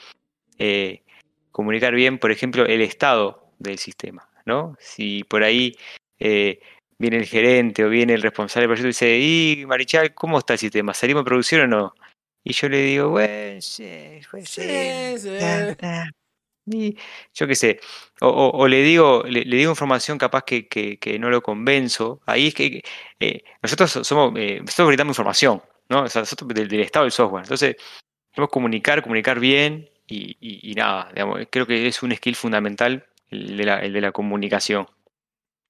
Eh, 0.60 1.04
comunicar 1.52 1.94
bien, 1.94 2.20
por 2.20 2.32
ejemplo, 2.32 2.66
el 2.66 2.82
estado 2.82 3.52
del 3.60 3.80
sistema, 3.80 4.30
¿no? 4.46 4.76
Si 4.80 5.24
por 5.24 5.44
ahí 5.44 5.76
eh, 6.20 6.60
viene 7.00 7.18
el 7.18 7.26
gerente 7.26 7.84
o 7.84 7.90
viene 7.90 8.14
el 8.14 8.22
responsable 8.22 8.68
del 8.68 8.76
proyecto 8.76 8.88
y 8.88 8.90
dice, 8.90 9.20
y 9.20 9.66
Marichal, 9.66 10.14
¿cómo 10.14 10.40
está 10.40 10.54
el 10.54 10.60
sistema? 10.60 10.94
¿Salimos 10.94 11.24
de 11.24 11.30
producción 11.30 11.62
o 11.62 11.68
no? 11.68 11.96
Y 12.44 12.54
yo 12.54 12.70
le 12.70 12.78
digo, 12.78 13.10
bueno, 13.10 13.62
sí, 13.62 14.22
sí, 14.46 14.62
Y 16.70 16.98
yo 17.34 17.48
qué 17.48 17.56
sé, 17.56 17.80
o, 18.20 18.68
le 18.68 18.82
digo 18.82 19.24
le, 19.24 19.44
digo 19.46 19.72
información 19.72 20.18
capaz 20.18 20.44
que, 20.44 20.68
que, 20.68 21.20
no 21.20 21.30
lo 21.30 21.42
convenzo. 21.42 22.22
Ahí 22.26 22.48
es 22.48 22.54
que 22.54 22.84
eh, 23.20 23.44
nosotros 23.62 24.06
somos, 24.06 24.34
eh, 24.38 24.60
nosotros 24.60 24.88
brindamos 24.88 25.14
información, 25.14 25.62
¿no? 25.90 26.02
nosotros 26.04 26.48
del, 26.50 26.74
estado 26.82 27.06
del 27.06 27.12
software. 27.12 27.44
Entonces, 27.44 27.78
tenemos 28.34 28.50
que 28.50 28.54
comunicar, 28.54 29.02
comunicar 29.02 29.40
bien 29.40 29.90
y, 30.08 30.74
nada, 30.76 31.10
digamos, 31.14 31.42
creo 31.50 31.66
que 31.66 31.88
es 31.88 32.04
un 32.04 32.16
skill 32.16 32.36
fundamental 32.36 33.06
el 33.30 33.58
de 33.58 34.02
la, 34.02 34.12
comunicación. 34.12 34.88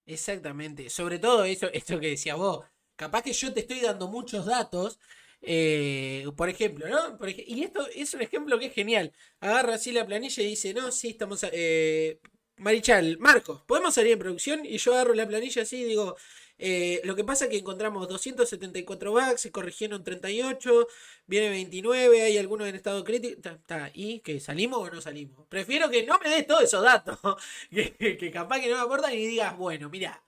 Exactamente. 0.05 0.89
Sobre 0.89 1.19
todo 1.19 1.43
eso, 1.43 1.69
esto 1.73 1.99
que 1.99 2.09
decía 2.09 2.35
vos. 2.35 2.65
Capaz 2.95 3.21
que 3.21 3.33
yo 3.33 3.53
te 3.53 3.61
estoy 3.61 3.81
dando 3.81 4.07
muchos 4.07 4.45
datos. 4.45 4.99
Eh, 5.41 6.25
por 6.35 6.49
ejemplo, 6.49 6.87
¿no? 6.87 7.17
Y 7.47 7.63
esto 7.63 7.87
es 7.95 8.13
un 8.13 8.21
ejemplo 8.21 8.59
que 8.59 8.67
es 8.67 8.73
genial. 8.73 9.13
Agarra 9.39 9.75
así 9.75 9.91
la 9.91 10.05
planilla 10.05 10.43
y 10.43 10.47
dice, 10.47 10.73
no, 10.73 10.91
sí, 10.91 11.09
estamos... 11.09 11.45
eh, 11.51 12.19
Marichal, 12.59 13.19
Marcos, 13.19 13.61
¿podemos 13.67 13.93
salir 13.93 14.13
en 14.13 14.19
producción? 14.19 14.65
Y 14.65 14.77
yo 14.79 14.93
agarro 14.93 15.13
la 15.13 15.27
planilla 15.27 15.61
así 15.61 15.77
y 15.81 15.83
digo, 15.83 16.15
eh, 16.57 17.01
lo 17.03 17.15
que 17.15 17.23
pasa 17.23 17.45
es 17.45 17.51
que 17.51 17.57
encontramos 17.57 18.07
274 18.07 19.11
bugs, 19.11 19.41
se 19.41 19.51
corrigieron 19.51 20.03
38, 20.03 20.87
viene 21.27 21.49
29, 21.49 22.23
hay 22.23 22.37
algunos 22.39 22.67
en 22.67 22.75
estado 22.75 23.03
crítico. 23.03 23.39
ta, 23.67 23.91
¿Y 23.93 24.21
que 24.21 24.39
salimos 24.39 24.79
o 24.79 24.89
no 24.89 25.01
salimos? 25.01 25.45
Prefiero 25.49 25.89
que 25.89 26.03
no 26.03 26.17
me 26.19 26.29
des 26.31 26.47
todos 26.47 26.63
esos 26.63 26.81
datos, 26.83 27.19
que 27.69 28.31
capaz 28.33 28.59
que 28.59 28.69
no 28.69 28.75
me 28.77 28.81
aportan 28.81 29.13
y 29.13 29.17
digas, 29.27 29.55
bueno, 29.55 29.89
mira, 29.89 30.23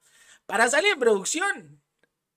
para 0.46 0.70
salir 0.70 0.94
en 0.94 1.00
producción 1.00 1.82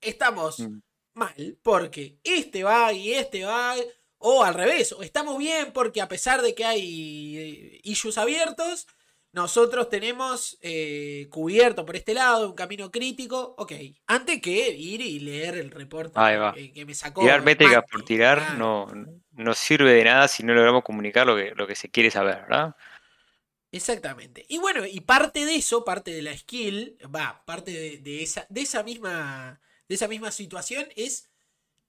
estamos 0.00 0.58
Mm. 0.58 0.82
Mal 1.14 1.58
porque 1.62 2.18
este 2.24 2.64
bug 2.64 2.92
y 2.94 3.14
este 3.14 3.44
bug, 3.44 3.84
o 4.18 4.44
al 4.44 4.54
revés, 4.54 4.92
o 4.92 5.02
estamos 5.02 5.38
bien 5.38 5.72
porque 5.72 6.00
a 6.00 6.08
pesar 6.08 6.42
de 6.42 6.54
que 6.54 6.64
hay 6.64 7.36
eh, 7.36 7.80
issues 7.84 8.18
abiertos, 8.18 8.86
nosotros 9.32 9.88
tenemos 9.88 10.58
eh, 10.60 11.26
cubierto 11.30 11.86
por 11.86 11.96
este 11.96 12.12
lado 12.12 12.50
un 12.50 12.54
camino 12.54 12.90
crítico, 12.90 13.54
ok, 13.56 13.72
antes 14.06 14.42
que 14.42 14.70
ir 14.70 15.00
y 15.00 15.20
leer 15.20 15.56
el 15.56 15.70
reporte 15.70 16.12
que, 16.12 16.36
va. 16.36 16.54
me 16.86 16.94
sacó. 16.94 17.22
Tirar 17.22 17.42
métricas 17.42 17.82
por 17.90 18.04
tirar 18.04 18.58
no, 18.58 18.86
no 19.32 19.54
sirve 19.54 19.92
de 19.92 20.04
nada 20.04 20.28
si 20.28 20.42
no 20.42 20.52
logramos 20.52 20.84
comunicar 20.84 21.26
lo 21.26 21.34
que, 21.34 21.52
lo 21.56 21.66
que 21.66 21.74
se 21.74 21.88
quiere 21.90 22.10
saber, 22.10 22.42
¿verdad? 22.42 22.76
Exactamente. 23.72 24.44
Y 24.48 24.58
bueno, 24.58 24.84
y 24.84 25.00
parte 25.00 25.46
de 25.46 25.54
eso, 25.54 25.82
parte 25.82 26.10
de 26.10 26.20
la 26.20 26.36
skill, 26.36 26.98
va, 27.04 27.42
parte 27.46 27.72
de, 27.72 27.98
de 27.98 28.22
esa, 28.22 28.46
de 28.50 28.60
esa 28.60 28.82
misma. 28.82 29.58
De 29.92 29.96
esa 29.96 30.08
misma 30.08 30.30
situación 30.32 30.86
es 30.96 31.30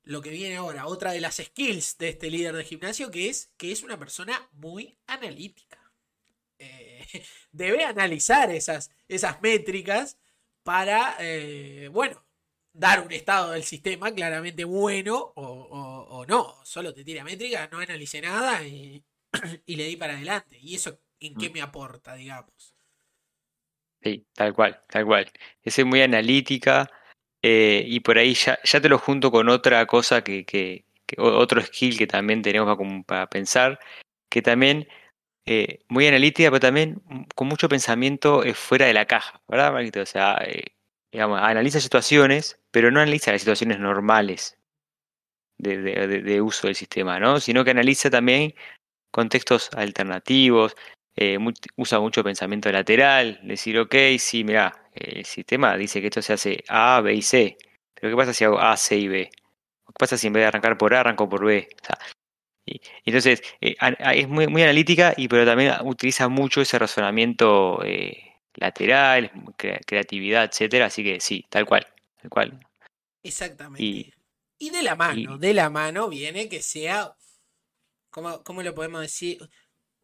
lo 0.03 0.21
que 0.21 0.29
viene 0.31 0.57
ahora. 0.57 0.87
Otra 0.87 1.13
de 1.13 1.21
las 1.21 1.37
skills 1.37 1.97
de 1.99 2.09
este 2.09 2.29
líder 2.29 2.53
de 2.55 2.65
gimnasio, 2.65 3.11
que 3.11 3.29
es 3.29 3.53
que 3.57 3.71
es 3.71 3.81
una 3.83 3.97
persona 3.97 4.49
muy 4.53 4.97
analítica. 5.07 5.79
Eh, 6.59 7.05
debe 7.53 7.85
analizar 7.85 8.51
esas, 8.51 8.91
esas 9.07 9.41
métricas 9.41 10.17
para, 10.63 11.15
eh, 11.21 11.89
bueno, 11.93 12.25
dar 12.73 13.01
un 13.05 13.11
estado 13.13 13.51
del 13.53 13.63
sistema 13.63 14.13
claramente 14.13 14.65
bueno 14.65 15.15
o, 15.35 15.43
o- 15.43 16.19
o 16.19 16.25
no. 16.25 16.59
Solo 16.65 16.93
te 16.93 17.05
tira 17.05 17.23
métrica, 17.23 17.69
no 17.71 17.79
analicé 17.79 18.21
nada 18.21 18.63
y, 18.67 19.05
y 19.65 19.75
le 19.77 19.85
di 19.85 19.95
para 19.97 20.15
adelante. 20.15 20.59
¿Y 20.61 20.75
eso 20.75 20.99
en 21.21 21.37
qué 21.37 21.49
me 21.49 21.61
aporta, 21.61 22.15
digamos? 22.15 22.75
Sí, 24.01 24.25
tal 24.33 24.53
cual, 24.53 24.81
tal 24.89 25.05
cual. 25.05 25.31
Ese 25.61 25.81
es 25.81 25.87
muy 25.87 26.01
analítica 26.01 26.89
eh, 27.43 27.83
y 27.87 28.01
por 28.01 28.19
ahí 28.19 28.35
ya, 28.35 28.59
ya 28.65 28.81
te 28.81 28.89
lo 28.89 28.99
junto 28.99 29.31
con 29.31 29.49
otra 29.49 29.85
cosa 29.87 30.23
que, 30.23 30.45
que- 30.45 30.85
otro 31.19 31.61
skill 31.61 31.97
que 31.97 32.07
también 32.07 32.41
tenemos 32.43 32.77
para, 33.07 33.29
pensar, 33.29 33.79
que 34.29 34.41
también 34.41 34.87
eh, 35.45 35.79
muy 35.89 36.07
analítica, 36.07 36.49
pero 36.51 36.61
también 36.61 37.01
con 37.35 37.47
mucho 37.49 37.69
pensamiento 37.69 38.43
eh, 38.43 38.53
fuera 38.55 38.87
de 38.87 38.93
la 38.93 39.05
caja, 39.07 39.41
¿verdad, 39.49 39.73
Marquito? 39.73 40.01
O 40.01 40.05
sea, 40.07 40.37
eh, 40.45 40.65
digamos, 41.11 41.41
analiza 41.41 41.79
situaciones, 41.81 42.59
pero 42.71 42.91
no 42.91 43.01
analiza 43.01 43.31
las 43.33 43.41
situaciones 43.41 43.79
normales 43.79 44.57
de, 45.57 45.77
de- 45.81 46.21
de- 46.21 46.41
uso 46.41 46.67
del 46.67 46.75
sistema, 46.75 47.19
¿no? 47.19 47.39
Sino 47.39 47.63
que 47.63 47.71
analiza 47.71 48.09
también 48.09 48.53
contextos 49.11 49.69
alternativos, 49.75 50.75
usa 51.77 51.99
mucho 51.99 52.23
pensamiento 52.23 52.71
lateral, 52.71 53.39
decir, 53.43 53.77
ok, 53.79 53.95
sí, 54.19 54.43
mira, 54.43 54.82
el 54.95 55.25
sistema 55.25 55.75
dice 55.77 56.01
que 56.01 56.07
esto 56.07 56.21
se 56.21 56.33
hace 56.33 56.63
A, 56.67 57.01
B 57.01 57.13
y 57.13 57.21
C, 57.21 57.57
pero 57.93 58.11
¿qué 58.11 58.17
pasa 58.17 58.33
si 58.33 58.43
hago 58.43 58.59
A, 58.59 58.75
C 58.77 58.97
y 58.97 59.07
B? 59.07 59.29
¿Qué 59.29 59.93
pasa 59.99 60.17
si 60.17 60.27
en 60.27 60.33
vez 60.33 60.41
de 60.43 60.47
arrancar 60.47 60.77
por 60.77 60.93
A, 60.93 61.01
arranco 61.01 61.27
por 61.29 61.45
B? 61.45 61.67
O 61.81 61.85
sea, 61.85 61.97
y, 62.65 62.79
entonces, 63.05 63.41
eh, 63.59 63.75
es 64.15 64.27
muy, 64.27 64.47
muy 64.47 64.63
analítica, 64.63 65.13
y 65.17 65.27
pero 65.27 65.45
también 65.45 65.73
utiliza 65.83 66.29
mucho 66.29 66.61
ese 66.61 66.79
razonamiento 66.79 67.83
eh, 67.83 68.35
lateral, 68.55 69.31
crea- 69.57 69.81
creatividad, 69.85 70.45
etcétera, 70.45 70.85
así 70.85 71.03
que 71.03 71.19
sí, 71.19 71.45
tal 71.49 71.65
cual, 71.65 71.85
tal 72.21 72.29
cual. 72.29 72.59
Exactamente. 73.23 73.83
Y- 73.83 74.13
Y, 74.59 74.69
de 74.69 74.81
la 74.81 74.95
mano, 74.95 75.35
y- 75.35 75.39
de 75.39 75.53
la 75.53 75.69
mano 75.69 76.07
viene 76.07 76.47
que 76.47 76.61
sea, 76.61 77.17
¿cómo, 78.09 78.43
cómo 78.43 78.63
lo 78.63 78.73
podemos 78.73 79.01
decir? 79.01 79.39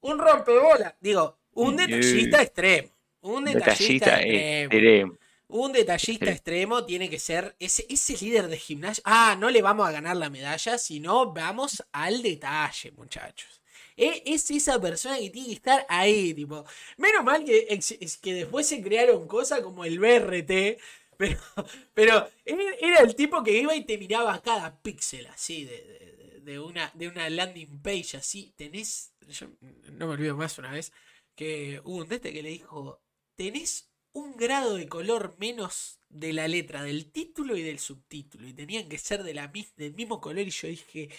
Un 0.02 0.20
rompebola. 0.20 0.98
Digo, 1.00 1.40
un 1.54 1.78
detallista 1.78 2.42
extremo. 2.42 2.90
Un 3.22 3.46
detallista, 3.46 4.18
Detallista 4.18 4.22
extremo. 4.22 4.74
extremo. 4.74 5.18
Un 5.52 5.72
detallista 5.72 6.30
Extremo. 6.32 6.78
extremo 6.78 6.86
tiene 6.86 7.10
que 7.10 7.20
ser 7.20 7.56
ese, 7.60 7.86
ese 7.90 8.18
líder 8.24 8.48
de 8.48 8.58
gimnasio. 8.58 9.02
Ah, 9.06 9.36
no 9.40 9.50
le 9.50 9.62
vamos 9.62 9.88
a 9.88 9.92
ganar 9.92 10.16
la 10.16 10.30
medalla, 10.30 10.78
sino 10.78 11.34
vamos 11.34 11.84
al 11.92 12.22
detalle, 12.22 12.92
muchachos. 12.92 13.62
E- 13.98 14.24
Es 14.26 14.50
esa 14.52 14.80
persona 14.80 15.18
que 15.18 15.30
tiene 15.32 15.48
que 15.50 15.54
estar 15.56 15.86
ahí, 15.90 16.34
tipo. 16.34 16.64
Menos 16.98 17.24
mal 17.24 17.44
que, 17.44 17.68
es 17.70 18.18
que 18.18 18.34
después 18.34 18.68
se 18.68 18.82
crearon 18.82 19.28
cosas 19.28 19.62
como 19.62 19.84
el 19.86 20.00
BRT, 20.00 20.80
pero, 21.18 21.40
pero 21.94 22.30
era 22.46 22.64
era 22.80 23.00
el 23.02 23.16
tipo 23.16 23.44
que 23.44 23.58
iba 23.58 23.76
y 23.76 23.84
te 23.86 23.98
miraba 23.98 24.42
cada 24.42 24.80
píxel 24.82 25.28
así 25.28 25.66
de, 25.66 25.72
de- 25.84 26.40
de 26.42 26.60
una, 26.60 26.92
de 26.96 27.08
una 27.08 27.30
landing 27.30 27.82
page 27.82 28.18
así. 28.18 28.54
Tenés, 28.56 29.14
yo 29.28 29.48
no 29.92 30.08
me 30.08 30.14
olvido 30.14 30.36
más 30.38 30.58
una 30.60 30.72
vez 30.72 30.92
que 31.36 31.82
hubo 31.84 31.98
un 31.98 32.08
dete 32.08 32.32
que 32.34 32.42
le 32.44 32.50
dijo, 32.50 33.02
tenés 33.40 33.90
un 34.12 34.36
grado 34.36 34.76
de 34.76 34.90
color 34.90 35.38
menos 35.40 36.02
de 36.10 36.34
la 36.34 36.48
letra 36.50 36.84
del 36.84 37.10
título 37.12 37.56
y 37.56 37.64
del 37.64 37.80
subtítulo 37.80 38.46
y 38.50 38.54
tenían 38.54 38.90
que 38.90 38.98
ser 38.98 39.24
de 39.24 39.34
la, 39.34 39.48
del 39.78 39.94
mismo 39.96 40.20
color 40.20 40.46
y 40.46 40.50
yo 40.52 40.68
dije, 40.68 41.10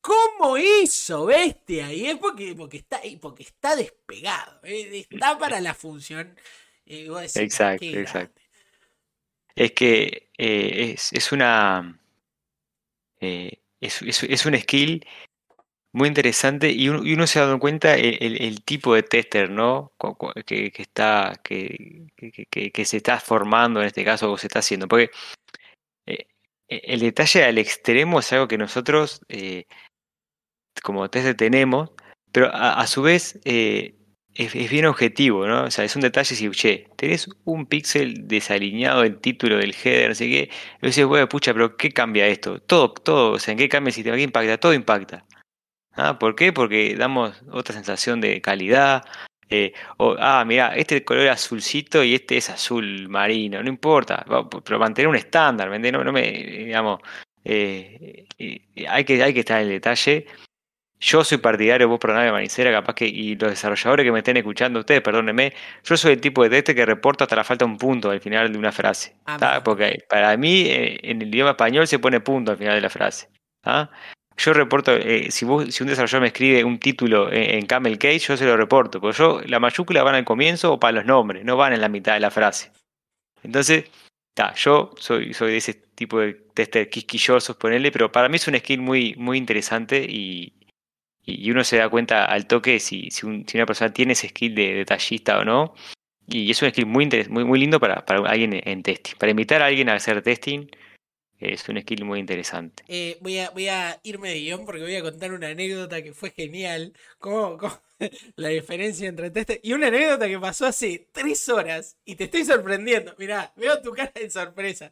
¿cómo 0.00 0.58
hizo 0.58 1.26
bestia? 1.26 1.92
Y 1.92 2.06
es 2.06 2.18
porque, 2.18 2.54
porque, 2.56 2.78
está, 2.78 3.00
porque 3.20 3.44
está 3.44 3.76
despegado, 3.76 4.60
eh, 4.64 5.06
está 5.10 5.38
para 5.38 5.60
la 5.60 5.74
función. 5.74 6.36
Decís, 6.84 7.34
Exacto, 7.36 7.78
"Qué 7.78 7.92
exacto. 7.92 8.34
grande". 8.34 8.42
Es 9.54 9.72
que 9.72 10.30
eh, 10.38 10.92
es, 10.94 11.12
es 11.12 11.32
una. 11.32 11.98
eh, 13.20 13.62
es, 13.80 14.02
es- 14.02 14.22
es 14.24 14.46
un 14.46 14.58
skill 14.58 15.04
muy 15.92 16.08
interesante 16.08 16.70
y 16.70 16.88
uno, 16.88 17.04
y 17.04 17.14
uno 17.14 17.26
se 17.26 17.38
ha 17.38 17.42
dado 17.42 17.58
cuenta 17.58 17.96
el, 17.96 18.64
tipo 18.64 18.94
de 18.94 19.02
tester, 19.02 19.50
¿no? 19.50 19.92
Que, 20.46 20.72
que 20.72 20.82
está, 20.82 21.34
que, 21.42 22.06
se 22.84 22.96
está 22.96 23.20
formando 23.20 23.80
en 23.80 23.86
este 23.86 24.04
caso 24.04 24.32
o 24.32 24.38
se 24.38 24.46
está 24.46 24.60
haciendo. 24.60 24.88
Porque 24.88 25.10
eh, 26.06 26.26
el 26.68 27.00
detalle 27.00 27.44
al 27.44 27.58
extremo 27.58 28.20
es 28.20 28.32
algo 28.32 28.48
que 28.48 28.58
nosotros 28.58 29.20
eh, 29.28 29.66
como 30.82 31.08
tester 31.10 31.36
tenemos, 31.36 31.90
pero 32.32 32.48
a, 32.54 32.80
a 32.80 32.86
su 32.86 33.02
vez 33.02 33.40
eh, 33.44 33.94
es, 34.34 34.70
bien 34.70 34.86
objetivo, 34.86 35.46
¿no? 35.46 35.64
O 35.64 35.70
sea, 35.70 35.84
es 35.84 35.94
un 35.96 36.02
detalle 36.02 36.34
si, 36.34 36.50
che, 36.50 36.88
tenés 36.96 37.28
un 37.44 37.66
píxel 37.66 38.26
desalineado 38.28 39.02
del 39.02 39.18
título 39.20 39.56
del 39.58 39.74
header, 39.74 40.10
no 40.10 40.14
sé 40.14 40.26
qué, 40.28 40.50
y 40.82 40.86
dices, 40.86 41.04
bueno, 41.06 41.28
pucha, 41.28 41.52
pero 41.52 41.76
¿qué 41.76 41.90
cambia 41.92 42.26
esto? 42.28 42.60
Todo, 42.60 42.92
todo, 42.94 43.32
o 43.32 43.38
sea, 43.38 43.52
¿en 43.52 43.58
qué 43.58 43.68
cambia 43.68 43.90
el 43.90 43.94
sistema? 43.94 44.16
¿Qué 44.16 44.22
impacta? 44.22 44.58
Todo 44.58 44.74
impacta. 44.74 45.26
¿Ah? 45.94 46.18
¿Por 46.18 46.34
qué? 46.34 46.52
Porque 46.52 46.94
damos 46.96 47.42
otra 47.50 47.74
sensación 47.74 48.20
de 48.20 48.40
calidad. 48.40 49.04
eh, 49.50 49.72
o, 49.98 50.16
ah, 50.18 50.44
mira, 50.46 50.74
este 50.76 51.04
color 51.04 51.24
es 51.26 51.30
azulcito 51.32 52.02
y 52.02 52.14
este 52.14 52.38
es 52.38 52.48
azul 52.50 53.08
marino, 53.08 53.62
no 53.62 53.68
importa, 53.68 54.24
pero 54.64 54.78
mantener 54.78 55.08
un 55.08 55.16
estándar, 55.16 55.68
¿me? 55.68 55.78
No, 55.92 56.02
no 56.02 56.12
me, 56.12 56.22
digamos, 56.32 57.00
eh, 57.44 58.26
eh, 58.38 58.60
hay, 58.88 59.04
que, 59.04 59.22
hay 59.22 59.34
que 59.34 59.40
estar 59.40 59.60
en 59.60 59.66
el 59.68 59.74
detalle. 59.74 60.26
Yo 61.00 61.24
soy 61.24 61.38
partidario, 61.38 61.88
vos 61.88 61.98
perdoname, 61.98 62.30
Manicera, 62.32 62.70
capaz 62.70 62.94
que, 62.94 63.06
y 63.06 63.34
los 63.36 63.50
desarrolladores 63.50 64.04
que 64.04 64.12
me 64.12 64.18
estén 64.20 64.36
escuchando, 64.36 64.80
ustedes, 64.80 65.02
perdónenme, 65.02 65.52
yo 65.82 65.96
soy 65.96 66.12
el 66.12 66.20
tipo 66.20 66.44
de 66.44 66.50
teste 66.50 66.74
que 66.76 66.86
reporta 66.86 67.24
hasta 67.24 67.34
la 67.36 67.44
falta 67.44 67.64
un 67.64 67.76
punto 67.76 68.10
al 68.10 68.20
final 68.20 68.52
de 68.52 68.58
una 68.58 68.70
frase. 68.72 69.16
Ah. 69.26 69.60
Porque 69.64 70.04
para 70.08 70.36
mí, 70.36 70.62
eh, 70.68 70.98
en 71.02 71.20
el 71.20 71.28
idioma 71.28 71.50
español 71.50 71.86
se 71.88 71.98
pone 71.98 72.20
punto 72.20 72.52
al 72.52 72.58
final 72.58 72.76
de 72.76 72.80
la 72.82 72.90
frase. 72.90 73.28
¿tá? 73.62 73.90
Yo 74.36 74.52
reporto, 74.52 74.92
eh, 74.96 75.30
si, 75.30 75.44
vos, 75.44 75.72
si 75.74 75.82
un 75.82 75.88
desarrollador 75.88 76.22
me 76.22 76.26
escribe 76.28 76.64
un 76.64 76.78
título 76.78 77.32
en, 77.32 77.54
en 77.58 77.66
Camel 77.66 77.98
Case, 77.98 78.18
yo 78.20 78.36
se 78.36 78.46
lo 78.46 78.56
reporto, 78.56 79.00
porque 79.00 79.18
yo, 79.18 79.40
la 79.46 79.60
mayúscula 79.60 80.02
van 80.02 80.14
al 80.14 80.24
comienzo 80.24 80.72
o 80.72 80.80
para 80.80 80.92
los 80.92 81.04
nombres, 81.06 81.44
no 81.44 81.56
van 81.56 81.72
en 81.72 81.80
la 81.80 81.88
mitad 81.88 82.14
de 82.14 82.20
la 82.20 82.30
frase. 82.30 82.72
Entonces, 83.42 83.84
ta, 84.34 84.54
yo 84.54 84.92
soy, 84.98 85.32
de 85.32 85.56
ese 85.56 85.74
tipo 85.74 86.20
de 86.20 86.34
tester 86.54 86.88
quisquillosos, 86.90 87.56
ponerle, 87.56 87.92
pero 87.92 88.10
para 88.12 88.28
mí 88.28 88.36
es 88.36 88.48
un 88.48 88.56
skill 88.58 88.80
muy, 88.80 89.14
muy 89.16 89.38
interesante 89.38 90.04
y, 90.08 90.54
uno 91.50 91.62
se 91.64 91.76
da 91.78 91.88
cuenta 91.88 92.24
al 92.24 92.46
toque 92.46 92.80
si, 92.80 93.10
si, 93.10 93.26
un- 93.26 93.46
si 93.46 93.56
una 93.56 93.66
persona 93.66 93.92
tiene 93.92 94.12
ese 94.14 94.28
skill 94.28 94.54
de 94.54 94.74
detallista 94.74 95.38
o 95.38 95.44
no. 95.44 95.74
Y 96.26 96.50
es 96.50 96.62
un 96.62 96.70
skill 96.70 96.86
muy, 96.86 97.08
muy, 97.28 97.44
muy 97.44 97.60
lindo 97.60 97.78
para, 97.80 98.04
para 98.06 98.20
alguien 98.28 98.60
en 98.64 98.82
testing. 98.82 99.16
Para 99.18 99.30
invitar 99.30 99.62
a 99.62 99.66
alguien 99.66 99.88
a 99.88 99.94
hacer 99.94 100.22
testing, 100.22 100.66
es 101.42 101.68
un 101.68 101.80
skill 101.80 102.04
muy 102.04 102.20
interesante. 102.20 102.84
Eh, 102.88 103.18
voy, 103.20 103.38
a, 103.38 103.50
voy 103.50 103.68
a 103.68 104.00
irme 104.02 104.30
de 104.30 104.40
guion 104.40 104.64
porque 104.64 104.82
voy 104.82 104.96
a 104.96 105.02
contar 105.02 105.32
una 105.32 105.48
anécdota 105.48 106.02
que 106.02 106.12
fue 106.12 106.30
genial. 106.30 106.92
¿Cómo, 107.18 107.58
cómo, 107.58 107.80
la 108.36 108.48
diferencia 108.48 109.08
entre 109.08 109.30
tester 109.30 109.60
y 109.62 109.72
una 109.72 109.88
anécdota 109.88 110.28
que 110.28 110.38
pasó 110.38 110.66
hace 110.66 111.08
tres 111.12 111.48
horas 111.48 111.96
y 112.04 112.16
te 112.16 112.24
estoy 112.24 112.44
sorprendiendo. 112.44 113.14
Mirá, 113.18 113.52
veo 113.56 113.80
tu 113.80 113.92
cara 113.92 114.12
de 114.14 114.30
sorpresa. 114.30 114.90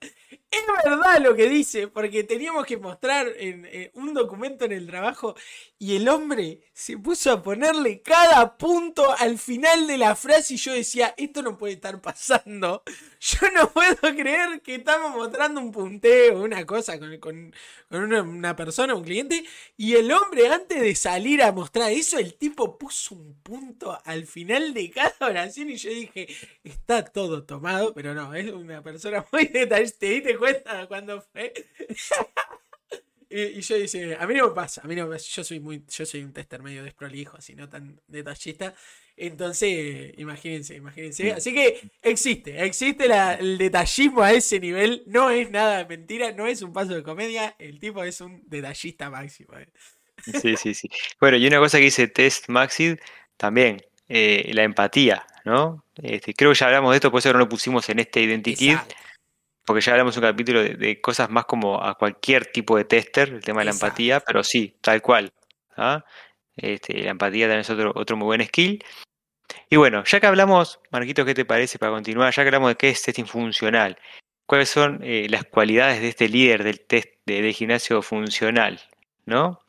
Es 0.51 0.63
verdad 0.85 1.21
lo 1.21 1.35
que 1.35 1.49
dice, 1.49 1.89
porque 1.89 2.25
teníamos 2.25 2.67
que 2.67 2.77
mostrar 2.77 3.29
en, 3.37 3.91
un 3.95 4.15
documento 4.15 4.65
en 4.65 4.73
el 4.73 4.87
trabajo 4.87 5.35
y 5.79 5.97
el 5.97 6.09
hombre 6.09 6.61
se 6.73 6.99
puso 6.99 7.31
a 7.31 7.43
ponerle 7.43 8.03
cada 8.03 8.57
punto 8.57 9.15
al 9.19 9.39
final 9.39 9.87
de 9.87 9.99
la 9.99 10.17
frase 10.17 10.55
y 10.55 10.57
yo 10.57 10.73
decía, 10.73 11.15
esto 11.17 11.43
no 11.43 11.57
puede 11.57 11.75
estar 11.75 12.01
pasando. 12.01 12.83
Yo 13.21 13.51
no 13.51 13.71
puedo 13.71 13.97
creer 14.17 14.63
que 14.63 14.77
estamos 14.77 15.15
mostrando 15.15 15.61
un 15.61 15.71
punteo, 15.71 16.43
una 16.43 16.65
cosa 16.65 16.99
con, 16.99 17.19
con, 17.19 17.53
una, 17.91 18.23
una 18.23 18.57
persona, 18.57 18.95
un 18.95 19.05
cliente, 19.05 19.45
y 19.77 19.95
el 19.97 20.11
hombre 20.11 20.49
antes 20.49 20.81
de 20.81 20.95
salir 20.95 21.43
a 21.43 21.53
mostrar 21.53 21.93
eso, 21.93 22.19
el 22.19 22.35
tipo 22.35 22.79
puso 22.79 23.00
un 23.11 23.41
punto 23.43 23.99
al 24.05 24.27
final 24.27 24.75
de 24.75 24.91
cada 24.91 25.15
oración 25.21 25.71
y 25.71 25.77
yo 25.77 25.91
dije, 25.91 26.29
está 26.65 27.05
todo 27.05 27.45
tomado, 27.45 27.95
pero 27.95 28.15
no, 28.15 28.35
es 28.35 28.51
una 28.53 28.83
persona 28.83 29.25
muy 29.33 29.47
detallista. 29.47 29.99
¿Te 30.01 30.11
diste 30.11 30.37
cuenta 30.37 30.87
cuando 30.87 31.23
fue? 31.23 31.53
y, 33.31 33.61
yo 33.61 33.77
dije, 33.77 34.17
a 34.17 34.27
mí 34.27 34.35
no 34.35 34.49
me 34.49 34.55
pasa, 34.55 34.83
a 34.83 34.87
mí 34.87 34.95
no 34.95 35.07
me 35.07 35.19
yo 35.19 35.45
soy 35.45 35.61
muy, 35.61 35.85
yo 35.89 36.05
soy 36.05 36.23
un 36.23 36.33
tester 36.33 36.63
medio 36.63 36.85
desprolijo, 36.85 37.37
así 37.37 37.55
no 37.55 37.69
tan 37.69 38.01
detallista. 38.07 38.75
Entonces, 39.17 40.15
imagínense, 40.17 40.77
imagínense. 40.77 41.33
Así 41.33 41.53
que 41.53 41.91
existe, 42.03 42.65
existe 42.65 43.05
el 43.39 43.59
detallismo 43.59 44.23
a 44.23 44.33
ese 44.33 44.59
nivel. 44.59 45.03
No 45.07 45.29
es 45.29 45.51
nada 45.51 45.79
de 45.79 45.85
mentira, 45.85 46.33
no 46.33 46.47
es 46.47 46.63
un 46.63 46.73
paso 46.73 46.95
de 46.95 47.03
comedia. 47.03 47.55
El 47.59 47.79
tipo 47.79 48.03
es 48.03 48.23
un 48.23 48.43
detallista 48.47 49.11
máximo. 49.11 49.59
Eh. 49.59 49.69
Sí, 50.23 50.57
sí, 50.57 50.75
sí. 50.75 50.89
Bueno, 51.21 51.37
y 51.37 51.47
una 51.47 51.59
cosa 51.59 51.79
que 51.79 51.85
dice 51.85 52.09
Test 52.09 52.49
Maxid 52.49 52.99
también, 53.37 53.83
eh, 54.09 54.51
la 54.55 54.65
empatía, 54.65 55.27
¿no? 55.45 55.85
Este, 56.03 56.35
creo 56.35 56.51
que 56.51 56.59
ya 56.59 56.67
hablamos 56.67 56.91
de 56.91 56.97
esto, 56.97 57.11
por 57.11 57.19
eso 57.19 57.33
no 57.33 57.39
lo 57.39 57.49
pusimos 57.49 57.89
en 57.89 58.01
este 58.01 58.21
Identikit, 58.21 58.79
porque 59.65 59.81
ya 59.81 59.93
hablamos 59.93 60.17
un 60.17 60.23
capítulo 60.23 60.63
de, 60.63 61.01
cosas 61.01 61.31
más 61.31 61.45
como 61.45 61.83
a 61.83 61.95
cualquier 61.95 62.47
tipo 62.47 62.77
de 62.77 62.85
tester, 62.85 63.29
el 63.29 63.45
tema 63.45 63.61
de 63.61 63.67
la 63.67 63.71
empatía, 63.71 64.21
pero 64.21 64.43
sí, 64.43 64.77
tal 64.81 65.01
cual. 65.01 65.33
¿ah? 65.77 66.05
Este, 66.57 67.03
la 67.05 67.11
empatía 67.11 67.47
también 67.47 67.61
es 67.61 67.71
otro, 67.71 67.93
otro 67.95 68.17
muy 68.17 68.27
buen 68.27 68.45
skill. 68.45 68.85
Y 69.69 69.77
bueno, 69.77 70.05
ya 70.05 70.21
que 70.21 70.27
hablamos, 70.27 70.81
Marquito, 70.91 71.25
¿qué 71.25 71.35
te 71.35 71.45
parece 71.45 71.79
para 71.79 71.93
continuar? 71.93 72.35
Ya 72.35 72.43
que 72.43 72.49
hablamos 72.49 72.71
de 72.71 72.77
qué 72.77 72.89
es 72.91 73.03
testing 73.03 73.27
funcional, 73.27 73.97
¿cuáles 74.47 74.69
son 74.69 75.01
eh, 75.03 75.29
las 75.31 75.45
cualidades 75.45 76.01
de 76.01 76.09
este 76.09 76.29
líder 76.29 76.65
del 76.65 76.81
test 76.81 77.09
de 77.27 77.53
gimnasio 77.53 78.03
funcional? 78.03 78.81
¿No? 79.25 79.61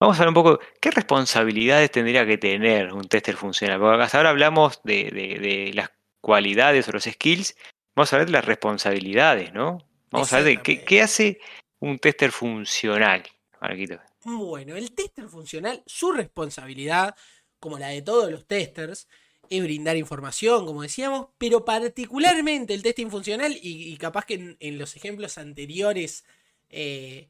Vamos 0.00 0.16
a 0.16 0.22
hablar 0.22 0.28
un 0.28 0.34
poco, 0.34 0.60
¿qué 0.80 0.92
responsabilidades 0.92 1.90
tendría 1.90 2.24
que 2.24 2.38
tener 2.38 2.92
un 2.92 3.08
tester 3.08 3.36
funcional? 3.36 3.80
Porque 3.80 4.02
hasta 4.04 4.18
ahora 4.18 4.30
hablamos 4.30 4.80
de, 4.84 5.72
las 5.74 5.90
cualidades 6.20 6.88
o 6.88 6.92
los 6.92 7.04
skills, 7.04 7.56
vamos 7.96 8.12
a 8.12 8.16
hablar 8.16 8.26
de 8.26 8.32
las 8.32 8.44
responsabilidades, 8.44 9.52
¿no? 9.52 9.78
Vamos 10.12 10.32
a 10.32 10.40
ver 10.40 10.62
de 10.62 10.84
qué, 10.84 11.02
hace 11.02 11.40
un 11.80 11.98
tester 11.98 12.30
funcional, 12.30 13.24
Marquito. 13.60 13.98
Bueno, 14.24 14.76
el 14.76 14.92
tester 14.92 15.28
funcional, 15.28 15.82
su 15.84 16.12
responsabilidad, 16.12 17.16
como 17.58 17.76
la 17.76 17.88
de 17.88 18.02
todos 18.02 18.30
los 18.30 18.46
testers, 18.46 19.08
es 19.50 19.62
brindar 19.62 19.96
información, 19.96 20.64
como 20.64 20.82
decíamos, 20.82 21.28
pero 21.38 21.64
particularmente 21.64 22.72
el 22.72 22.84
testing 22.84 23.10
funcional, 23.10 23.58
y, 23.60 23.96
capaz 23.96 24.26
que 24.26 24.56
en, 24.60 24.78
los 24.78 24.94
ejemplos 24.94 25.38
anteriores, 25.38 26.24
eh, 26.70 27.28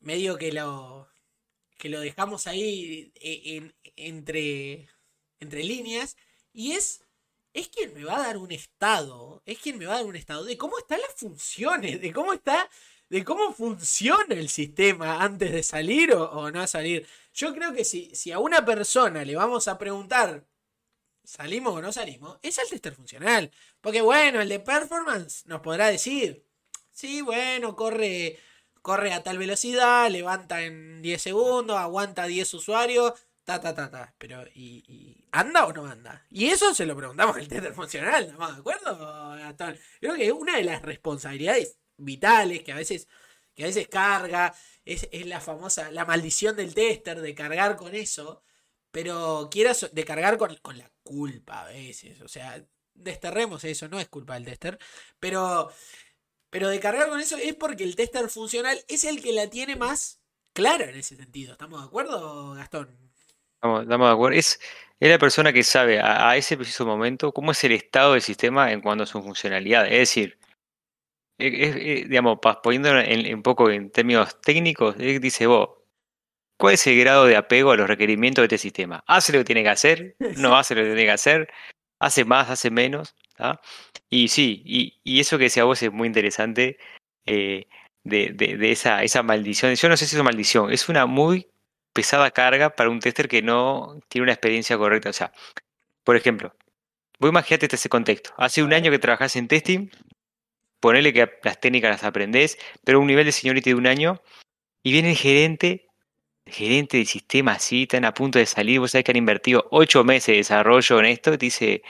medio 0.00 0.36
que 0.36 0.52
lo, 0.52 1.08
que 1.80 1.88
lo 1.88 2.00
dejamos 2.00 2.46
ahí 2.46 3.12
eh, 3.16 3.72
entre, 3.96 4.88
entre 5.40 5.64
líneas, 5.64 6.16
y 6.52 6.72
es, 6.72 7.02
es 7.54 7.68
quien 7.68 7.94
me 7.94 8.04
va 8.04 8.16
a 8.16 8.26
dar 8.26 8.36
un 8.36 8.52
estado, 8.52 9.42
es 9.46 9.58
quien 9.58 9.78
me 9.78 9.86
va 9.86 9.94
a 9.94 9.96
dar 9.96 10.06
un 10.06 10.16
estado 10.16 10.44
de 10.44 10.58
cómo 10.58 10.78
están 10.78 11.00
las 11.00 11.14
funciones, 11.14 12.00
de 12.00 12.12
cómo 12.12 12.34
está, 12.34 12.68
de 13.08 13.24
cómo 13.24 13.52
funciona 13.54 14.34
el 14.34 14.50
sistema 14.50 15.22
antes 15.22 15.52
de 15.52 15.62
salir 15.62 16.12
o, 16.12 16.50
no 16.50 16.66
salir. 16.66 17.06
Yo 17.32 17.54
creo 17.54 17.72
que 17.72 17.84
si, 17.84 18.14
si 18.14 18.30
a 18.30 18.38
una 18.38 18.64
persona 18.64 19.24
le 19.24 19.34
vamos 19.34 19.66
a 19.66 19.78
preguntar 19.78 20.46
¿Salimos 21.22 21.74
o 21.74 21.80
no 21.80 21.92
salimos? 21.92 22.38
Es 22.42 22.58
el 22.58 22.68
tester 22.68 22.92
funcional. 22.94 23.52
Porque 23.80 24.00
bueno, 24.00 24.40
el 24.40 24.48
de 24.48 24.58
performance 24.58 25.46
nos 25.46 25.60
podrá 25.60 25.86
decir, 25.86 26.44
sí, 26.90 27.20
bueno, 27.20 27.76
corre 27.76 28.38
corre 28.82 29.12
a 29.12 29.22
tal 29.22 29.38
velocidad, 29.38 30.10
levanta 30.10 30.62
en 30.62 31.02
10 31.02 31.22
segundos, 31.22 31.76
aguanta 31.76 32.26
10 32.26 32.54
usuarios, 32.54 33.12
ta, 33.44 33.60
ta, 33.60 33.74
ta, 33.74 33.90
ta. 33.90 34.14
Pero, 34.18 34.44
¿y, 34.54 35.24
anda 35.32 35.66
o 35.66 35.72
no 35.72 35.86
anda? 35.86 36.26
Y 36.30 36.48
eso 36.48 36.74
se 36.74 36.86
lo 36.86 36.96
preguntamos 36.96 37.36
al 37.36 37.48
tester 37.48 37.74
funcional, 37.74 38.34
¿no? 38.38 38.52
¿De 38.52 38.58
acuerdo, 38.58 39.36
Creo 40.00 40.14
que 40.14 40.32
una 40.32 40.56
de 40.56 40.64
las 40.64 40.82
responsabilidades 40.82 41.78
vitales 41.96 42.62
que 42.62 42.72
a 42.72 42.76
veces, 42.76 43.08
que 43.54 43.64
a 43.64 43.66
veces 43.66 43.88
carga 43.88 44.54
es, 44.84 45.08
la 45.26 45.40
famosa, 45.40 45.90
la 45.90 46.04
maldición 46.04 46.56
del 46.56 46.74
tester, 46.74 47.20
de 47.20 47.34
cargar 47.34 47.76
con 47.76 47.94
eso. 47.94 48.42
Pero 48.90 49.48
quieras, 49.52 49.88
de 49.92 50.04
cargar 50.04 50.36
con, 50.36 50.56
con 50.56 50.76
la 50.76 50.90
culpa 51.04 51.62
a 51.62 51.66
veces. 51.66 52.20
O 52.22 52.28
sea, 52.28 52.64
desterremos 52.94 53.62
eso, 53.64 53.88
no 53.88 54.00
es 54.00 54.08
culpa 54.08 54.34
del 54.34 54.46
tester. 54.46 54.78
Pero 55.20 55.70
pero 56.50 56.68
de 56.68 56.80
cargar 56.80 57.08
con 57.08 57.20
eso 57.20 57.36
es 57.36 57.54
porque 57.54 57.84
el 57.84 57.96
tester 57.96 58.28
funcional 58.28 58.78
es 58.88 59.04
el 59.04 59.22
que 59.22 59.32
la 59.32 59.48
tiene 59.48 59.76
más 59.76 60.20
clara 60.52 60.90
en 60.90 60.96
ese 60.96 61.16
sentido. 61.16 61.52
¿Estamos 61.52 61.80
de 61.80 61.86
acuerdo, 61.86 62.54
Gastón? 62.54 62.88
Estamos, 63.54 63.86
de 63.86 63.94
acuerdo. 63.94 64.36
Es, 64.36 64.60
es, 64.98 65.10
la 65.10 65.18
persona 65.18 65.52
que 65.52 65.62
sabe 65.62 66.00
a, 66.00 66.36
ese 66.36 66.56
preciso 66.56 66.84
momento 66.84 67.32
cómo 67.32 67.52
es 67.52 67.62
el 67.64 67.72
estado 67.72 68.14
del 68.14 68.22
sistema 68.22 68.72
en 68.72 68.80
cuanto 68.80 69.04
a 69.04 69.06
su 69.06 69.22
funcionalidad. 69.22 69.86
Es 69.86 69.98
decir, 69.98 70.38
es, 71.38 72.08
digamos, 72.08 72.38
poniendo 72.62 72.98
en, 72.98 73.34
un 73.34 73.42
poco 73.42 73.70
en 73.70 73.90
términos 73.90 74.40
técnicos, 74.40 74.96
dice 74.98 75.46
vos, 75.46 75.70
¿cuál 76.58 76.74
es 76.74 76.86
el 76.86 76.98
grado 76.98 77.26
de 77.26 77.36
apego 77.36 77.70
a 77.70 77.76
los 77.76 77.88
requerimientos 77.88 78.42
de 78.42 78.46
este 78.46 78.58
sistema? 78.58 79.04
¿Hace 79.06 79.32
lo 79.32 79.38
que 79.38 79.44
tiene 79.44 79.62
que 79.62 79.68
hacer? 79.68 80.16
¿No 80.36 80.56
hace 80.58 80.74
lo 80.74 80.82
que 80.82 80.88
tiene 80.88 81.04
que 81.04 81.10
hacer? 81.10 81.48
¿Hace 82.00 82.24
más? 82.24 82.50
¿Hace 82.50 82.70
menos? 82.70 83.14
Y 84.08 84.28
sí, 84.28 84.62
y, 85.04 85.20
eso 85.20 85.38
que 85.38 85.44
decía 85.44 85.64
vos 85.64 85.82
es 85.82 85.92
muy 85.92 86.06
interesante 86.08 86.78
eh, 87.26 87.66
de, 88.04 88.58
esa, 88.72 89.02
esa 89.02 89.22
maldición. 89.22 89.74
Yo 89.74 89.88
no 89.88 89.96
sé 89.96 90.06
si 90.06 90.16
es 90.16 90.20
una 90.20 90.30
maldición, 90.30 90.72
es 90.72 90.88
una 90.88 91.06
muy 91.06 91.48
pesada 91.92 92.30
carga 92.30 92.70
para 92.70 92.90
un 92.90 93.00
tester 93.00 93.28
que 93.28 93.42
no 93.42 94.00
tiene 94.08 94.24
una 94.24 94.32
experiencia 94.32 94.76
correcta. 94.78 95.10
O 95.10 95.12
sea, 95.12 95.32
por 96.04 96.16
ejemplo, 96.16 96.54
vos 97.18 97.30
imagínate 97.30 97.66
este 97.74 97.88
contexto. 97.88 98.32
Hace 98.36 98.62
un 98.62 98.72
año 98.72 98.90
que 98.90 98.98
trabajás 98.98 99.36
en 99.36 99.48
testing, 99.48 99.90
ponele 100.80 101.12
que 101.12 101.30
las 101.42 101.60
técnicas 101.60 101.90
las 101.90 102.04
aprendés, 102.04 102.58
pero 102.84 103.00
un 103.00 103.06
nivel 103.06 103.26
de 103.26 103.32
seniority 103.32 103.70
de 103.70 103.76
un 103.76 103.86
año, 103.86 104.22
y 104.82 104.92
viene 104.92 105.10
el 105.10 105.16
gerente, 105.16 105.88
el 106.46 106.52
gerente 106.54 106.96
del 106.98 107.06
sistema 107.06 107.52
así, 107.52 107.82
están 107.82 108.04
a 108.04 108.14
punto 108.14 108.38
de 108.38 108.46
salir, 108.46 108.80
vos 108.80 108.92
sabés 108.92 109.04
que 109.04 109.12
han 109.12 109.18
invertido 109.18 109.66
ocho 109.70 110.04
meses 110.04 110.28
de 110.28 110.36
desarrollo 110.38 111.00
en 111.00 111.06
esto, 111.06 111.34
y 111.34 111.38
te 111.38 111.46
dice, 111.46 111.82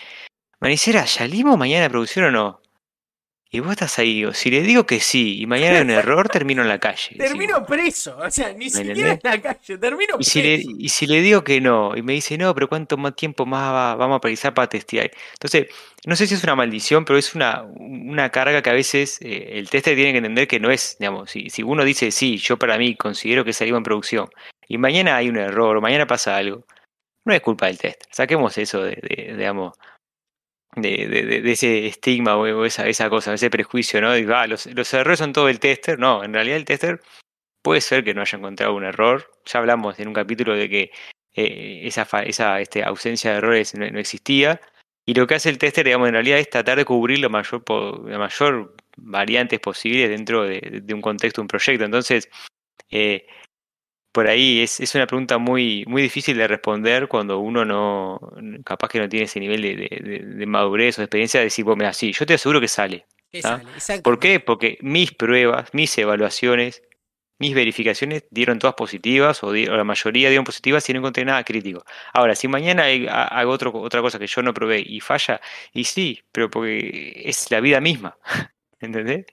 Manicera, 0.61 1.06
¿salimos 1.06 1.56
mañana 1.56 1.84
de 1.84 1.90
producción 1.90 2.26
o 2.26 2.30
no? 2.30 2.61
Y 3.52 3.58
vos 3.58 3.72
estás 3.72 3.98
ahí, 3.98 4.24
o 4.24 4.32
si 4.32 4.48
le 4.48 4.62
digo 4.62 4.86
que 4.86 5.00
sí, 5.00 5.40
y 5.40 5.46
mañana 5.46 5.78
hay 5.78 5.82
un 5.82 5.90
error, 5.90 6.28
termino 6.28 6.62
en 6.62 6.68
la 6.68 6.78
calle. 6.78 7.16
Termino 7.16 7.66
preso, 7.66 8.16
o 8.16 8.30
sea, 8.30 8.52
ni 8.52 8.70
siquiera 8.70 9.12
en 9.14 9.20
la 9.24 9.40
calle, 9.40 9.76
termino 9.76 10.16
y 10.20 10.24
Si 10.24 10.40
le, 10.40 10.62
y 10.78 10.88
si 10.88 11.06
le 11.08 11.20
digo 11.20 11.42
que 11.42 11.61
no, 11.61 11.96
y 11.96 12.02
me 12.02 12.12
dice, 12.12 12.38
no, 12.38 12.54
pero 12.54 12.68
¿cuánto 12.68 12.96
más 12.96 13.16
tiempo 13.16 13.46
más 13.46 13.96
vamos 13.98 14.18
a 14.18 14.20
precisar 14.20 14.54
para 14.54 14.68
testear? 14.68 15.11
Entonces, 15.32 15.66
no 16.06 16.14
sé 16.14 16.28
si 16.28 16.34
es 16.34 16.44
una 16.44 16.54
maldición, 16.54 17.04
pero 17.04 17.18
es 17.18 17.34
una, 17.34 17.62
una 17.62 18.30
carga 18.30 18.62
que 18.62 18.70
a 18.70 18.74
veces 18.74 19.18
eh, 19.20 19.58
el 19.58 19.68
tester 19.68 19.96
tiene 19.96 20.12
que 20.12 20.18
entender 20.18 20.46
que 20.46 20.61
no 20.61 20.70
es, 20.70 20.96
digamos, 21.00 21.32
si, 21.32 21.50
si 21.50 21.64
uno 21.64 21.82
dice, 21.84 22.12
sí, 22.12 22.36
yo 22.36 22.56
para 22.56 22.78
mí 22.78 22.94
considero 22.94 23.44
que 23.44 23.52
salimos 23.52 23.78
en 23.78 23.84
producción, 23.84 24.28
y 24.68 24.78
mañana 24.78 25.16
hay 25.16 25.28
un 25.28 25.38
error, 25.38 25.76
o 25.76 25.80
mañana 25.80 26.06
pasa 26.06 26.36
algo, 26.36 26.66
no 27.24 27.34
es 27.34 27.40
culpa 27.40 27.66
del 27.66 27.78
tester. 27.78 28.06
Saquemos 28.12 28.56
eso 28.58 28.80
de, 28.82 28.96
de 29.02 29.34
digamos, 29.36 29.76
de, 30.76 31.08
de, 31.08 31.52
ese 31.52 31.86
estigma 31.86 32.36
o 32.36 32.64
esa, 32.64 32.86
esa 32.86 33.10
cosa, 33.10 33.34
ese 33.34 33.50
prejuicio, 33.50 34.00
¿no? 34.00 34.12
De, 34.12 34.26
ah, 34.34 34.46
los, 34.46 34.66
los, 34.66 34.94
errores 34.94 35.18
son 35.18 35.32
todo 35.32 35.48
el 35.48 35.60
tester. 35.60 35.98
No, 35.98 36.22
en 36.24 36.32
realidad 36.32 36.56
el 36.56 36.64
tester 36.64 37.00
puede 37.62 37.80
ser 37.80 38.04
que 38.04 38.14
no 38.14 38.22
haya 38.22 38.38
encontrado 38.38 38.74
un 38.74 38.84
error. 38.84 39.30
Ya 39.46 39.58
hablamos 39.60 39.98
en 39.98 40.08
un 40.08 40.14
capítulo 40.14 40.54
de 40.54 40.68
que 40.68 40.90
eh, 41.34 41.82
esa, 41.84 42.02
esa 42.22 42.60
este, 42.60 42.82
ausencia 42.84 43.32
de 43.32 43.38
errores 43.38 43.74
no, 43.74 43.84
existía. 43.98 44.60
Y 45.06 45.14
lo 45.14 45.26
que 45.26 45.34
hace 45.34 45.50
el 45.50 45.58
tester, 45.58 45.84
digamos, 45.84 46.08
en 46.08 46.14
realidad 46.14 46.38
es 46.38 46.50
tratar 46.50 46.78
de 46.78 46.84
cubrir 46.84 47.18
lo 47.20 47.30
mayor, 47.30 47.62
la 48.06 48.18
mayor 48.18 48.76
variantes 48.96 49.60
posibles 49.60 50.10
dentro 50.10 50.44
de, 50.44 50.84
un 50.92 51.00
contexto, 51.00 51.40
un 51.42 51.48
proyecto. 51.48 51.84
Entonces, 51.84 52.28
eh, 52.90 53.26
por 54.12 54.26
ahí 54.26 54.61
es, 54.61 54.80
es, 54.80 54.94
una 54.94 55.06
pregunta 55.06 55.38
muy, 55.38 55.84
muy 55.86 56.02
difícil 56.02 56.36
de 56.36 56.48
responder 56.48 57.08
cuando 57.08 57.38
uno 57.38 57.64
no, 57.64 58.20
capaz 58.64 58.88
que 58.88 58.98
no 58.98 59.08
tiene 59.08 59.26
ese 59.26 59.40
nivel 59.40 59.62
de, 59.62 60.22
de, 60.36 60.46
madurez 60.46 60.98
o 60.98 61.02
de 61.02 61.04
experiencia 61.04 61.40
de 61.40 61.44
decir, 61.44 61.64
bueno, 61.64 61.78
mira, 61.78 61.92
sí, 61.92 62.12
yo 62.12 62.26
te 62.26 62.34
aseguro 62.34 62.61
que 62.61 62.68
sale. 62.68 63.06
¿Qué 63.30 63.40
¿ah? 63.44 63.62
sale? 63.78 64.02
¿Por 64.02 64.18
qué? 64.18 64.40
Porque 64.40 64.78
mis 64.80 65.12
pruebas, 65.12 65.70
mis 65.72 65.96
evaluaciones, 65.96 66.82
mis 67.38 67.54
verificaciones 67.54 68.24
dieron 68.30 68.58
todas 68.58 68.74
positivas 68.74 69.42
o, 69.42 69.52
la 69.52 69.84
mayoría 69.84 70.28
dieron 70.28 70.44
positivas 70.44 70.88
y 70.88 70.92
no 70.92 70.98
encontré 70.98 71.24
nada 71.24 71.42
crítico. 71.44 71.84
Ahora, 72.12 72.34
si 72.34 72.48
mañana 72.48 72.84
hago 73.08 73.52
otro, 73.52 73.72
otra 73.80 74.02
cosa 74.02 74.18
que 74.18 74.26
yo 74.26 74.42
no 74.42 74.52
probé 74.52 74.80
y 74.84 75.00
falla, 75.00 75.40
y 75.72 75.84
sí, 75.84 76.22
pero 76.32 76.50
porque 76.50 77.22
es 77.24 77.50
la 77.50 77.61
vida 77.61 77.80
misma. 77.80 78.18
¿Entendés? 78.80 79.26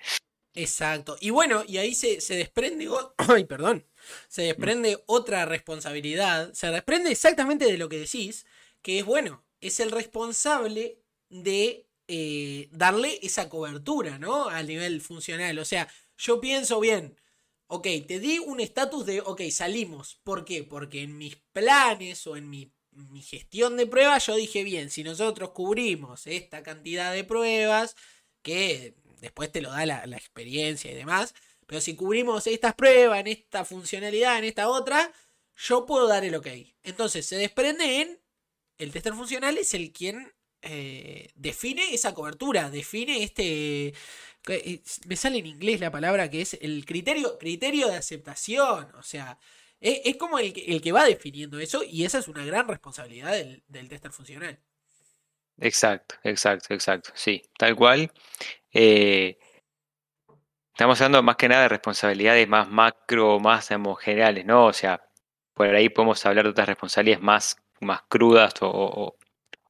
Exacto. 0.54 1.18
Y 1.20 1.30
bueno, 1.30 1.64
y 1.68 1.78
ahí 1.78 1.94
se, 1.94 2.22
se 2.22 2.36
desprende. 2.36 2.88
Ay, 3.18 3.46
perdón. 3.46 3.86
Se 4.28 4.44
desprende 4.44 5.04
otra 5.06 5.46
responsabilidad. 5.46 6.54
Se 6.54 6.68
desprende 6.68 7.12
exactamente 7.12 7.66
de 7.66 7.78
lo 7.78 7.90
que 7.90 8.00
decís. 8.00 8.46
Que 8.82 9.00
es 9.00 9.06
bueno, 9.06 9.46
es 9.62 9.80
el 9.80 9.92
responsable 9.92 11.00
de 11.30 11.88
eh, 12.08 12.70
darle 12.72 13.20
esa 13.22 13.50
cobertura, 13.50 14.18
¿no? 14.20 14.48
A 14.48 14.64
nivel 14.64 15.02
funcional. 15.02 15.60
O 15.60 15.66
sea, 15.66 15.90
yo 16.18 16.40
pienso 16.40 16.80
bien. 16.80 17.18
Ok, 17.68 17.88
te 18.08 18.20
di 18.20 18.40
un 18.40 18.60
estatus 18.62 19.06
de, 19.06 19.22
ok, 19.22 19.42
salimos. 19.52 20.16
¿Por 20.24 20.46
qué? 20.46 20.64
Porque 20.64 21.02
en 21.02 21.18
mis 21.18 21.36
planes 21.52 22.26
o 22.26 22.38
en 22.38 22.50
mi, 22.50 22.74
mi 22.92 23.22
gestión 23.22 23.76
de 23.78 23.88
pruebas 23.88 24.26
yo 24.28 24.36
dije, 24.36 24.64
bien, 24.64 24.90
si 24.90 25.04
nosotros 25.04 25.52
cubrimos 25.52 26.28
esta 26.28 26.64
cantidad 26.64 27.14
de 27.14 27.26
pruebas, 27.26 27.96
que 28.42 28.96
después 29.20 29.52
te 29.52 29.62
lo 29.62 29.70
da 29.72 29.86
la, 29.86 30.06
la 30.06 30.18
experiencia 30.18 30.92
y 30.92 30.96
demás, 30.96 31.34
pero 31.68 31.82
si 31.82 31.96
cubrimos 31.96 32.48
estas 32.48 32.74
pruebas 32.76 33.20
en 33.22 33.28
esta 33.28 33.66
funcionalidad, 33.66 34.40
en 34.40 34.46
esta 34.46 34.70
otra, 34.70 35.12
yo 35.58 35.86
puedo 35.86 36.08
dar 36.08 36.26
el 36.26 36.36
ok. 36.36 36.48
Entonces 36.84 37.26
se 37.28 37.38
desprende 37.38 38.02
en, 38.02 38.20
el 38.80 38.92
tester 38.92 39.14
funcional 39.14 39.58
es 39.58 39.74
el 39.76 39.92
quien 39.94 40.34
eh, 40.64 41.30
define 41.36 41.94
esa 41.94 42.14
cobertura, 42.16 42.70
define 42.72 43.24
este... 43.24 43.94
eh, 44.50 44.82
Me 45.08 45.16
sale 45.16 45.40
en 45.40 45.46
inglés 45.48 45.80
la 45.82 45.92
palabra 45.92 46.30
que 46.30 46.42
es 46.42 46.56
el 46.62 46.86
criterio, 46.86 47.38
criterio 47.40 47.88
de 47.90 47.98
aceptación. 47.98 48.94
O 48.96 49.04
sea, 49.04 49.40
es, 49.80 50.16
como 50.18 50.40
el, 50.40 50.54
que- 50.54 50.66
el 50.66 50.82
que 50.82 50.92
va 50.92 51.06
definiendo 51.06 51.60
eso 51.60 51.84
y 51.84 52.06
esa 52.06 52.20
es 52.20 52.28
una 52.28 52.46
gran 52.46 52.68
responsabilidad 52.68 53.34
del, 53.34 53.64
del 53.68 53.90
tester 53.90 54.12
funcional. 54.12 54.60
Exacto, 55.60 56.16
exacto, 56.24 56.74
exacto. 56.74 57.12
Sí, 57.16 57.42
tal 57.58 57.76
cual. 57.76 58.12
Eh, 58.74 59.38
estamos 60.78 61.02
hablando 61.02 61.24
más 61.24 61.36
que 61.38 61.50
nada 61.50 61.64
de 61.64 61.70
responsabilidades 61.70 62.48
más 62.48 62.70
macro, 62.70 63.40
más 63.40 63.68
digamos, 63.70 64.00
generales, 64.00 64.46
¿no? 64.46 64.66
O 64.68 64.74
sea, 64.74 65.02
por 65.56 65.68
ahí 65.74 65.90
podemos 65.90 66.24
hablar 66.26 66.46
de 66.46 66.52
otras 66.52 66.68
responsabilidades 66.68 67.24
más, 67.24 67.58
más 67.82 68.02
crudas 68.08 68.54
o, 68.62 68.70
o- 68.70 69.16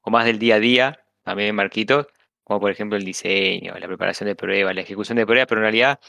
o 0.01 0.09
más 0.11 0.25
del 0.25 0.37
día 0.37 0.55
a 0.55 0.59
día, 0.59 0.99
también 1.23 1.55
Marquitos, 1.55 2.07
como 2.43 2.59
por 2.59 2.71
ejemplo 2.71 2.97
el 2.97 3.05
diseño, 3.05 3.73
la 3.79 3.87
preparación 3.87 4.27
de 4.27 4.35
pruebas, 4.35 4.75
la 4.75 4.81
ejecución 4.81 5.17
de 5.17 5.25
pruebas, 5.25 5.47
pero 5.47 5.59
en 5.59 5.63
realidad 5.63 5.99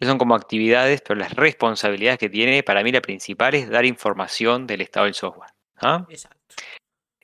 son 0.00 0.18
como 0.18 0.34
actividades, 0.34 1.00
pero 1.00 1.18
las 1.20 1.32
responsabilidades 1.34 2.18
que 2.18 2.28
tiene, 2.28 2.62
para 2.62 2.82
mí 2.82 2.92
la 2.92 3.00
principal 3.00 3.54
es 3.54 3.70
dar 3.70 3.84
información 3.86 4.66
del 4.66 4.80
estado 4.82 5.04
del 5.06 5.14
software. 5.14 5.50
¿ah? 5.80 6.04
Exacto. 6.10 6.38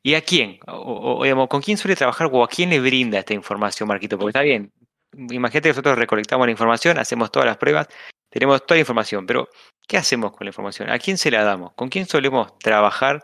¿Y 0.03 0.14
a 0.14 0.20
quién? 0.22 0.61
O, 0.66 0.72
o- 0.76 1.18
o, 1.18 1.22
digamos, 1.24 1.49
¿Con 1.49 1.61
quién 1.61 1.76
suele 1.76 1.97
trabajar 1.97 2.29
o 2.33 2.45
a 2.45 2.49
quién 2.49 2.70
le 2.70 2.81
brinda 2.81 3.18
esta 3.18 3.35
información, 3.35 3.87
Marquito? 3.89 4.16
Porque 4.16 4.31
está 4.31 4.43
bien, 4.43 4.72
imagínate 5.13 5.63
que 5.63 5.69
nosotros 5.71 5.99
recolectamos 5.99 6.47
la 6.47 6.53
información, 6.53 6.99
hacemos 6.99 7.31
todas 7.31 7.47
las 7.47 7.57
pruebas, 7.57 7.89
tenemos 8.31 8.65
toda 8.65 8.77
la 8.77 8.81
información, 8.81 9.27
pero 9.27 9.49
¿qué 9.87 9.97
hacemos 9.97 10.33
con 10.33 10.45
la 10.45 10.51
información? 10.51 10.91
¿A 10.91 10.99
quién 10.99 11.19
se 11.19 11.31
la 11.31 11.43
damos? 11.45 11.73
¿Con 11.75 11.89
quién 11.89 12.07
solemos 12.07 12.59
trabajar 12.59 13.23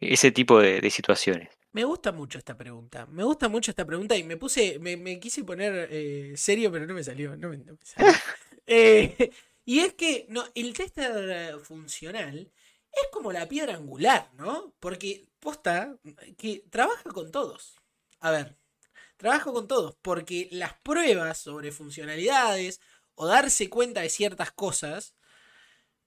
ese 0.00 0.30
tipo 0.30 0.60
de, 0.60 0.80
de 0.80 0.90
situaciones? 0.90 1.56
Me 1.76 1.84
gusta 1.84 2.10
mucho 2.10 2.38
esta 2.38 2.56
pregunta. 2.56 3.04
Me 3.04 3.22
gusta 3.22 3.50
mucho 3.50 3.70
esta 3.70 3.84
pregunta 3.84 4.16
y 4.16 4.24
me 4.24 4.38
puse, 4.38 4.78
me, 4.78 4.96
me 4.96 5.20
quise 5.20 5.44
poner 5.44 5.88
eh, 5.90 6.32
serio, 6.34 6.72
pero 6.72 6.86
no 6.86 6.94
me 6.94 7.04
salió. 7.04 7.36
No 7.36 7.50
me, 7.50 7.58
no 7.58 7.74
me 7.74 7.84
salió. 7.84 8.12
Eh, 8.68 9.30
y 9.64 9.78
es 9.78 9.94
que 9.94 10.26
no, 10.28 10.44
el 10.56 10.72
tester 10.72 11.60
funcional 11.60 12.50
es 12.90 13.08
como 13.12 13.30
la 13.30 13.46
piedra 13.46 13.76
angular, 13.76 14.28
¿no? 14.34 14.74
Porque 14.80 15.28
posta 15.38 15.96
que 16.36 16.64
trabaja 16.68 17.10
con 17.10 17.30
todos. 17.30 17.76
A 18.18 18.32
ver, 18.32 18.56
trabaja 19.16 19.52
con 19.52 19.68
todos 19.68 19.96
porque 20.02 20.48
las 20.52 20.74
pruebas 20.80 21.38
sobre 21.38 21.72
funcionalidades 21.72 22.80
o 23.14 23.26
darse 23.26 23.70
cuenta 23.70 24.00
de 24.00 24.10
ciertas 24.10 24.52
cosas 24.52 25.14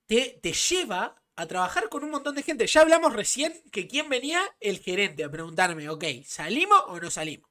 te, 0.06 0.40
te 0.42 0.54
lleva 0.54 1.22
a 1.36 1.48
trabajar 1.48 1.90
con 1.90 2.04
un 2.04 2.12
montón 2.12 2.36
de 2.36 2.44
gente. 2.44 2.68
Ya 2.68 2.82
hablamos 2.82 3.14
recién 3.14 3.54
que 3.72 3.88
quién 3.88 4.10
venía 4.10 4.42
el 4.60 4.80
gerente 4.80 5.24
a 5.24 5.32
preguntarme, 5.32 5.90
ok, 5.90 6.04
¿salimos 6.26 6.82
o 6.88 7.00
no 7.00 7.10
salimos? 7.10 7.50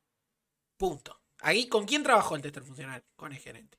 Punto. 0.77 1.21
Ahí, 1.41 1.69
¿con 1.69 1.87
quién 1.87 2.03
trabajó 2.03 2.37
el 2.37 2.43
tester 2.43 2.63
funcional? 2.63 3.05
Con 3.17 3.33
el 3.33 3.39
gerente. 3.39 3.79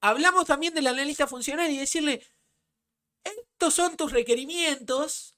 Hablamos 0.00 0.46
también 0.46 0.74
del 0.74 0.86
analista 0.86 1.26
funcional 1.26 1.70
y 1.70 1.78
decirle, 1.78 2.24
estos 3.22 3.74
son 3.74 3.96
tus 3.96 4.12
requerimientos, 4.12 5.36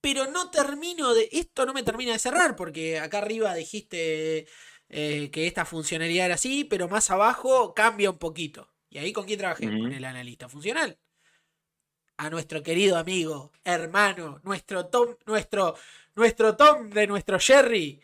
pero 0.00 0.26
no 0.26 0.50
termino 0.50 1.14
de, 1.14 1.28
esto 1.32 1.64
no 1.66 1.72
me 1.72 1.82
termina 1.82 2.12
de 2.12 2.18
cerrar, 2.18 2.56
porque 2.56 2.98
acá 2.98 3.18
arriba 3.18 3.54
dijiste 3.54 4.46
eh, 4.92 5.30
que 5.32 5.48
esta 5.48 5.64
funcionalidad 5.64 6.26
era 6.26 6.34
así, 6.36 6.62
pero 6.62 6.88
más 6.88 7.10
abajo 7.10 7.74
cambia 7.74 8.10
un 8.10 8.18
poquito. 8.18 8.68
¿Y 8.88 8.98
ahí 8.98 9.12
con 9.12 9.26
quién 9.26 9.40
trabajé? 9.40 9.66
Con 9.66 9.92
el 9.92 10.04
analista 10.04 10.48
funcional 10.48 10.96
a 12.22 12.30
nuestro 12.30 12.62
querido 12.62 12.96
amigo, 12.96 13.52
hermano, 13.64 14.40
nuestro 14.44 14.86
Tom, 14.86 15.16
nuestro, 15.26 15.74
nuestro 16.14 16.56
Tom 16.56 16.88
de 16.90 17.06
nuestro 17.08 17.38
Jerry, 17.40 18.00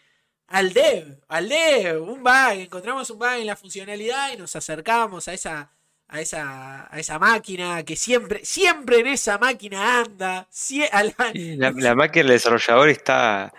al 0.49 0.73
dev, 0.73 1.21
al 1.29 1.49
dev, 1.49 2.03
un 2.03 2.23
bug, 2.23 2.53
encontramos 2.53 3.11
un 3.11 3.19
bug 3.19 3.35
en 3.39 3.47
la 3.47 3.55
funcionalidad 3.55 4.33
y 4.33 4.37
nos 4.37 4.57
acercamos 4.57 5.29
a 5.29 5.35
esa, 5.35 5.71
a 6.09 6.21
esa, 6.21 6.93
a 6.93 6.99
esa 6.99 7.19
máquina 7.19 7.85
que 7.85 7.95
siempre, 7.95 8.45
siempre 8.45 9.01
en 9.01 9.09
esa 9.09 9.39
máquina 9.39 10.01
anda, 10.01 10.49
La, 11.57 11.71
la 11.71 11.95
máquina 11.95 12.25
del 12.25 12.33
desarrollador 12.33 12.89
está, 12.89 13.53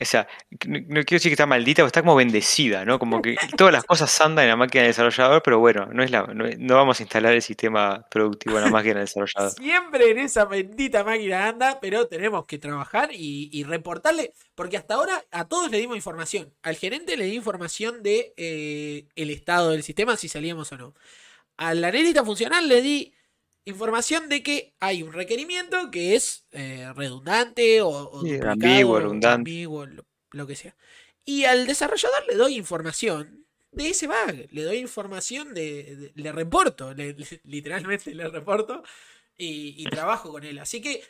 o 0.00 0.04
sea, 0.04 0.28
no, 0.66 1.02
quiero 1.02 1.04
decir 1.04 1.30
que 1.30 1.34
está 1.34 1.46
maldita, 1.46 1.78
pero 1.78 1.88
está 1.88 2.02
como 2.02 2.14
bendecida, 2.14 2.84
¿no? 2.84 3.00
Como 3.00 3.20
que 3.20 3.36
todas 3.56 3.72
las 3.72 3.84
cosas 3.84 4.20
andan 4.20 4.44
en 4.44 4.50
la 4.50 4.56
máquina 4.56 4.82
del 4.82 4.90
desarrollador, 4.90 5.42
pero 5.42 5.58
bueno, 5.58 5.86
no 5.92 6.04
es 6.04 6.12
la, 6.12 6.22
no, 6.22 6.74
vamos 6.76 7.00
a 7.00 7.02
instalar 7.02 7.34
el 7.34 7.42
sistema 7.42 8.06
productivo 8.08 8.58
en 8.58 8.64
la 8.64 8.70
máquina 8.70 8.94
del 8.94 9.06
desarrollador. 9.06 9.50
Siempre 9.52 10.10
en 10.10 10.18
esa 10.20 10.44
bendita 10.44 11.02
máquina 11.02 11.48
anda, 11.48 11.80
pero 11.80 12.06
tenemos 12.06 12.46
que 12.46 12.58
trabajar 12.58 13.10
y, 13.12 13.64
reportarle, 13.64 14.32
porque 14.54 14.76
hasta 14.76 14.94
ahora 14.94 15.24
a 15.32 15.46
todos 15.48 15.70
le 15.70 15.78
dimos 15.78 15.96
información. 15.96 16.54
Al 16.62 16.76
gerente 16.76 17.16
le 17.16 17.24
di 17.24 17.34
información 17.34 18.02
de 18.02 18.32
eh, 18.36 19.08
el 19.16 19.30
estado 19.30 19.70
del 19.70 19.82
sistema, 19.82 20.16
si 20.16 20.28
salíamos 20.28 20.70
o 20.72 20.78
no. 20.78 20.94
Al 21.56 21.82
analista 21.82 22.24
funcional 22.24 22.68
le 22.68 22.80
di 22.80 23.12
información 23.64 24.28
de 24.28 24.42
que 24.42 24.74
hay 24.80 25.02
un 25.02 25.12
requerimiento 25.12 25.90
que 25.90 26.16
es 26.16 26.46
eh, 26.52 26.90
redundante 26.94 27.82
o, 27.82 27.88
o 27.90 28.20
Sí, 28.20 28.38
ambiguo, 28.40 29.00
redundante. 29.00 29.50
ambiguo, 29.50 29.86
lo, 29.86 30.06
lo 30.32 30.46
que 30.46 30.56
sea. 30.56 30.76
Y 31.24 31.44
al 31.44 31.66
desarrollador 31.66 32.26
le 32.26 32.34
doy 32.36 32.56
información 32.56 33.46
de 33.72 33.90
ese 33.90 34.06
bug, 34.06 34.48
le 34.50 34.62
doy 34.64 34.78
información 34.78 35.54
de, 35.54 35.96
de- 35.96 36.12
le 36.14 36.32
reporto, 36.32 36.94
le- 36.94 37.14
le- 37.14 37.40
literalmente 37.44 38.14
le 38.14 38.28
reporto 38.28 38.82
y, 39.36 39.74
y 39.82 39.88
trabajo 39.88 40.32
con 40.32 40.44
él. 40.44 40.58
Así 40.58 40.80
que, 40.82 41.02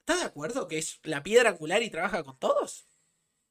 ¿estás 0.00 0.20
de 0.20 0.26
acuerdo 0.26 0.68
que 0.68 0.78
es 0.78 1.00
la 1.04 1.22
piedra 1.22 1.50
angular 1.50 1.82
y 1.82 1.90
trabaja 1.90 2.24
con 2.24 2.38
todos? 2.38 2.86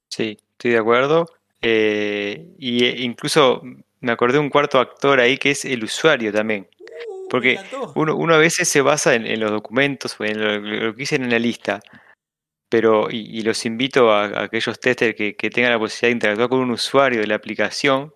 Sí, 0.09 0.37
estoy 0.51 0.71
de 0.71 0.77
acuerdo. 0.77 1.25
Eh, 1.61 2.53
y 2.59 2.85
eh, 2.85 2.95
incluso 3.01 3.61
me 3.99 4.11
acordé 4.11 4.33
de 4.33 4.39
un 4.39 4.49
cuarto 4.49 4.79
actor 4.79 5.19
ahí 5.19 5.37
que 5.37 5.51
es 5.51 5.65
el 5.65 5.83
usuario 5.83 6.31
también. 6.31 6.67
Porque 7.29 7.57
uno, 7.95 8.15
uno 8.15 8.35
a 8.35 8.37
veces 8.37 8.67
se 8.69 8.81
basa 8.81 9.15
en, 9.15 9.25
en 9.27 9.39
los 9.39 9.51
documentos 9.51 10.15
o 10.19 10.23
en 10.25 10.39
lo, 10.41 10.59
lo 10.59 10.93
que 10.93 10.99
dicen 10.99 11.23
en 11.23 11.31
la 11.31 11.39
lista, 11.39 11.79
pero, 12.69 13.09
y, 13.09 13.39
y 13.39 13.41
los 13.43 13.65
invito 13.65 14.11
a, 14.11 14.25
a 14.25 14.43
aquellos 14.43 14.79
testers 14.79 15.15
que, 15.15 15.35
que 15.35 15.49
tengan 15.49 15.71
la 15.71 15.79
posibilidad 15.79 16.09
de 16.09 16.13
interactuar 16.13 16.49
con 16.49 16.59
un 16.59 16.71
usuario 16.71 17.21
de 17.21 17.27
la 17.27 17.35
aplicación, 17.35 18.13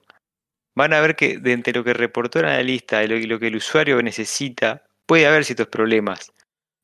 van 0.75 0.93
a 0.93 1.01
ver 1.01 1.15
que 1.15 1.37
de 1.39 1.53
entre 1.53 1.73
lo 1.73 1.83
que 1.83 1.93
reportó 1.93 2.39
el 2.39 2.45
analista 2.45 3.03
y 3.03 3.07
lo, 3.07 3.17
y 3.17 3.25
lo 3.25 3.39
que 3.39 3.47
el 3.47 3.55
usuario 3.57 4.01
necesita, 4.01 4.83
puede 5.07 5.25
haber 5.27 5.45
ciertos 5.45 5.67
problemas. 5.67 6.31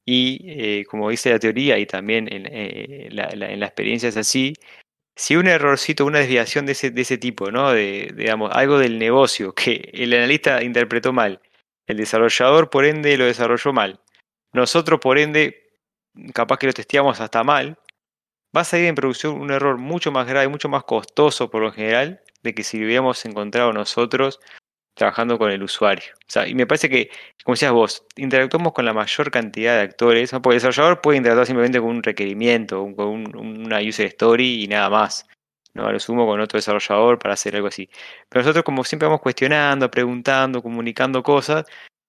Y 0.05 0.39
eh, 0.49 0.85
como 0.85 1.09
dice 1.09 1.31
la 1.31 1.39
teoría 1.39 1.77
y 1.79 1.85
también 1.85 2.31
en, 2.33 2.47
eh, 2.51 3.09
la, 3.11 3.29
la- 3.35 3.51
en 3.51 3.59
la 3.59 3.67
experiencia 3.67 4.09
es 4.09 4.17
así, 4.17 4.53
si 5.15 5.35
un 5.35 5.47
errorcito, 5.47 6.05
una 6.05 6.19
desviación 6.19 6.65
de 6.65 6.73
ese, 6.73 6.91
de 6.91 7.01
ese 7.01 7.17
tipo, 7.17 7.51
¿no? 7.51 7.71
De, 7.73 8.13
digamos, 8.15 8.51
algo 8.55 8.79
del 8.79 8.99
negocio 8.99 9.53
que 9.53 9.89
el 9.93 10.13
analista 10.13 10.63
interpretó 10.63 11.13
mal, 11.13 11.41
el 11.87 11.97
desarrollador 11.97 12.69
por 12.69 12.85
ende 12.85 13.17
lo 13.17 13.25
desarrolló 13.25 13.73
mal, 13.73 14.01
nosotros 14.53 14.99
por 15.01 15.17
ende 15.19 15.63
capaz 16.33 16.57
que 16.59 16.67
lo 16.67 16.73
testeamos 16.73 17.19
hasta 17.21 17.43
mal, 17.43 17.77
va 18.55 18.61
a 18.61 18.65
salir 18.65 18.87
en 18.87 18.95
producción 18.95 19.39
un 19.39 19.51
error 19.51 19.77
mucho 19.77 20.11
más 20.11 20.27
grave, 20.27 20.47
mucho 20.47 20.69
más 20.69 20.83
costoso 20.83 21.49
por 21.49 21.61
lo 21.61 21.71
general, 21.71 22.21
de 22.43 22.53
que 22.55 22.63
si 22.63 22.79
lo 22.79 22.85
hubiéramos 22.85 23.23
encontrado 23.25 23.73
nosotros 23.73 24.39
trabajando 24.95 25.37
con 25.39 25.51
el 25.51 25.63
usuario. 25.63 26.13
O 26.15 26.25
sea, 26.31 26.47
y 26.47 26.55
me 26.55 26.67
parece 26.67 26.89
que, 26.89 27.09
como 27.43 27.55
decías 27.55 27.71
vos, 27.73 28.05
interactuamos 28.17 28.73
con 28.73 28.85
la 28.85 28.93
mayor 28.93 29.31
cantidad 29.31 29.75
de 29.77 29.81
actores, 29.83 30.31
porque 30.31 30.57
el 30.57 30.63
desarrollador 30.63 31.01
puede 31.01 31.17
interactuar 31.19 31.47
simplemente 31.47 31.79
con 31.79 31.89
un 31.89 32.03
requerimiento, 32.03 32.87
con 32.95 33.07
un- 33.09 33.37
una 33.65 33.79
user 33.81 34.07
story 34.07 34.63
y 34.63 34.67
nada 34.67 34.89
más. 34.89 35.27
¿No? 35.73 35.91
Lo 35.91 35.99
sumo 35.99 36.25
con 36.25 36.39
otro 36.39 36.57
desarrollador 36.57 37.19
para 37.19 37.33
hacer 37.33 37.55
algo 37.55 37.67
así. 37.67 37.89
Pero 38.29 38.41
nosotros, 38.41 38.63
como 38.63 38.83
siempre 38.83 39.07
vamos 39.07 39.21
cuestionando, 39.21 39.89
preguntando, 39.91 40.61
comunicando 40.61 41.23
cosas, 41.23 41.65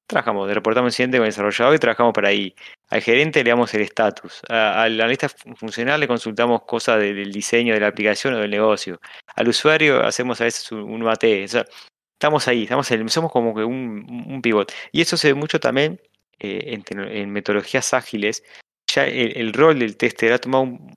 trabajamos, 0.09 0.51
reportamos 0.53 0.93
incidente 0.93 1.19
con 1.19 1.27
el 1.27 1.31
desarrollador 1.31 1.75
y 1.75 1.79
trabajamos 1.79 2.13
para 2.15 2.29
ahí. 2.29 2.55
Al 2.89 3.03
gerente 3.03 3.45
le 3.45 3.51
damos 3.51 3.73
el 3.75 3.83
estatus. 3.83 4.41
Al 4.49 5.01
analista 5.01 5.29
funcional 5.29 6.01
le 6.01 6.09
consultamos 6.09 6.63
cosas 6.63 6.99
del 7.01 7.31
diseño 7.31 7.75
de 7.75 7.81
la 7.81 7.89
aplicación 7.89 8.35
o 8.35 8.39
del 8.39 8.51
negocio. 8.51 9.01
Al 9.37 9.49
usuario 9.49 10.05
hacemos 10.05 10.41
a 10.41 10.45
veces 10.45 10.73
un, 10.73 11.07
AT. 11.07 11.25
estamos 11.25 12.49
ahí, 12.49 12.65
estamos 12.65 12.89
somos 13.09 13.31
como 13.31 13.55
que 13.55 13.65
un, 13.65 14.25
un, 14.27 14.43
pivot. 14.43 14.73
Y 14.93 15.03
eso 15.03 15.17
se 15.17 15.29
ve 15.29 15.35
mucho 15.35 15.61
también 15.61 16.01
eh, 16.41 16.81
en, 16.89 17.31
metodologías 17.31 17.93
ágiles. 17.93 18.43
Ya 18.87 19.05
el, 19.05 19.53
rol 19.53 19.79
del 19.79 19.99
tester 19.99 20.33
ha 20.33 20.39
tomado 20.39 20.65
un, 20.65 20.97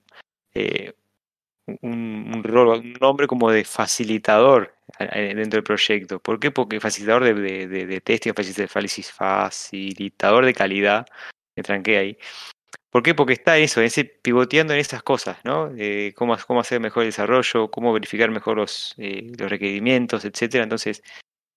eh, 0.53 0.93
un, 1.81 2.43
rol, 2.43 2.79
un 2.79 2.93
nombre 2.99 3.27
como 3.27 3.51
de 3.51 3.63
facilitador 3.63 4.75
dentro 4.97 5.57
del 5.57 5.63
proyecto. 5.63 6.19
¿Por 6.19 6.39
qué? 6.39 6.51
Porque 6.51 6.79
facilitador 6.79 7.23
de, 7.23 7.33
de, 7.33 7.67
de, 7.67 7.85
de 7.85 8.01
testing, 8.01 8.33
facilitador 8.33 10.45
de 10.45 10.53
calidad, 10.53 11.05
me 11.55 11.63
tranqué 11.63 11.97
ahí. 11.97 12.17
¿Por 12.91 13.03
qué? 13.03 13.15
Porque 13.15 13.33
está 13.33 13.57
eso, 13.57 13.81
ese 13.81 14.03
pivoteando 14.03 14.73
en 14.73 14.79
esas 14.79 15.01
cosas, 15.01 15.37
¿no? 15.45 15.71
cómo, 16.13 16.35
cómo 16.45 16.59
hacer 16.59 16.81
mejor 16.81 17.03
el 17.03 17.09
desarrollo, 17.09 17.71
cómo 17.71 17.93
verificar 17.93 18.29
mejor 18.29 18.57
los, 18.57 18.93
eh, 18.97 19.31
los 19.39 19.49
requerimientos, 19.49 20.25
etcétera. 20.25 20.65
Entonces, 20.65 21.01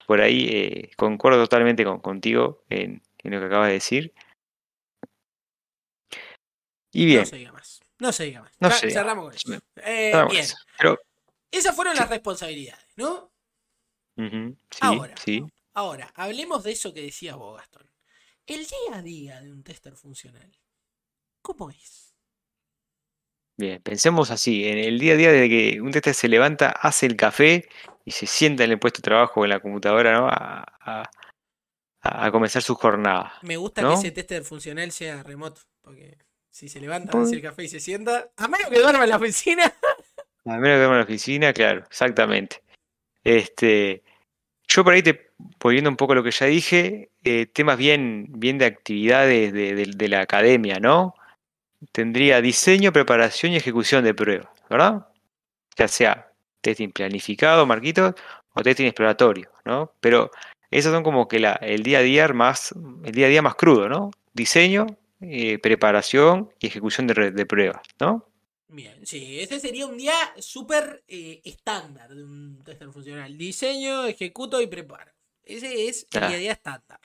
por 0.07 0.21
ahí 0.21 0.49
eh, 0.53 0.91
concuerdo 0.97 1.43
totalmente 1.43 1.85
con, 1.85 1.99
contigo 1.99 2.63
en, 2.71 3.03
lo 3.25 3.41
que 3.41 3.47
acabas 3.47 3.69
de 3.69 3.75
decir. 3.75 4.13
Y 6.93 7.07
bien. 7.07 7.25
No 7.25 7.55
se 8.13 8.25
diga 8.25 8.43
más. 8.43 8.53
No 8.61 8.71
Cerramos 8.71 9.25
con 9.25 9.35
eso. 9.35 9.63
Eh, 9.77 10.13
bien. 10.31 10.47
Esas 11.51 11.77
fueron 11.77 11.95
las 11.95 12.09
responsabilidades, 12.09 12.87
¿no? 12.97 13.31
ahora, 14.81 15.15
ahora, 15.73 16.13
hablemos 16.15 16.63
de 16.65 16.73
eso 16.73 16.93
que 16.93 17.03
decía 17.03 17.37
vos, 17.37 17.57
Gastón. 17.57 17.89
El 18.47 18.67
día 18.67 18.99
a 18.99 19.03
día 19.03 19.41
de 19.41 19.51
un 19.51 19.63
tester 19.63 19.95
funcional, 19.97 20.53
¿cómo 21.41 21.71
es? 21.71 22.15
Bien, 23.57 23.81
pensemos 23.83 24.31
así, 24.31 24.67
en 24.67 24.79
el 24.79 24.99
día 24.99 25.15
a 25.15 25.17
día 25.17 25.33
de 25.33 25.49
que 25.49 25.81
un 25.81 25.93
tester 25.93 26.15
se 26.15 26.29
levanta, 26.29 26.71
hace 26.71 27.07
el 27.07 27.17
café 27.17 27.69
y 28.05 28.11
se 28.11 28.27
sienta 28.27 28.65
en 28.65 28.73
el 28.73 28.79
puesto 28.79 28.99
de 28.99 29.05
trabajo 29.05 29.45
en 29.45 29.51
la 29.51 29.61
computadora, 29.61 30.13
¿no? 30.13 30.29
A, 30.29 31.11
comenzar 32.31 32.63
su 32.63 32.75
jornada. 32.75 33.33
Me 33.43 33.57
gusta 33.57 33.83
que 33.83 33.95
ese 33.95 34.11
tester 34.11 34.45
funcional 34.45 34.91
sea 34.93 35.23
remoto, 35.23 35.63
porque 35.81 36.19
si 36.55 36.69
se 36.69 36.81
levanta, 36.81 37.21
hace 37.21 37.35
el 37.35 37.43
café 37.43 37.65
y 37.65 37.69
se 37.69 37.81
sienta, 37.81 38.31
a 38.37 38.47
menos 38.47 38.69
que 38.69 38.79
duerma 38.79 39.03
en 39.03 39.11
la 39.11 39.17
oficina. 39.17 39.65
A 40.47 40.59
menos 40.59 40.77
que 40.77 40.77
duerma 40.77 40.95
en 40.95 40.99
la 40.99 41.05
oficina, 41.05 41.53
claro, 41.53 41.81
exactamente. 41.81 42.63
Este, 43.25 44.05
yo 44.69 44.85
por 44.85 44.93
ahí 44.93 45.03
te, 45.03 45.33
poniendo 45.59 45.91
un 45.91 45.97
poco 45.97 46.15
lo 46.15 46.23
que 46.23 46.31
ya 46.31 46.47
dije, 46.47 47.11
eh, 47.25 47.47
temas 47.47 47.77
bien, 47.77 48.27
bien 48.29 48.59
de 48.59 48.67
actividades 48.67 49.53
de, 49.53 50.09
la 50.09 50.21
academia, 50.21 50.79
¿no? 50.79 51.17
Tendría 51.91 52.41
diseño, 52.41 52.93
preparación 52.93 53.53
y 53.53 53.57
ejecución 53.57 54.05
de 54.05 54.15
pruebas, 54.15 54.49
¿verdad? 54.71 55.09
Ya 55.77 55.89
sea 55.89 56.31
testing 56.61 56.91
planificado, 56.91 57.67
Marquitos, 57.67 58.15
o 58.53 58.63
testing 58.63 58.85
exploratorio, 58.85 59.51
¿no? 59.65 59.93
Pero 60.01 60.31
esos 60.71 60.93
son 60.93 61.03
como 61.03 61.27
que 61.27 61.41
la, 61.41 61.55
el 61.55 61.83
día 61.83 61.99
a 61.99 62.03
día 62.03 62.29
más, 62.29 62.73
el 63.03 63.13
día 63.13 63.27
a 63.27 63.31
día 63.31 63.43
más 63.43 63.57
crudo, 63.57 63.89
¿no? 63.89 64.13
Diseño, 64.35 64.87
eh, 65.31 65.59
preparación 65.59 66.51
y 66.59 66.67
ejecución 66.67 67.07
de, 67.07 67.47
pruebas, 67.47 67.83
¿no? 68.01 68.29
Bien, 68.69 69.07
sí, 69.07 69.41
ese 69.41 69.61
sería 69.61 69.87
un 69.87 69.97
día 69.97 70.15
súper 70.39 71.05
eh, 71.07 71.41
estándar 71.45 72.15
de 72.15 72.25
un 72.25 72.63
tester 72.65 72.91
funcional. 72.91 73.37
Diseño, 73.37 74.07
ejecuto 74.07 74.61
y 74.61 74.67
preparo. 74.67 75.13
Ese 75.43 75.89
es 75.89 76.07
el 76.13 76.21
día 76.21 76.37
a 76.37 76.39
día 76.39 76.53
estándar. 76.53 77.01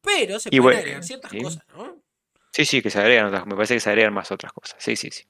Pero 0.00 0.38
se 0.38 0.50
pueden 0.50 0.78
agregar 0.78 1.04
ciertas 1.04 1.32
cosas, 1.32 1.64
¿no? 1.74 2.02
Sí, 2.52 2.64
sí, 2.66 2.82
que 2.82 2.90
se 2.90 2.98
agregan 2.98 3.26
otras, 3.26 3.46
me 3.46 3.54
parece 3.54 3.74
que 3.74 3.80
se 3.80 3.88
agregan 3.88 4.12
más 4.12 4.30
otras 4.30 4.52
cosas. 4.52 4.76
Sí, 4.78 4.94
sí, 4.96 5.10
sí. 5.10 5.24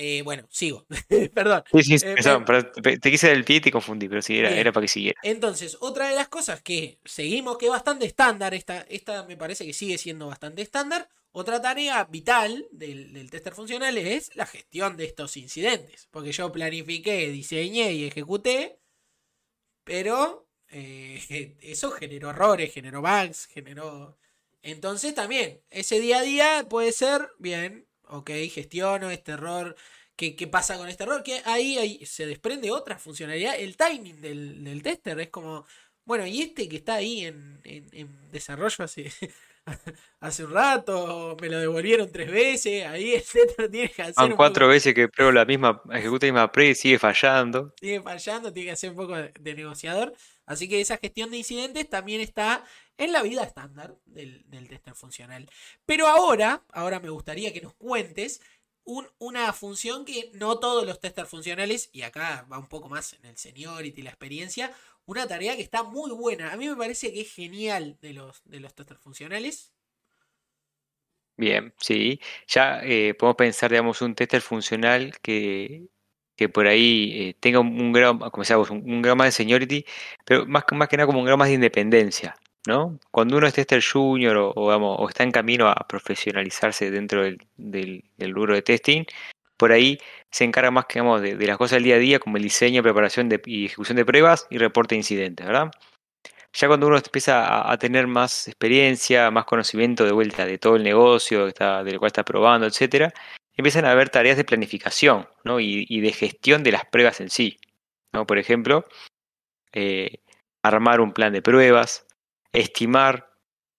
Eh, 0.00 0.22
bueno, 0.22 0.46
sigo. 0.48 0.86
Perdón. 1.34 1.64
Sí, 1.72 1.82
sí, 1.82 2.06
eh, 2.06 2.98
te 3.00 3.10
quise 3.10 3.28
del 3.28 3.44
pie 3.44 3.56
y 3.56 3.60
te 3.60 3.72
confundí, 3.72 4.08
pero 4.08 4.22
sí, 4.22 4.38
era, 4.38 4.50
era, 4.50 4.70
para 4.72 4.84
que 4.84 4.88
siguiera. 4.88 5.20
Entonces, 5.24 5.76
otra 5.80 6.08
de 6.08 6.14
las 6.14 6.28
cosas 6.28 6.62
que 6.62 7.00
seguimos 7.04 7.58
que 7.58 7.66
es 7.66 7.72
bastante 7.72 8.06
estándar, 8.06 8.54
esta, 8.54 8.82
esta 8.82 9.24
me 9.24 9.36
parece 9.36 9.66
que 9.66 9.72
sigue 9.72 9.98
siendo 9.98 10.28
bastante 10.28 10.62
estándar. 10.62 11.08
Otra 11.32 11.60
tarea 11.60 12.04
vital 12.04 12.68
del, 12.70 13.12
del 13.12 13.28
tester 13.28 13.54
funcional 13.54 13.98
es 13.98 14.34
la 14.36 14.46
gestión 14.46 14.96
de 14.96 15.04
estos 15.04 15.36
incidentes. 15.36 16.06
Porque 16.12 16.30
yo 16.30 16.52
planifiqué, 16.52 17.28
diseñé 17.28 17.92
y 17.92 18.04
ejecuté, 18.04 18.78
pero 19.82 20.48
eh, 20.68 21.56
eso 21.62 21.90
generó 21.90 22.30
errores, 22.30 22.72
generó 22.72 23.02
bugs, 23.02 23.46
generó... 23.46 24.16
Entonces 24.62 25.14
también, 25.14 25.62
ese 25.70 26.00
día 26.00 26.18
a 26.18 26.22
día 26.22 26.66
puede 26.68 26.92
ser, 26.92 27.30
bien, 27.38 27.87
ok, 28.10 28.30
gestiono 28.50 29.10
este 29.10 29.32
error, 29.32 29.76
¿qué, 30.16 30.34
qué 30.36 30.46
pasa 30.46 30.76
con 30.76 30.88
este 30.88 31.04
error? 31.04 31.22
Que 31.22 31.40
ahí, 31.44 31.78
ahí, 31.78 32.06
se 32.06 32.26
desprende 32.26 32.70
otra 32.70 32.98
funcionalidad, 32.98 33.58
el 33.58 33.76
timing 33.76 34.20
del, 34.20 34.64
del, 34.64 34.82
tester 34.82 35.18
es 35.20 35.28
como, 35.28 35.66
bueno, 36.04 36.26
y 36.26 36.42
este 36.42 36.68
que 36.68 36.76
está 36.76 36.94
ahí 36.94 37.24
en, 37.24 37.60
en, 37.64 38.30
desarrollo 38.30 38.84
hace, 38.84 39.12
hace 40.20 40.44
un 40.44 40.52
rato, 40.52 41.36
me 41.40 41.48
lo 41.48 41.58
devolvieron 41.58 42.10
tres 42.10 42.30
veces, 42.30 42.84
ahí 42.86 43.14
el 43.14 43.22
tester 43.32 43.70
tiene 43.70 43.90
que 43.90 44.02
hacer... 44.02 44.34
cuatro 44.34 44.68
veces 44.68 44.94
que 44.94 45.08
pruebo 45.08 45.32
la 45.32 45.44
misma, 45.44 45.82
ejecuta 45.92 46.26
la 46.26 46.32
misma 46.32 46.52
pre 46.52 46.70
y 46.70 46.74
sigue 46.74 46.98
fallando. 46.98 47.74
Sigue 47.80 48.00
fallando, 48.00 48.52
tiene 48.52 48.66
que 48.66 48.72
hacer 48.72 48.90
un 48.90 48.96
poco 48.96 49.14
de 49.16 49.54
negociador. 49.54 50.14
Así 50.48 50.66
que 50.66 50.80
esa 50.80 50.96
gestión 50.96 51.30
de 51.30 51.36
incidentes 51.36 51.88
también 51.90 52.22
está 52.22 52.64
en 52.98 53.12
la 53.12 53.22
vida 53.22 53.44
estándar 53.44 53.96
del, 54.04 54.44
tester 54.68 54.94
funcional. 54.94 55.48
Pero 55.86 56.06
ahora, 56.06 56.64
ahora 56.72 57.00
me 57.00 57.10
gustaría 57.10 57.52
que 57.52 57.60
nos 57.60 57.74
cuentes 57.74 58.42
una 59.18 59.52
función 59.52 60.04
que 60.04 60.30
no 60.34 60.58
todos 60.58 60.86
los 60.86 61.00
testers 61.00 61.28
funcionales, 61.28 61.90
y 61.92 62.02
acá 62.02 62.46
va 62.50 62.58
un 62.58 62.68
poco 62.68 62.88
más 62.88 63.12
en 63.12 63.26
el 63.26 63.36
seniority 63.36 64.00
y 64.00 64.04
la 64.04 64.10
experiencia, 64.10 64.72
una 65.04 65.26
tarea 65.26 65.56
que 65.56 65.62
está 65.62 65.82
muy 65.82 66.10
buena. 66.10 66.52
A 66.52 66.56
mí 66.56 66.68
me 66.68 66.76
parece 66.76 67.12
que 67.12 67.20
es 67.20 67.32
genial 67.32 67.98
de 68.00 68.14
los, 68.14 68.42
de 68.44 68.60
los 68.60 68.74
testers 68.74 69.00
funcionales. 69.00 69.72
Bien, 71.36 71.74
sí. 71.78 72.20
Ya 72.48 72.80
eh, 72.82 73.14
podemos 73.14 73.36
pensar, 73.36 73.70
digamos, 73.70 74.02
un 74.02 74.14
tester 74.14 74.40
funcional 74.40 75.18
que 75.20 75.88
que 76.38 76.48
por 76.48 76.68
ahí 76.68 77.12
eh, 77.14 77.34
tenga 77.40 77.58
un, 77.58 77.92
grado, 77.92 78.18
como 78.30 78.42
decíamos, 78.42 78.70
un, 78.70 79.00
más 79.02 79.26
de 79.26 79.32
seniority, 79.32 79.84
pero 80.24 80.46
más, 80.46 80.64
que 80.64 80.96
nada 80.96 81.06
como 81.06 81.18
un 81.18 81.24
grado 81.26 81.42
de 81.42 81.52
independencia, 81.52 82.36
Cuando 83.10 83.36
uno 83.36 83.46
es 83.46 83.54
tester 83.54 83.82
junior 83.82 84.36
o, 84.54 85.08
está 85.08 85.24
en 85.24 85.32
camino 85.32 85.68
a 85.68 85.86
profesionalizarse 85.88 86.90
dentro 86.90 87.22
del, 87.22 87.38
del, 87.56 88.34
rubro 88.34 88.54
de 88.54 88.62
testing, 88.62 89.04
por 89.56 89.72
ahí 89.72 89.98
se 90.30 90.44
encarga 90.44 90.70
más 90.70 90.86
que 90.86 91.00
digamos, 91.00 91.22
de, 91.22 91.34
las 91.46 91.58
cosas 91.58 91.76
del 91.76 91.84
día 91.84 91.96
a 91.96 91.98
día, 91.98 92.18
como 92.18 92.36
el 92.36 92.42
diseño, 92.42 92.82
preparación 92.82 93.28
y 93.46 93.66
ejecución 93.66 93.96
de 93.96 94.04
pruebas 94.04 94.46
y 94.50 94.58
reporte 94.58 94.94
de 94.94 94.98
incidentes, 94.98 95.46
¿verdad? 95.46 95.70
Ya 96.52 96.66
cuando 96.66 96.86
uno 96.86 96.96
empieza 96.96 97.70
a, 97.70 97.78
tener 97.78 98.06
más 98.06 98.48
experiencia, 98.48 99.30
más 99.30 99.44
conocimiento 99.44 100.04
de 100.04 100.12
vuelta 100.12 100.46
de 100.46 100.58
todo 100.58 100.76
el 100.76 100.82
negocio, 100.82 101.46
está, 101.46 101.84
del 101.84 101.98
cual 101.98 102.08
está 102.08 102.24
probando, 102.24 102.66
etcétera, 102.66 103.12
empiezan 103.56 103.84
a 103.84 103.92
haber 103.92 104.08
tareas 104.10 104.36
de 104.36 104.44
planificación 104.44 105.28
y, 105.60 106.00
de 106.00 106.12
gestión 106.12 106.62
de 106.62 106.72
las 106.72 106.84
pruebas 106.86 107.20
en 107.20 107.30
sí. 107.30 107.58
Por 108.26 108.38
ejemplo, 108.38 108.86
eh, 109.72 110.20
armar 110.62 111.00
un 111.00 111.12
plan 111.12 111.32
de 111.32 111.42
pruebas, 111.42 112.07
estimar 112.52 113.30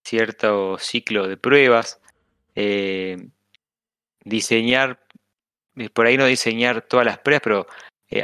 cierto 0.04 0.78
ciclo 0.78 1.28
de 1.28 1.38
pruebas, 1.38 2.02
eh, 2.56 3.18
diseñar, 4.24 5.06
eh, 5.76 5.90
por 5.90 6.06
ahí 6.06 6.18
no 6.18 6.26
diseñar 6.26 6.82
todas 6.82 7.06
las 7.06 7.20
pruebas, 7.20 7.42
pero 7.44 7.68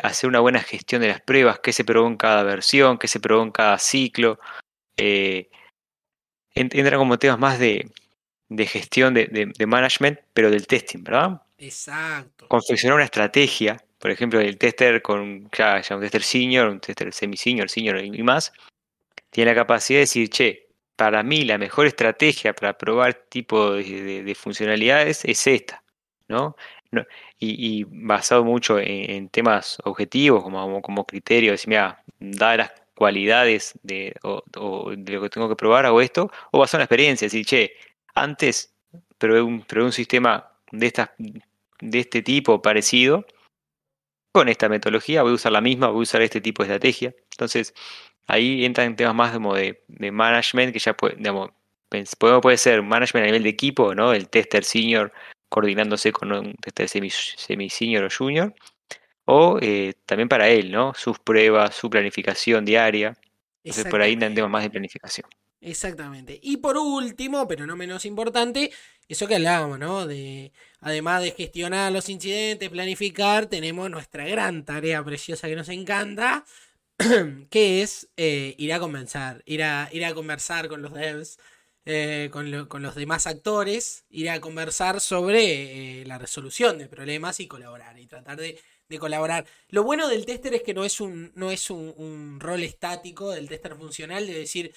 hacer 0.02 0.28
una 0.28 0.40
buena 0.40 0.62
gestión 0.62 1.02
de 1.02 1.10
las 1.10 1.22
pruebas, 1.22 1.60
qué 1.60 1.72
se 1.72 1.84
probó 1.86 2.08
en 2.08 2.18
cada 2.18 2.42
versión, 2.44 2.98
qué 2.98 3.08
se 3.08 3.20
probó 3.20 3.44
en 3.44 3.52
cada 3.52 3.78
ciclo. 3.78 4.40
entran 6.56 7.00
como 7.00 7.20
temas 7.20 7.40
más 7.40 7.60
de, 7.60 7.92
gestión 8.68 9.14
de, 9.14 9.52
de, 9.56 9.66
management, 9.68 10.20
pero 10.34 10.50
del 10.50 10.66
testing, 10.66 11.04
¿verdad? 11.04 11.42
Exacto. 11.58 12.48
Confeccionar 12.48 12.96
una 12.96 13.06
estrategia, 13.06 13.78
por 14.00 14.12
ejemplo, 14.12 14.40
el 14.40 14.58
tester 14.58 15.02
con 15.02 15.50
ya, 15.52 15.82
un 15.92 16.02
tester 16.02 16.24
senior, 16.24 16.70
un 16.70 16.80
tester 16.80 17.14
semi-senior, 17.14 17.70
senior 17.70 18.04
y 18.04 18.24
más, 18.24 18.52
tiene 19.36 19.52
la 19.52 19.56
capacidad 19.56 19.98
de 19.98 20.04
decir, 20.04 20.30
che, 20.30 20.70
para 20.96 21.22
mí 21.22 21.44
la 21.44 21.58
mejor 21.58 21.88
estrategia 21.88 22.54
para 22.54 22.78
probar 22.78 23.16
tipo 23.16 23.74
de, 23.74 24.34
funcionalidades 24.34 25.26
es 25.26 25.46
esta, 25.46 25.84
¿no? 26.30 26.56
y, 27.38 27.84
basado 27.84 28.46
mucho 28.46 28.80
en, 28.80 29.28
temas 29.28 29.78
objetivos, 29.84 30.42
como, 30.42 30.82
como 30.82 31.06
criterio, 31.06 31.52
decir, 31.52 31.68
mira, 31.68 32.02
dadas 32.18 32.58
las 32.58 32.72
cualidades 32.94 33.78
de, 33.84 34.16
lo 34.24 35.22
que 35.22 35.30
tengo 35.30 35.50
que 35.50 35.58
probar, 35.58 35.86
hago 35.86 36.00
esto, 36.00 36.32
o 36.52 36.60
basado 36.60 36.78
en 36.78 36.84
la 36.84 36.86
experiencia, 36.86 37.26
decir, 37.26 37.46
che, 37.46 37.74
antes 38.14 38.74
probé 39.18 39.42
un, 39.42 39.64
probé 39.64 39.86
un 39.88 39.92
sistema 39.92 40.50
de, 40.72 40.88
estas, 40.88 41.10
de 41.18 42.00
este 42.00 42.22
tipo 42.22 42.62
parecido 42.62 43.26
con 44.32 44.48
esta 44.48 44.70
metodología, 44.70 45.24
voy 45.24 45.34
a 45.34 45.36
usar 45.36 45.52
la 45.52 45.60
misma, 45.60 45.88
voy 45.90 46.00
a 46.00 46.04
usar 46.04 46.22
este 46.22 46.40
tipo 46.40 46.64
de 46.64 46.68
estrategia. 46.68 47.14
Entonces, 47.32 47.74
ahí 48.28 48.66
entran 48.66 48.96
temas 48.96 49.16
más 49.16 49.32
como 49.34 49.56
de, 49.56 49.84
de 49.88 50.12
management, 50.12 50.74
que 50.74 50.80
ya 50.80 50.96
puede, 50.96 51.16
digamos, 51.16 51.52
puede, 52.18 52.42
puede 52.42 52.58
ser 52.58 52.82
management 52.82 53.24
a 53.24 53.28
nivel 53.28 53.44
de 53.44 53.50
equipo, 53.50 53.96
¿no? 53.96 54.14
El 54.14 54.30
tester 54.30 54.64
senior 54.64 55.12
coordinándose 55.50 56.12
con 56.12 56.32
un 56.32 56.54
tester 56.56 56.90
semi-senior 56.90 58.04
o 58.04 58.10
junior, 58.10 58.54
o 59.26 59.58
eh, 59.62 59.94
también 60.06 60.30
para 60.30 60.50
él, 60.50 60.72
¿no? 60.72 60.94
Sus 60.94 61.20
pruebas, 61.20 61.76
su 61.76 61.90
planificación 61.90 62.66
diaria. 62.66 63.18
Entonces 63.64 63.90
por 63.90 64.02
ahí 64.02 64.14
entendemos 64.14 64.50
más 64.52 64.64
de 64.64 64.70
planificación. 64.70 65.28
Exactamente. 65.62 66.40
Y 66.44 66.58
por 66.58 66.78
último, 66.78 67.48
pero 67.48 67.66
no 67.66 67.76
menos 67.76 68.06
importante, 68.06 68.72
eso 69.08 69.28
que 69.28 69.36
hablábamos, 69.36 69.80
¿no? 69.80 70.06
De, 70.06 70.52
además 70.80 71.24
de 71.24 71.32
gestionar 71.32 71.92
los 71.92 72.10
incidentes, 72.10 72.70
planificar, 72.70 73.48
tenemos 73.48 73.90
nuestra 73.90 74.28
gran 74.28 74.64
tarea 74.64 75.04
preciosa 75.04 75.48
que 75.48 75.56
nos 75.56 75.70
encanta, 75.70 76.46
que 77.50 77.82
es 77.82 78.10
eh, 78.16 78.56
ir 78.58 78.74
a 78.74 78.80
conversar, 78.80 79.44
ir 79.46 79.64
a, 79.64 79.90
ir 79.92 80.06
a 80.06 80.14
conversar 80.14 80.70
con 80.70 80.82
los 80.82 80.94
devs, 80.94 81.38
eh, 81.86 82.30
con, 82.32 82.52
los 82.52 82.96
demás 82.96 83.28
actores, 83.28 84.06
ir 84.10 84.30
a 84.30 84.40
conversar 84.40 85.02
sobre 85.02 86.02
eh, 86.02 86.06
la 86.06 86.18
resolución 86.18 86.78
de 86.78 86.88
problemas 86.88 87.40
y 87.40 87.48
colaborar, 87.48 88.00
y 88.00 88.08
tratar 88.08 88.40
de, 88.40 88.60
colaborar. 88.98 89.46
Lo 89.70 89.84
bueno 89.84 90.08
del 90.08 90.26
tester 90.26 90.54
es 90.54 90.64
que 90.64 90.74
no 90.74 90.86
es, 90.86 91.02
un, 91.02 91.34
no 91.36 91.52
es 91.52 91.70
un, 91.70 92.40
rol 92.40 92.64
estático 92.64 93.32
del 93.32 93.50
tester 93.50 93.76
funcional 93.76 94.26
de 94.26 94.40
decir, 94.40 94.74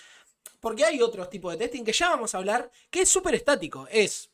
porque 0.61 0.85
hay 0.85 1.01
otros 1.01 1.31
tipos 1.31 1.53
de 1.53 1.59
testing 1.59 1.85
que 1.85 1.93
ya 1.93 2.09
vamos 2.11 2.35
a 2.35 2.39
hablar, 2.39 2.71
que 2.91 3.03
es 3.03 3.09
súper 3.09 3.37
estático. 3.37 3.87
Es, 3.91 4.31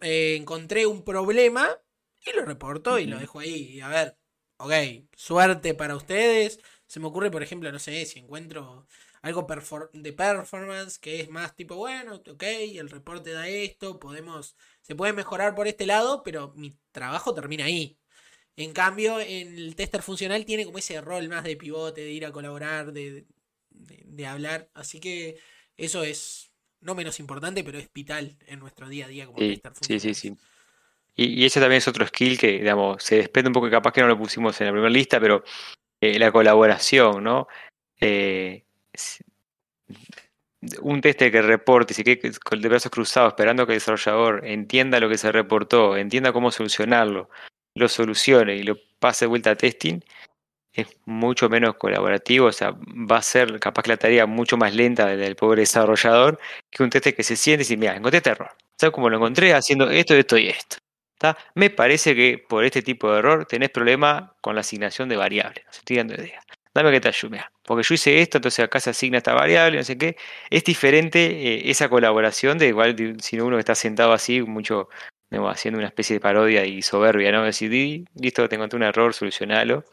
encontré 0.00 0.86
un 0.86 1.04
problema 1.04 1.78
y 2.26 2.36
lo 2.36 2.44
reporto 2.44 2.98
y 2.98 3.06
lo 3.06 3.18
dejo 3.18 3.38
ahí. 3.38 3.74
Y 3.74 3.80
a 3.80 3.88
ver, 3.88 4.16
ok, 4.56 4.72
suerte 5.14 5.74
para 5.74 5.94
ustedes. 5.94 6.58
Se 6.88 6.98
me 6.98 7.06
ocurre, 7.06 7.30
por 7.30 7.42
ejemplo, 7.42 7.70
no 7.70 7.78
sé, 7.78 8.04
si 8.06 8.18
encuentro 8.18 8.86
algo 9.22 9.46
de 9.92 10.12
performance 10.12 10.98
que 10.98 11.20
es 11.20 11.28
más 11.28 11.54
tipo, 11.54 11.76
bueno, 11.76 12.16
ok, 12.16 12.42
el 12.42 12.90
reporte 12.90 13.30
da 13.30 13.46
esto, 13.46 14.00
podemos, 14.00 14.56
se 14.82 14.96
puede 14.96 15.12
mejorar 15.12 15.54
por 15.54 15.68
este 15.68 15.86
lado, 15.86 16.22
pero 16.24 16.52
mi 16.56 16.76
trabajo 16.90 17.34
termina 17.34 17.66
ahí. 17.66 17.98
En 18.56 18.72
cambio, 18.72 19.20
en 19.20 19.56
el 19.56 19.76
tester 19.76 20.02
funcional 20.02 20.44
tiene 20.44 20.64
como 20.64 20.78
ese 20.78 21.00
rol 21.00 21.28
más 21.28 21.44
de 21.44 21.56
pivote, 21.56 22.00
de 22.00 22.10
ir 22.10 22.26
a 22.26 22.32
colaborar, 22.32 22.92
de, 22.92 23.24
de, 23.70 24.26
hablar. 24.26 24.68
Así 24.74 24.98
que 24.98 25.38
eso 25.76 26.02
es 26.02 26.50
no 26.80 26.96
menos 26.96 27.20
importante, 27.20 27.62
pero 27.62 27.78
es 27.78 27.92
vital 27.92 28.36
en 28.46 28.58
nuestro 28.58 28.88
día 28.88 29.06
a 29.06 29.08
día 29.08 29.26
como 29.26 29.38
tester 29.38 29.72
funcional. 29.74 30.00
Sí, 30.00 30.14
sí, 30.14 30.30
sí. 30.32 30.36
Y, 31.14 31.44
ese 31.44 31.60
también 31.60 31.78
es 31.78 31.88
otro 31.88 32.06
skill 32.06 32.38
que, 32.38 32.58
digamos, 32.58 33.02
se 33.02 33.16
desprende 33.16 33.48
un 33.48 33.54
poco, 33.54 33.68
capaz 33.68 33.92
que 33.92 34.00
no 34.00 34.06
lo 34.06 34.16
pusimos 34.16 34.60
en 34.60 34.68
la 34.68 34.72
primera 34.72 34.90
lista, 34.90 35.18
pero 35.18 35.42
eh, 36.00 36.18
la 36.18 36.32
colaboración, 36.32 37.24
¿no? 37.24 37.48
Eh, 38.00 38.64
un 40.80 41.00
teste 41.00 41.30
que 41.30 41.42
reporte 41.42 41.94
se 41.94 42.04
quede 42.04 42.32
el 42.50 42.60
brazos 42.68 42.90
cruzados 42.90 43.32
esperando 43.32 43.66
que 43.66 43.72
el 43.74 43.78
desarrollador 43.78 44.44
entienda 44.46 45.00
lo 45.00 45.08
que 45.08 45.18
se 45.18 45.30
reportó, 45.32 45.96
entienda 45.96 46.32
cómo 46.32 46.50
solucionarlo, 46.50 47.30
lo 47.74 47.88
solucione 47.88 48.56
y 48.56 48.62
lo 48.64 48.76
pase 48.98 49.24
de 49.24 49.28
vuelta 49.28 49.50
a 49.52 49.56
testing, 49.56 50.00
es 50.72 50.88
mucho 51.06 51.48
menos 51.48 51.76
colaborativo, 51.76 52.46
o 52.46 52.52
sea, 52.52 52.72
va 52.72 53.18
a 53.18 53.22
ser 53.22 53.58
capaz 53.60 53.82
que 53.82 53.90
la 53.90 53.96
tarea 53.96 54.26
mucho 54.26 54.56
más 54.56 54.74
lenta 54.74 55.06
del 55.06 55.36
pobre 55.36 55.62
desarrollador 55.62 56.38
que 56.70 56.82
un 56.82 56.90
teste 56.90 57.14
que 57.14 57.22
se 57.24 57.36
siente 57.36 57.62
y 57.62 57.64
dice, 57.64 57.76
mira, 57.76 57.96
encontré 57.96 58.18
este 58.18 58.30
error. 58.30 58.50
¿Sabes 58.76 58.94
cómo 58.94 59.10
lo 59.10 59.16
encontré? 59.16 59.54
Haciendo 59.54 59.90
esto, 59.90 60.14
esto 60.14 60.38
y 60.38 60.48
esto. 60.48 60.76
Me 61.54 61.70
parece 61.70 62.14
que 62.14 62.38
por 62.38 62.64
este 62.64 62.82
tipo 62.82 63.10
de 63.12 63.18
error 63.18 63.46
tenés 63.46 63.70
problema 63.70 64.34
con 64.40 64.54
la 64.54 64.60
asignación 64.62 65.08
de 65.08 65.16
variables. 65.16 65.64
No 65.64 65.70
estoy 65.72 65.96
dando 65.96 66.14
idea 66.14 66.42
dame 66.78 66.92
que 66.92 67.00
te 67.00 67.08
ayude. 67.08 67.44
Porque 67.64 67.82
yo 67.82 67.94
hice 67.94 68.20
esto, 68.20 68.38
entonces 68.38 68.64
acá 68.64 68.80
se 68.80 68.90
asigna 68.90 69.18
esta 69.18 69.34
variable, 69.34 69.78
no 69.78 69.84
sé 69.84 69.98
qué. 69.98 70.16
Es 70.50 70.64
diferente 70.64 71.20
eh, 71.26 71.70
esa 71.70 71.88
colaboración 71.88 72.58
de 72.58 72.68
igual 72.68 72.96
si 73.20 73.40
uno 73.40 73.58
está 73.58 73.74
sentado 73.74 74.12
así, 74.12 74.42
mucho 74.42 74.88
haciendo 75.30 75.78
una 75.78 75.88
especie 75.88 76.14
de 76.14 76.20
parodia 76.20 76.64
y 76.64 76.80
soberbia, 76.82 77.30
¿no? 77.32 77.44
Decir, 77.44 78.04
listo, 78.14 78.48
te 78.48 78.54
encontré 78.56 78.76
un 78.78 78.84
error, 78.84 79.12
solucionalo. 79.12 79.84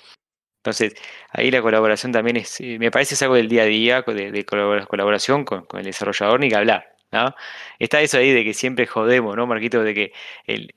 Entonces, 0.64 0.96
ahí 1.32 1.52
la 1.52 1.62
colaboración 1.62 2.12
también 2.12 2.38
es, 2.38 2.60
eh, 2.62 2.78
me 2.80 2.92
parece 2.92 3.16
es 3.16 3.22
algo 3.24 3.36
del 3.36 3.50
día 3.50 3.64
a 3.64 3.66
día, 3.66 4.02
de, 4.04 4.46
colaboración 4.46 5.46
con, 5.46 5.66
el 5.74 5.84
desarrollador, 5.86 6.40
ni 6.40 6.50
que 6.50 6.56
hablar. 6.56 6.95
¿No? 7.24 7.36
Está 7.80 8.02
eso 8.02 8.18
ahí 8.18 8.32
de 8.32 8.44
que 8.44 8.54
siempre 8.54 8.86
jodemos, 8.88 9.36
¿no, 9.36 9.48
Marquito? 9.48 9.84
De 9.84 9.94
que 9.94 10.14
el, 10.46 10.74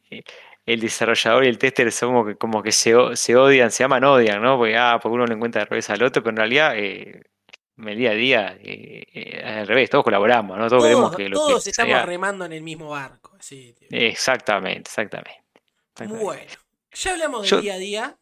el 0.68 0.80
desarrollador 0.80 1.44
y 1.44 1.48
el 1.48 1.56
tester 1.56 1.90
son 1.90 2.10
como 2.10 2.26
que, 2.26 2.36
como 2.36 2.62
que 2.62 2.72
se, 2.72 2.94
se, 3.14 3.36
odian, 3.36 3.70
se 3.70 3.84
aman, 3.84 4.04
odian, 4.04 4.42
¿no? 4.42 4.58
Porque, 4.58 4.76
ah, 4.76 5.00
porque 5.02 5.14
uno 5.14 5.24
le 5.24 5.34
encuentra 5.34 5.64
revés 5.64 5.88
al 5.88 6.02
otro, 6.02 6.22
pero 6.22 6.32
en 6.32 6.36
realidad, 6.36 6.76
eh, 6.76 7.22
en 7.78 7.88
el 7.88 7.96
día 7.96 8.10
a 8.10 8.14
día, 8.14 8.58
eh, 8.60 9.02
eh, 9.14 9.42
al 9.42 9.66
revés, 9.66 9.88
todos 9.88 10.04
colaboramos, 10.04 10.58
¿no? 10.58 10.68
Todos, 10.68 10.82
queremos 10.82 11.16
que 11.16 11.28
lo 11.30 11.38
Todos 11.38 11.66
estamos 11.66 12.04
remando 12.04 12.44
en 12.44 12.52
el 12.52 12.62
mismo 12.62 12.90
barco, 12.90 13.34
sí. 13.40 13.74
Exactamente, 13.90 14.90
exactamente, 14.90 15.42
Bueno, 16.06 16.42
ya 16.92 17.12
hablamos 17.12 17.48
del 17.48 17.62
día 17.62 17.74
a 17.74 17.78
día. 17.78 18.18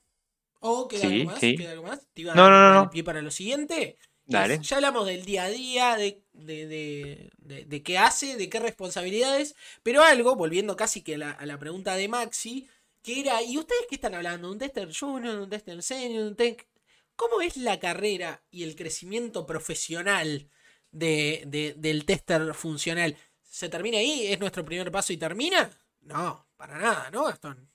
¿O 0.61 0.89
queda, 0.89 1.07
algo 1.07 1.25
más? 1.31 1.41
¿Queda 1.41 1.71
algo 1.73 1.83
más? 1.83 2.07
¿Te 2.15 2.23
iba 2.23 2.35
no, 2.35 2.49
no, 2.49 2.75
no. 2.75 2.91
pie 2.91 3.05
para 3.05 3.23
lo 3.23 3.31
siguiente? 3.31 3.99
Ya 4.27 4.77
hablamos 4.77 5.07
del 5.07 5.25
día 5.25 5.45
a 5.45 5.49
día, 5.49 5.97
de, 5.97 6.23
de, 6.33 7.83
qué 7.85 7.99
hace, 7.99 8.37
de 8.37 8.49
qué 8.49 8.59
responsabilidades, 8.59 9.55
pero 9.83 10.03
algo, 10.03 10.35
volviendo 10.35 10.77
casi 10.77 11.03
que 11.03 11.15
a 11.15 11.47
la, 11.47 11.59
pregunta 11.59 11.95
de 11.95 12.09
Maxi, 12.09 12.69
que 13.03 13.21
era, 13.21 13.41
¿y 13.43 13.57
ustedes 13.57 13.87
qué 13.89 13.95
están 13.95 14.15
hablando? 14.15 14.51
¿Un 14.51 14.59
tester 14.59 14.89
junior, 14.93 15.39
un 15.39 15.49
tester 15.49 15.81
senior, 15.83 16.25
un 16.25 16.35
tech? 16.35 16.67
¿Cómo 17.15 17.41
es 17.41 17.57
la 17.57 17.79
carrera 17.79 18.43
y 18.51 18.65
el 18.65 18.75
crecimiento 18.75 19.47
profesional 19.47 20.51
de, 20.91 21.75
del 21.77 22.05
tester 22.05 22.53
funcional? 22.53 23.17
¿Se 23.43 23.69
termina 23.69 23.99
ahí? 23.99 24.27
¿Es 24.27 24.41
nuestro 24.41 24.65
primer 24.65 24.91
paso 24.91 25.13
y 25.13 25.17
termina? 25.17 25.71
No, 26.01 26.49
para 26.57 26.79
nada, 26.79 27.11
¿no, 27.13 27.25
Gastón? 27.25 27.71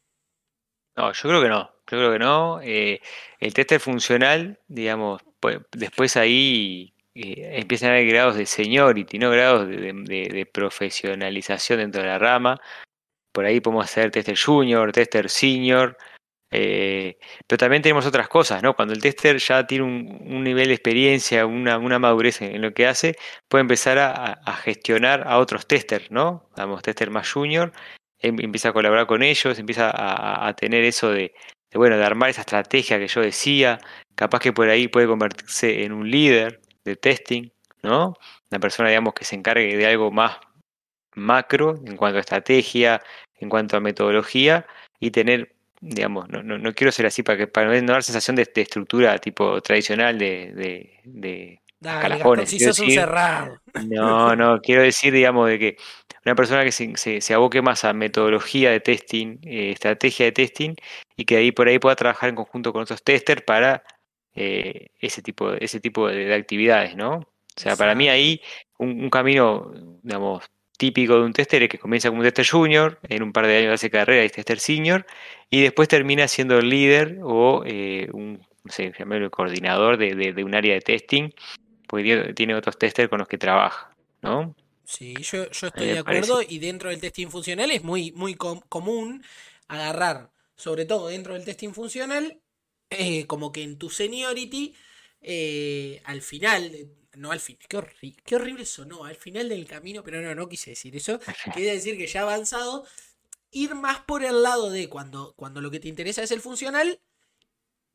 No, 0.97 1.13
yo 1.13 1.29
creo 1.29 1.41
que 1.41 1.49
no. 1.49 1.71
Yo 1.91 1.97
creo 1.97 2.11
que 2.11 2.19
no. 2.19 2.61
Eh, 2.61 3.01
el 3.39 3.53
tester 3.53 3.79
funcional, 3.79 4.59
digamos, 4.67 5.21
después 5.71 6.17
ahí 6.17 6.93
eh, 7.13 7.59
empiezan 7.59 7.89
a 7.89 7.93
haber 7.93 8.07
grados 8.07 8.35
de 8.35 8.45
seniority, 8.45 9.19
¿no? 9.19 9.29
Grados 9.31 9.67
de, 9.67 10.49
profesionalización 10.51 11.79
dentro 11.79 12.01
de 12.01 12.07
la 12.07 12.19
rama. 12.19 12.59
Por 13.33 13.45
ahí 13.45 13.59
podemos 13.61 13.85
hacer 13.85 14.11
tester 14.11 14.37
junior, 14.37 14.91
tester 14.91 15.29
senior. 15.29 15.97
Eh, 16.53 17.17
pero 17.47 17.57
también 17.57 17.81
tenemos 17.81 18.05
otras 18.05 18.27
cosas, 18.27 18.61
¿no? 18.61 18.75
Cuando 18.75 18.93
el 18.93 19.01
tester 19.01 19.37
ya 19.37 19.65
tiene 19.65 19.85
un, 19.85 20.43
nivel 20.43 20.67
de 20.67 20.73
experiencia, 20.73 21.45
una, 21.45 21.99
madurez 21.99 22.41
en, 22.41 22.61
lo 22.61 22.73
que 22.73 22.87
hace, 22.87 23.15
puede 23.47 23.61
empezar 23.61 23.97
a, 23.99 24.55
gestionar 24.57 25.27
a 25.27 25.37
otros 25.39 25.65
testers, 25.67 26.11
¿no? 26.11 26.49
Damos 26.55 26.81
tester 26.81 27.09
más 27.09 27.31
junior, 27.31 27.71
em, 28.19 28.37
empieza 28.41 28.69
a 28.69 28.73
colaborar 28.73 29.07
con 29.07 29.23
ellos, 29.23 29.59
empieza 29.59 29.91
a, 29.93 30.53
tener 30.55 30.83
eso 30.83 31.09
de, 31.11 31.33
bueno, 31.73 31.97
de 31.97 32.03
armar 32.03 32.29
esa 32.29 32.41
estrategia 32.41 32.99
que 32.99 33.07
yo 33.07 33.21
decía, 33.21 33.79
capaz 34.21 34.37
que 34.37 34.53
por 34.53 34.69
ahí 34.69 34.87
puede 34.87 35.07
convertirse 35.07 35.83
en 35.83 35.93
un 35.93 36.11
líder 36.11 36.61
de 36.85 36.95
testing, 36.95 37.49
¿no? 37.81 38.15
Una 38.51 38.59
persona, 38.59 38.89
digamos, 38.89 39.15
que 39.15 39.25
se 39.25 39.35
encargue 39.35 39.75
de 39.75 39.87
algo 39.87 40.11
más 40.11 40.37
macro 41.15 41.81
en 41.87 41.97
cuanto 41.97 42.17
a 42.17 42.19
estrategia, 42.19 43.01
en 43.39 43.49
cuanto 43.49 43.77
a 43.77 43.79
metodología 43.79 44.67
y 44.99 45.09
tener, 45.09 45.55
digamos, 45.79 46.29
no, 46.29 46.43
no, 46.43 46.73
quiero 46.75 46.91
ser 46.91 47.07
así 47.07 47.23
para 47.23 47.35
que 47.35 47.47
para 47.47 47.81
no 47.81 47.93
dar 47.93 48.03
sensación 48.03 48.35
de, 48.35 48.47
estructura 48.53 49.17
tipo 49.17 49.59
tradicional 49.59 50.19
de, 50.19 50.51
de, 50.53 50.99
de 51.03 51.61
si 52.45 52.59
sos 52.59 52.77
un 52.77 52.91
cerrado. 52.91 53.59
No, 53.87 54.35
no, 54.35 54.61
quiero 54.61 54.83
decir, 54.83 55.13
digamos, 55.13 55.49
de 55.49 55.57
que 55.57 55.77
una 56.23 56.35
persona 56.35 56.63
que 56.63 56.71
se, 56.71 56.95
se, 56.95 57.33
aboque 57.33 57.63
más 57.63 57.85
a 57.85 57.93
metodología 57.93 58.69
de 58.69 58.81
testing, 58.81 59.39
eh, 59.41 59.71
estrategia 59.71 60.27
de 60.27 60.31
testing, 60.31 60.75
y 61.17 61.25
que 61.25 61.37
ahí 61.37 61.51
por 61.51 61.67
ahí 61.67 61.79
pueda 61.79 61.95
trabajar 61.95 62.29
en 62.29 62.35
conjunto 62.35 62.71
con 62.71 62.83
otros 62.83 63.01
testers 63.01 63.41
para 63.41 63.83
eh, 64.35 64.91
ese 64.99 65.21
tipo, 65.21 65.53
ese 65.53 65.79
tipo 65.79 66.07
de, 66.07 66.33
actividades, 66.33 66.95
¿no? 66.95 67.15
O 67.15 67.59
sea, 67.59 67.75
para 67.75 67.95
mí 67.95 68.07
ahí 68.09 68.41
un, 68.77 69.09
camino, 69.09 69.71
digamos, 70.01 70.43
típico 70.77 71.15
de 71.15 71.21
un 71.21 71.33
tester 71.33 71.63
es 71.63 71.69
que 71.69 71.77
comienza 71.77 72.09
como 72.09 72.21
un 72.21 72.25
tester 72.25 72.47
junior, 72.47 72.99
en 73.07 73.23
un 73.23 73.33
par 73.33 73.45
de 73.45 73.57
años 73.57 73.73
hace 73.73 73.89
carrera 73.89 74.23
y 74.23 74.27
es 74.27 74.31
tester 74.31 74.59
senior, 74.59 75.05
y 75.49 75.61
después 75.61 75.87
termina 75.87 76.27
siendo 76.27 76.57
el 76.57 76.69
líder 76.69 77.19
o 77.23 77.63
eh, 77.65 78.07
un, 78.13 78.41
no 78.63 78.71
sé, 78.71 78.93
el 78.97 79.29
coordinador 79.29 79.97
de, 79.97 80.15
de, 80.15 80.43
un 80.43 80.55
área 80.55 80.73
de 80.73 80.81
testing, 80.81 81.29
porque 81.87 82.33
tiene 82.35 82.55
otros 82.55 82.77
testers 82.77 83.09
con 83.09 83.19
los 83.19 83.27
que 83.27 83.37
trabaja, 83.37 83.93
¿no? 84.21 84.55
Sí, 84.85 85.15
yo, 85.21 85.49
yo 85.51 85.67
estoy 85.67 85.87
de 85.87 85.99
acuerdo 85.99 86.41
y 86.41 86.59
dentro 86.59 86.89
del 86.89 86.99
testing 86.99 87.27
funcional 87.27 87.71
es 87.71 87.83
muy, 87.83 88.11
muy 88.11 88.35
común 88.35 89.23
agarrar, 89.67 90.31
sobre 90.55 90.85
todo 90.85 91.07
dentro 91.07 91.33
del 91.33 91.45
testing 91.45 91.73
funcional, 91.73 92.40
eh, 92.91 93.25
como 93.25 93.51
que 93.51 93.63
en 93.63 93.77
tu 93.77 93.89
seniority, 93.89 94.75
eh, 95.21 96.01
al 96.05 96.21
final, 96.21 96.89
no 97.15 97.31
al 97.31 97.39
final, 97.39 97.65
qué, 97.67 98.15
qué 98.23 98.35
horrible 98.35 98.65
sonó, 98.65 99.05
al 99.05 99.15
final 99.15 99.49
del 99.49 99.65
camino, 99.65 100.03
pero 100.03 100.21
no, 100.21 100.35
no 100.35 100.49
quise 100.49 100.71
decir 100.71 100.95
eso, 100.95 101.19
quería 101.53 101.73
decir 101.73 101.97
que 101.97 102.07
ya 102.07 102.21
avanzado, 102.21 102.85
ir 103.51 103.75
más 103.75 104.01
por 104.01 104.23
el 104.23 104.43
lado 104.43 104.69
de 104.69 104.89
cuando, 104.89 105.33
cuando 105.35 105.61
lo 105.61 105.71
que 105.71 105.79
te 105.79 105.87
interesa 105.87 106.23
es 106.23 106.31
el 106.31 106.41
funcional, 106.41 106.99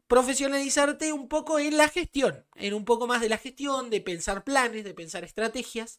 profesionalizarte 0.08 1.12
un 1.12 1.28
poco 1.28 1.58
en 1.58 1.76
la 1.76 1.88
gestión, 1.88 2.44
en 2.54 2.74
un 2.74 2.84
poco 2.84 3.06
más 3.06 3.20
de 3.20 3.28
la 3.28 3.38
gestión, 3.38 3.90
de 3.90 4.00
pensar 4.00 4.44
planes, 4.44 4.84
de 4.84 4.94
pensar 4.94 5.24
estrategias. 5.24 5.98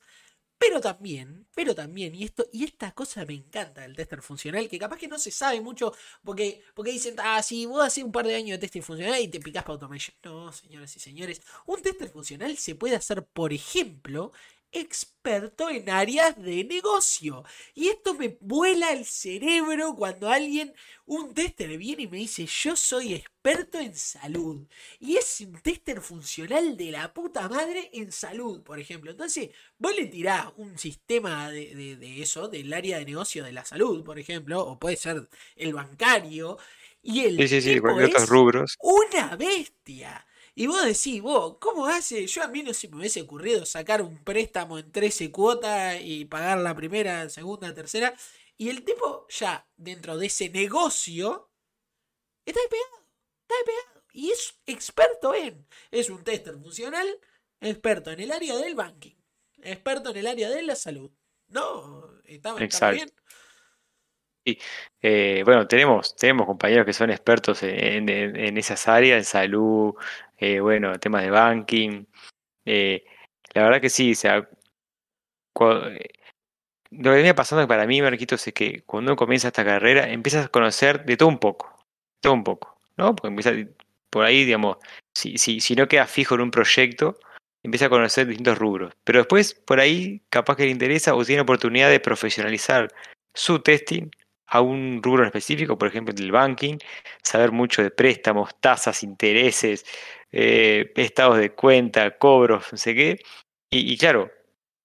Pero 0.60 0.82
también, 0.82 1.47
pero 1.55 1.76
también, 1.76 2.16
y 2.16 2.24
esto, 2.24 2.47
y 2.51 2.64
esta 2.64 2.91
cosa 2.91 3.26
me 3.26 3.36
encanta 3.36 3.82
del 3.82 3.95
tester 3.95 4.22
funcional, 4.24 4.68
que 4.68 4.80
capaz 4.80 4.97
que 4.97 5.08
no 5.08 5.20
se 5.20 5.30
sabe 5.30 5.62
mucho, 5.62 5.93
porque, 6.24 6.64
porque 6.74 6.91
dicen, 6.91 7.16
ah, 7.20 7.43
si 7.43 7.66
vos 7.68 7.86
haces 7.86 8.03
un 8.03 8.12
par 8.12 8.26
de 8.26 8.36
años 8.36 8.51
de 8.51 8.58
testing 8.60 8.82
funcional 8.82 9.22
y 9.22 9.28
te 9.28 9.39
picás 9.39 9.64
para 9.64 9.74
automation. 9.74 10.16
No, 10.24 10.51
señoras 10.51 10.95
y 10.95 10.99
señores, 10.99 11.41
un 11.68 11.82
tester 11.82 12.10
funcional 12.10 12.58
se 12.58 12.76
puede 12.76 12.95
hacer, 12.95 13.24
por 13.26 13.53
ejemplo, 13.53 14.32
experto 14.72 15.70
en 15.70 15.89
áreas 15.89 16.41
de 16.41 16.63
negocio. 16.63 17.43
Y 17.74 17.88
esto 17.89 18.13
me 18.13 18.38
vuela 18.41 18.91
el 18.91 19.05
cerebro 19.05 19.95
cuando 19.95 20.30
alguien, 20.30 20.74
un 21.05 21.34
tester 21.34 21.78
viene 21.78 22.03
y 22.03 22.07
me 22.07 22.18
dice, 22.18 22.45
yo 22.45 22.76
soy 22.76 23.13
experto 23.13 23.80
en 23.80 23.95
salud. 23.95 24.68
Y 24.99 25.18
es 25.18 25.41
un 25.41 25.59
tester 25.61 26.01
funcional 26.01 26.78
de 26.78 26.91
la 26.91 27.13
puta 27.13 27.47
madre 27.49 27.89
en 27.93 28.11
salud, 28.11 28.61
por 28.63 28.80
ejemplo. 28.80 29.11
Entonces, 29.11 29.49
vos 29.78 29.95
le 29.95 30.05
tirás 30.07 30.47
un 30.57 30.78
sistema 30.78 31.49
de, 31.49 32.22
eso, 32.22 32.47
del 32.47 32.72
área 32.74 32.99
de 32.99 33.05
negocio 33.05 33.43
de 33.43 33.51
la 33.51 33.65
salud, 33.65 34.03
por 34.03 34.20
ejemplo, 34.20 34.61
o 34.61 34.80
puede 34.80 34.97
ser 34.97 35.30
el 35.55 35.74
bancario. 35.74 36.57
Y 37.01 37.22
el 37.22 37.38
sí, 37.38 37.47
sí, 37.47 37.61
sí, 37.61 37.80
rubros. 37.80 38.78
una 38.82 39.36
bestia. 39.36 40.26
Y 40.60 40.66
vos 40.66 40.84
decís, 40.84 41.22
vos, 41.22 41.58
¿cómo 41.60 41.86
hace? 41.86 42.26
Yo 42.26 42.41
a 42.41 42.47
mí 42.47 42.64
no 42.64 42.74
se 42.74 42.88
me 42.88 42.97
hubiese 42.97 43.22
ocurrido 43.22 43.64
sacar 43.64 44.01
un 44.01 44.24
préstamo 44.24 44.80
en 44.80 44.91
13 44.91 45.32
cuotas 45.32 45.99
y 46.01 46.26
pagar 46.26 46.58
la 46.58 46.76
primera, 46.76 47.30
segunda, 47.30 47.76
tercera. 47.76 48.16
Y 48.58 48.70
el 48.70 48.84
tipo 48.84 49.28
ya 49.30 49.68
dentro 49.76 50.18
de 50.18 50.26
ese 50.26 50.49
negocio 50.49 51.51
está 52.43 52.60
pegado, 52.72 53.05
está 53.41 53.55
pegado. 53.68 54.03
Y 54.14 54.32
es 54.32 54.60
experto 54.66 55.36
en, 55.36 55.68
es 55.91 56.10
un 56.10 56.24
tester 56.24 56.55
funcional, 56.55 57.08
experto 57.62 58.10
en 58.10 58.22
el 58.22 58.32
área 58.32 58.58
del 58.58 58.74
banking, 58.74 59.16
experto 59.62 60.10
en 60.10 60.18
el 60.18 60.26
área 60.26 60.49
de 60.49 60.64
la 60.64 60.76
salud. 60.76 61.12
No, 61.49 62.20
está, 62.26 62.89
bien. 62.89 63.12
Sí. 64.43 64.58
Eh, 65.01 65.43
bueno, 65.45 65.68
tenemos, 65.68 66.16
tenemos 66.16 66.47
compañeros 66.47 66.86
que 66.86 66.93
son 66.93 67.12
expertos 67.12 67.62
en, 67.64 68.08
esas 68.58 68.88
áreas, 68.88 69.18
en 69.20 69.26
salud, 69.26 69.93
eh, 70.38 70.59
bueno, 70.59 70.97
temas 70.99 71.23
de 71.23 71.31
banking. 71.31 72.05
Eh, 72.65 73.03
la 73.53 73.63
verdad 73.63 73.81
que 73.81 73.89
sí, 73.89 74.11
o 74.11 74.15
sea, 74.15 74.47
lo 75.59 75.91
que 76.89 77.09
venía 77.09 77.35
pasando 77.35 77.67
para 77.67 77.88
mí, 77.88 78.01
Marquitos, 78.01 78.47
es 78.47 78.53
que 78.53 78.83
cuando 78.83 79.11
uno 79.11 79.15
comienza 79.17 79.47
esta 79.47 79.65
carrera, 79.65 80.09
empiezas 80.09 80.45
a 80.45 80.49
conocer 80.49 81.05
de 81.05 81.17
todo 81.17 81.29
un 81.29 81.39
poco, 81.39 81.75
todo 82.21 82.33
un 82.33 82.43
poco, 82.43 82.77
¿no? 82.97 83.15
Porque 83.15 83.29
empieza 83.29 83.51
por 84.09 84.25
ahí, 84.25 84.45
digamos, 84.45 84.77
si, 85.15 85.38
si, 85.38 85.59
si 85.59 85.75
no 85.75 85.88
queda 85.88 86.07
fijo 86.07 86.35
en 86.35 86.41
un 86.41 86.51
proyecto, 86.51 87.19
empieza 87.63 87.88
a 87.88 87.89
conocer 87.89 88.27
distintos 88.27 88.57
rubros. 88.57 88.93
Pero 89.03 89.19
después, 89.19 89.53
por 89.53 89.79
ahí, 89.79 90.21
capaz 90.29 90.55
que 90.55 90.63
le 90.65 90.71
interesa 90.71 91.15
o 91.15 91.25
tiene 91.25 91.41
oportunidad 91.41 91.89
de 91.89 91.99
profesionalizar 91.99 92.89
su 93.33 93.59
testing 93.59 94.09
a 94.47 94.61
un 94.61 95.01
rubro 95.03 95.25
específico, 95.25 95.77
por 95.77 95.89
ejemplo, 95.89 96.13
el 96.17 96.31
banking, 96.31 96.77
saber 97.21 97.51
mucho 97.51 97.83
de 97.83 97.91
préstamos, 97.91 98.55
tasas, 98.61 99.03
intereses, 99.03 99.85
eh, 100.32 100.91
estados 100.95 101.38
de 101.38 101.51
cuenta, 101.53 102.17
cobros, 102.17 102.65
no 102.71 102.78
sé 102.78 102.95
qué. 102.95 103.19
Y, 103.69 103.97
claro, 103.97 104.32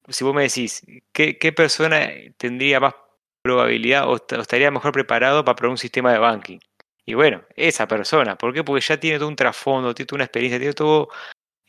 si 0.09 0.25
vos 0.25 0.35
me 0.35 0.43
decís, 0.43 0.85
¿qué, 1.13 1.53
persona 1.55 2.11
tendría 2.37 2.81
más 2.81 2.95
probabilidad 3.43 4.09
o, 4.09 4.17
estaría 4.17 4.71
mejor 4.71 4.93
preparado 4.93 5.45
para 5.45 5.57
probar 5.57 5.73
un 5.73 5.79
sistema 5.79 6.13
de 6.13 6.19
banking? 6.19 6.59
Y 7.05 7.15
bueno, 7.15 7.43
esa 7.57 7.87
persona. 7.89 8.37
¿Por 8.37 8.53
qué? 8.53 8.65
Porque 8.65 8.85
ya 8.85 8.99
tiene 8.99 9.19
todo 9.19 9.29
un 9.29 9.37
trasfondo, 9.37 9.95
tiene 9.95 10.07
toda 10.07 10.19
una 10.19 10.25
experiencia, 10.25 10.59
tiene 10.59 10.75
todo 10.75 11.09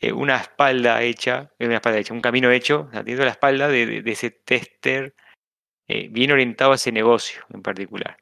eh, 0.00 0.12
una 0.12 0.36
espalda 0.36 1.02
hecha, 1.02 1.52
una 1.58 1.76
espalda 1.76 1.98
hecha, 1.98 2.14
un 2.14 2.20
camino 2.20 2.50
hecho, 2.50 2.88
tiene 2.90 3.14
toda 3.14 3.26
la 3.26 3.32
espalda 3.32 3.68
de 3.68 4.02
ese 4.06 4.30
tester 4.30 5.14
eh, 5.86 6.08
bien 6.10 6.32
orientado 6.32 6.72
a 6.72 6.76
ese 6.76 6.92
negocio 6.92 7.42
en 7.52 7.62
particular. 7.62 8.16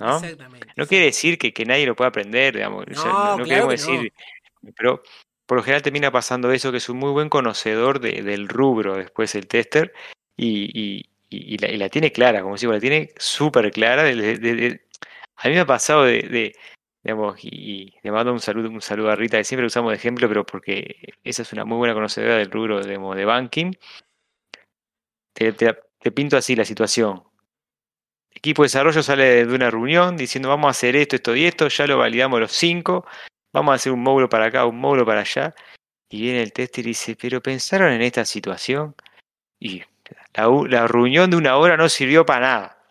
¿no? 0.00 0.16
Exactamente. 0.16 0.68
No 0.76 0.86
quiere 0.86 1.06
decir 1.06 1.38
que, 1.38 1.52
que, 1.52 1.64
nadie 1.64 1.86
lo 1.86 1.94
pueda 1.94 2.08
aprender, 2.08 2.54
digamos. 2.54 2.86
No, 2.88 3.38
no, 3.38 3.44
queremos 3.44 3.70
decir. 3.70 4.12
Pero 4.76 5.02
por 5.48 5.56
lo 5.56 5.62
general 5.62 5.82
termina 5.82 6.10
pasando 6.10 6.52
eso, 6.52 6.70
que 6.70 6.76
es 6.76 6.88
un 6.90 6.98
muy 6.98 7.10
buen 7.10 7.30
conocedor 7.30 8.00
de, 8.00 8.22
del 8.22 8.48
rubro 8.48 8.96
después 8.96 9.34
el 9.34 9.46
tester 9.48 9.94
y, 10.36 11.06
la, 11.30 11.88
tiene 11.88 12.12
clara, 12.12 12.42
como 12.42 12.56
digo, 12.56 12.72
la 12.72 12.80
tiene 12.80 13.12
súper 13.16 13.70
clara. 13.70 14.02
a 14.02 14.12
mí 14.12 15.54
me 15.54 15.60
ha 15.60 15.66
pasado 15.66 16.04
de, 16.04 16.52
digamos, 17.02 17.42
y, 17.42 17.94
le 18.02 18.10
mando 18.10 18.30
un 18.30 18.40
saludo, 18.40 18.68
un 18.68 18.82
saludo 18.82 19.10
a 19.10 19.16
Rita, 19.16 19.38
que 19.38 19.44
siempre 19.44 19.66
usamos 19.66 19.90
de 19.90 19.96
ejemplo, 19.96 20.28
pero 20.28 20.44
porque 20.44 21.14
esa 21.24 21.40
es 21.40 21.52
una 21.54 21.64
muy 21.64 21.78
buena 21.78 21.94
conocedora 21.94 22.36
del 22.36 22.50
rubro 22.50 22.82
digamos, 22.84 23.16
de 23.16 23.24
banking. 23.24 23.72
Te, 25.32 25.52
te, 25.52 26.12
pinto 26.12 26.36
así 26.36 26.56
la 26.56 26.66
situación. 26.66 27.22
Equipo 28.34 28.62
de 28.62 28.66
desarrollo 28.66 29.02
sale 29.02 29.46
de 29.46 29.54
una 29.54 29.70
reunión 29.70 30.16
diciendo 30.16 30.50
vamos 30.50 30.68
a 30.68 30.70
hacer 30.72 30.94
esto, 30.94 31.16
esto 31.16 31.34
y 31.34 31.46
esto, 31.46 31.68
ya 31.68 31.86
lo 31.86 31.96
validamos 31.96 32.38
los 32.38 32.52
cinco, 32.52 33.06
vamos 33.52 33.72
a 33.72 33.76
hacer 33.76 33.92
un 33.92 34.02
módulo 34.02 34.28
para 34.28 34.46
acá, 34.46 34.66
un 34.66 34.78
módulo 34.78 35.04
para 35.06 35.20
allá. 35.20 35.54
Y 36.10 36.22
viene 36.22 36.42
el 36.42 36.52
tester 36.52 36.84
y 36.84 36.88
dice, 36.88 37.16
pero 37.20 37.42
pensaron 37.42 37.92
en 37.92 38.02
esta 38.02 38.24
situación 38.24 38.94
y 39.60 39.82
la, 40.34 40.86
reunión 40.86 41.30
de 41.30 41.36
una 41.36 41.56
hora 41.56 41.76
no 41.76 41.88
sirvió 41.88 42.24
para 42.24 42.40
nada. 42.40 42.84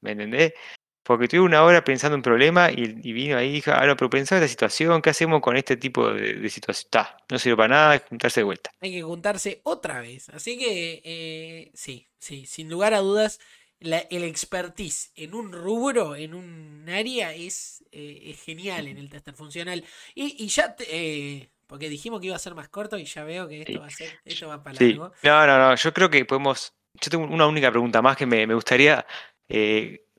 ¿Me 0.00 0.12
entendés? 0.12 0.54
Porque 1.02 1.28
tuve 1.28 1.40
una 1.40 1.62
hora 1.64 1.84
pensando 1.84 2.14
en 2.14 2.18
un 2.18 2.22
problema 2.22 2.70
y, 2.70 3.12
vino 3.12 3.36
ahí 3.36 3.48
y 3.48 3.52
dijo, 3.52 3.72
ah, 3.72 3.86
no, 3.86 3.96
pero 3.96 4.10
pensaba 4.10 4.38
en 4.38 4.44
esta 4.44 4.52
situación, 4.52 5.02
¿qué 5.02 5.10
hacemos 5.10 5.40
con 5.40 5.56
este 5.56 5.76
tipo 5.76 6.12
de, 6.12 6.48
situación? 6.48 6.86
Está, 6.86 7.16
no 7.30 7.38
sirve 7.38 7.56
para 7.56 7.68
nada, 7.68 7.90
hay 7.90 8.00
que 8.00 8.08
juntarse 8.08 8.40
de 8.40 8.44
vuelta. 8.44 8.70
Hay 8.80 8.92
que 8.92 9.02
juntarse 9.02 9.60
otra 9.64 10.00
vez. 10.00 10.28
Así 10.30 10.58
que, 10.58 11.02
eh, 11.04 11.70
sí, 11.74 12.08
sí, 12.18 12.46
sin 12.46 12.68
lugar 12.68 12.94
a 12.94 12.98
dudas, 12.98 13.40
el 13.80 14.24
expertise 14.24 15.10
en 15.14 15.34
un 15.34 15.52
rubro, 15.52 16.14
en 16.14 16.34
un 16.34 16.86
área, 16.88 17.34
es, 17.34 17.84
eh, 17.92 18.36
genial 18.44 18.88
en 18.88 18.98
el 18.98 19.08
tester 19.08 19.34
funcional. 19.34 19.84
Y, 20.14 20.46
ya, 20.48 20.76
eh, 20.80 21.48
porque 21.66 21.88
dijimos 21.88 22.20
que 22.20 22.26
iba 22.26 22.36
a 22.36 22.40
ser 22.40 22.54
más 22.54 22.68
corto 22.68 22.98
y 22.98 23.04
ya 23.04 23.24
veo 23.24 23.48
que 23.48 23.62
esto 23.62 23.80
va 23.80 23.86
a 23.86 23.90
ser, 23.90 24.20
esto 24.24 24.48
va 24.48 24.62
para 24.62 24.78
largo. 24.78 25.12
No, 25.22 25.46
no, 25.46 25.58
no, 25.58 25.74
yo 25.74 25.92
creo 25.92 26.10
que 26.10 26.24
podemos, 26.24 26.74
yo 27.00 27.10
tengo 27.10 27.24
una 27.26 27.46
única 27.46 27.70
pregunta 27.70 28.02
más 28.02 28.16
que 28.16 28.26
me, 28.26 28.46
me 28.46 28.54
gustaría 28.54 29.06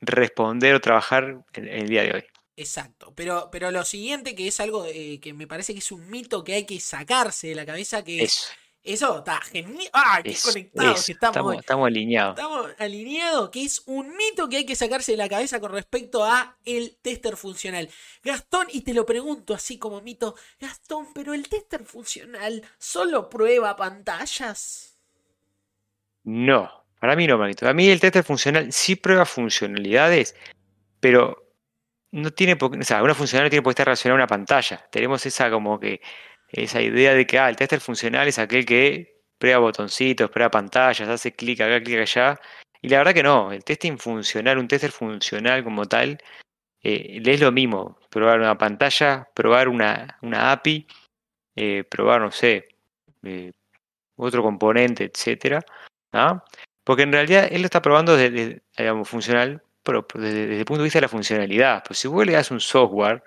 responder 0.01 0.75
o 0.75 0.81
trabajar 0.81 1.43
en, 1.53 1.67
el 1.67 1.87
día 1.87 2.03
de 2.03 2.13
hoy. 2.13 2.23
Exacto, 2.57 3.13
pero, 3.15 3.49
pero 3.51 3.71
lo 3.71 3.85
siguiente 3.85 4.35
que 4.35 4.47
es 4.47 4.59
algo 4.59 4.85
eh, 4.85 5.19
que 5.21 5.33
me 5.33 5.47
parece 5.47 5.73
que 5.73 5.79
es 5.79 5.91
un 5.91 6.09
mito 6.09 6.43
que 6.43 6.53
hay 6.53 6.65
que 6.65 6.79
sacarse 6.79 7.47
de 7.47 7.55
la 7.55 7.65
cabeza, 7.65 8.03
que 8.03 8.21
eso, 8.23 8.51
eso 8.83 9.19
está 9.19 9.39
genial. 9.41 9.89
¡Ah, 9.93 10.21
qué 10.23 10.35
conectados 10.43 11.09
estamos! 11.09 11.55
Estamos, 11.55 11.87
alineados. 11.87 12.37
Estamos 12.37 12.71
alineados, 12.79 13.49
que 13.51 13.63
es 13.63 13.83
un 13.85 14.15
mito 14.15 14.49
que 14.49 14.57
hay 14.57 14.65
que 14.65 14.75
sacarse 14.75 15.11
de 15.11 15.17
la 15.17 15.29
cabeza 15.29 15.59
con 15.59 15.71
respecto 15.71 16.23
a 16.23 16.57
el 16.65 16.97
tester 17.01 17.37
funcional. 17.37 17.89
Gastón, 18.23 18.67
y 18.71 18.81
te 18.81 18.93
lo 18.93 19.05
pregunto 19.05 19.53
así 19.53 19.77
como 19.77 20.01
mito, 20.01 20.35
Gastón, 20.59 21.13
pero 21.13 21.33
el 21.33 21.47
tester 21.47 21.83
funcional 21.85 22.63
solo 22.79 23.29
prueba 23.29 23.75
pantallas. 23.75 24.97
No. 26.23 26.81
Para 26.99 27.15
mí 27.15 27.27
no, 27.27 27.37
manito. 27.37 27.67
A 27.67 27.73
mí 27.73 27.89
el 27.89 27.99
tester 27.99 28.23
funcional 28.23 28.71
sí 28.71 28.95
prueba 28.95 29.25
funcionalidades, 29.25 30.35
pero 30.99 31.51
no 32.11 32.31
tiene 32.31 32.55
por 32.55 32.77
o 32.77 32.83
sea, 32.83 33.01
una 33.01 33.15
funcionalidad 33.15 33.49
tiene 33.49 33.63
por 33.63 33.71
qué 33.71 33.73
estar 33.73 33.87
relacionada 33.87 34.15
a 34.15 34.23
una 34.23 34.27
pantalla. 34.27 34.85
Tenemos 34.91 35.25
esa 35.25 35.49
como 35.49 35.79
que 35.79 36.01
esa 36.51 36.81
idea 36.81 37.13
de 37.13 37.25
que 37.25 37.39
ah, 37.39 37.49
el 37.49 37.55
tester 37.55 37.79
funcional 37.79 38.27
es 38.27 38.39
aquel 38.39 38.65
que 38.65 39.21
prueba 39.37 39.59
botoncitos, 39.59 40.29
prueba 40.29 40.51
pantallas, 40.51 41.07
hace 41.09 41.33
clic 41.33 41.61
acá, 41.61 41.81
clic 41.81 41.99
allá. 41.99 42.39
Y 42.81 42.89
la 42.89 42.99
verdad 42.99 43.13
que 43.13 43.23
no, 43.23 43.51
el 43.51 43.63
testing 43.63 43.97
funcional, 43.97 44.57
un 44.57 44.67
tester 44.67 44.91
funcional 44.91 45.63
como 45.63 45.85
tal, 45.85 46.17
eh, 46.83 47.21
es 47.23 47.41
lo 47.41 47.51
mismo. 47.51 47.97
Probar 48.09 48.39
una 48.39 48.57
pantalla, 48.57 49.29
probar 49.33 49.67
una, 49.69 50.17
una 50.21 50.51
API, 50.51 50.87
eh, 51.55 51.83
probar, 51.89 52.21
no 52.21 52.31
sé, 52.31 52.69
eh, 53.23 53.51
otro 54.15 54.43
componente, 54.43 55.05
etcétera. 55.05 55.63
¿ah? 56.13 56.43
Porque 56.83 57.03
en 57.03 57.13
realidad 57.13 57.47
él 57.51 57.61
lo 57.61 57.65
está 57.65 57.81
probando 57.81 58.15
desde, 58.15 58.63
digamos, 58.77 59.09
funcional, 59.09 59.61
pero 59.83 60.05
desde, 60.15 60.59
el 60.59 60.65
punto 60.65 60.81
de 60.81 60.85
vista 60.85 60.99
de 60.99 61.03
la 61.03 61.09
funcionalidad. 61.09 61.83
Pues 61.85 61.99
si 61.99 62.07
vos 62.07 62.25
le 62.25 62.33
das 62.33 62.51
un 62.51 62.59
software, 62.59 63.23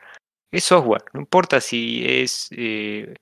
es 0.58 0.64
software. 0.64 1.04
No 1.12 1.20
importa 1.20 1.60
si 1.60 2.04
es 2.06 2.48
eh, 2.52 3.14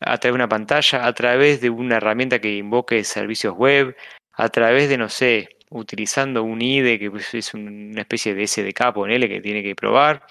a 0.00 0.18
través 0.18 0.32
de 0.32 0.36
una 0.36 0.48
pantalla, 0.48 1.06
a 1.06 1.12
través 1.12 1.60
de 1.60 1.70
una 1.70 1.96
herramienta 1.96 2.40
que 2.40 2.56
invoque 2.56 3.04
servicios 3.04 3.54
web, 3.56 3.96
a 4.32 4.48
través 4.48 4.88
de, 4.88 4.98
no 4.98 5.08
sé, 5.08 5.56
utilizando 5.70 6.42
un 6.42 6.60
IDE 6.62 6.98
que 6.98 7.10
pues, 7.10 7.34
es 7.34 7.54
una 7.54 8.00
especie 8.00 8.34
de 8.34 8.46
SDK, 8.46 8.92
ponele, 8.92 9.28
que 9.28 9.40
tiene 9.40 9.62
que 9.62 9.74
probar. 9.74 10.24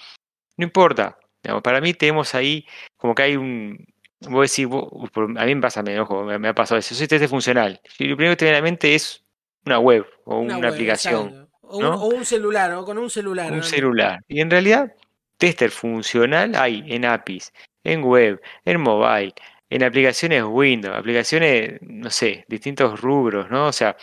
No 0.57 0.65
importa. 0.65 1.17
para 1.63 1.81
mí 1.81 1.93
tenemos 1.93 2.35
ahí 2.35 2.65
como 2.97 3.15
que 3.15 3.23
hay 3.23 3.35
un, 3.35 3.85
Vos 4.29 4.51
decís, 4.51 4.71
a 4.71 5.45
mí 5.45 5.55
me 5.55 5.61
pasa, 5.61 5.81
me, 5.81 5.99
ojo, 5.99 6.23
me, 6.23 6.47
ha 6.47 6.53
pasado 6.53 6.77
eso. 6.77 6.93
Soy 6.93 7.07
test 7.07 7.27
funcional. 7.27 7.81
Y 7.97 8.05
lo 8.05 8.15
primero 8.15 8.33
que 8.33 8.37
te 8.37 8.45
viene 8.45 8.57
a 8.57 8.61
la 8.61 8.63
mente 8.63 8.93
es 8.93 9.25
una 9.65 9.79
web 9.79 10.05
o 10.25 10.39
una, 10.39 10.67
aplicación. 10.67 11.49
O, 11.61 11.77
un, 12.07 12.23
celular, 12.25 12.71
o 12.73 12.85
con 12.85 12.99
un 12.99 13.09
celular. 13.09 13.51
Un 13.51 13.63
celular. 13.63 14.19
Y 14.27 14.41
en 14.41 14.51
realidad, 14.51 14.93
tester 15.41 15.71
funcional 15.71 16.55
hay 16.55 16.83
en 16.87 17.05
APIs, 17.05 17.53
en 17.83 18.03
web, 18.03 18.41
en 18.65 18.81
mobile, 18.81 19.33
en 19.69 19.83
aplicaciones 19.83 20.43
Windows, 20.45 20.95
aplicaciones, 20.97 21.79
no 21.81 22.09
sé, 22.11 22.45
distintos 22.47 23.01
rubros, 23.01 23.49
¿no? 23.51 23.67
O 23.67 23.73
sea, 23.73 23.97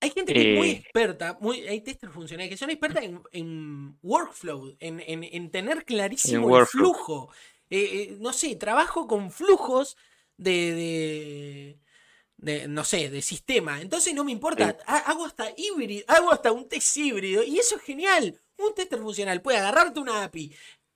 hay 0.00 0.10
gente 0.10 0.34
que 0.34 0.42
es 0.42 0.48
muy 0.48 0.70
Eh, 0.70 0.72
experta, 0.72 1.38
muy, 1.40 1.60
hay 1.68 1.80
testers 1.82 2.12
funcionales 2.12 2.50
que 2.50 2.56
son 2.56 2.70
expertas 2.70 3.04
en, 3.04 3.22
en 3.32 3.98
workflow, 4.02 4.76
en, 4.80 5.00
en- 5.00 5.22
en 5.24 5.50
tener 5.50 5.84
clarísimo 5.84 6.50
el 6.50 6.58
flujo. 6.58 7.30
Eh, 7.70 8.10
eh, 8.10 8.16
no 8.20 8.32
sé, 8.32 8.56
trabajo 8.56 9.06
con 9.06 9.30
flujos 9.30 9.96
de, 10.36 10.50
de, 10.74 11.78
de, 12.38 12.68
no 12.68 12.84
sé, 12.84 13.10
de 13.10 13.22
sistema. 13.22 13.80
Entonces 13.82 14.14
no 14.14 14.24
me 14.24 14.32
importa, 14.32 14.76
ha- 14.86 14.98
hago 15.10 15.26
hasta 15.26 15.50
híbrido, 15.56 16.04
hago 16.08 16.32
hasta 16.32 16.52
un 16.52 16.68
test 16.68 16.96
híbrido 16.96 17.42
y 17.44 17.58
eso 17.58 17.76
es 17.76 17.82
genial. 17.82 18.40
Un 18.58 18.74
tester 18.74 18.98
funcional 18.98 19.42
puede 19.42 19.58
agarrarte 19.58 20.00
una 20.00 20.24
API, 20.24 20.54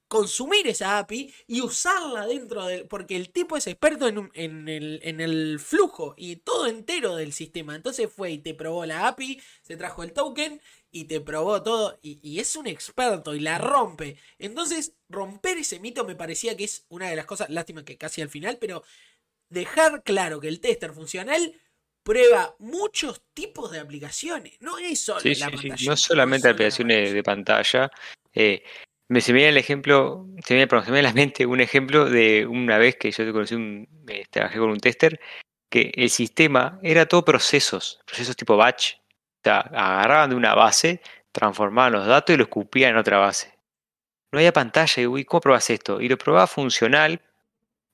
consumir 0.09 0.67
esa 0.69 0.99
API 0.99 1.35
y 1.47 1.61
usarla 1.61 2.27
dentro 2.27 2.65
del. 2.67 2.87
Porque 2.87 3.17
el 3.17 3.31
tipo 3.31 3.57
es 3.57 3.67
experto 3.67 4.07
en, 4.09 4.69
el 4.69 5.59
flujo 5.61 6.15
y 6.17 6.37
todo 6.37 6.67
entero 6.67 7.17
del 7.17 7.33
sistema. 7.33 7.75
Entonces 7.75 8.13
fue 8.13 8.33
y 8.33 8.39
te 8.39 8.55
probó 8.55 8.87
la 8.87 9.09
API, 9.09 9.41
se 9.63 9.77
trajo 9.77 10.03
el 10.03 10.13
token 10.13 10.61
y 10.91 11.05
te 11.05 11.21
probó 11.21 11.63
todo. 11.63 11.99
Y, 12.03 12.21
y 12.23 12.41
es 12.41 12.57
un 12.57 12.67
experto 12.67 13.35
y 13.35 13.41
la 13.41 13.59
rompe. 13.59 14.17
Entonces, 14.39 14.95
romper 15.09 15.59
ese 15.59 15.81
mito 15.81 16.05
me 16.05 16.15
parecía 16.15 16.57
que 16.57 16.65
es 16.65 16.87
una 16.89 17.09
de 17.09 17.17
las 17.17 17.27
cosas. 17.27 17.51
Lástima 17.51 17.85
que 17.85 17.99
casi 17.99 18.23
al 18.23 18.31
final, 18.31 18.59
pero 18.59 18.83
dejar 19.49 20.03
claro 20.03 20.41
que 20.41 20.49
el 20.49 20.61
tester 20.61 20.93
funcional 20.93 21.55
prueba 22.07 22.55
muchos 22.61 23.21
tipos 23.35 23.73
de 23.73 23.81
aplicaciones. 23.81 24.57
No 24.61 24.79
es 24.79 25.01
solo 25.01 25.19
Sí, 25.21 25.35
la 25.35 25.51
sí, 25.51 25.59
sí, 25.59 25.69
pantalla. 25.69 25.91
No 25.91 25.97
solamente 25.97 26.49
aplicaciones 26.49 27.13
de 27.13 27.23
pantalla. 27.25 27.91
eh, 28.33 28.63
me 29.09 29.21
se 29.21 29.33
me 29.33 29.39
viene 29.39 29.51
el 29.51 29.57
ejemplo, 29.57 30.27
se 30.45 30.55
me, 30.55 30.59
viene, 30.59 30.67
perdón, 30.69 30.85
se 30.85 30.91
me 30.93 30.97
viene 30.97 31.09
a 31.09 31.11
la 31.13 31.15
mente 31.15 31.47
un 31.47 31.61
ejemplo 31.61 32.05
de 32.09 32.47
una 32.47 32.79
vez 32.79 32.97
que 32.97 33.11
yo 33.11 33.33
conocí 33.33 33.55
un, 33.57 33.89
eh, 34.09 34.25
trabajé 34.31 34.59
con 34.59 34.71
un 34.71 34.79
tester, 34.79 35.21
que 35.69 35.93
el 35.97 36.11
sistema 36.11 36.79
era 36.83 37.07
todo 37.07 37.25
procesos, 37.25 38.01
procesos 38.07 38.37
tipo 38.37 38.57
batch. 38.57 38.95
O 38.95 39.41
sea, 39.45 39.59
agarraban 39.61 40.31
de 40.31 40.37
una 40.37 40.55
base, 40.55 41.01
transformaban 41.33 41.93
los 41.93 42.07
datos 42.07 42.35
y 42.35 42.39
los 42.39 42.47
escupían 42.47 42.91
en 42.93 42.97
otra 42.99 43.19
base. 43.19 43.53
No 44.33 44.39
había 44.39 44.53
pantalla, 44.53 45.03
y 45.03 45.07
uy, 45.07 45.25
¿cómo 45.25 45.41
probas 45.41 45.71
esto? 45.71 46.01
Y 46.01 46.09
lo 46.09 46.19
probaba 46.19 46.47
funcional, 46.47 47.21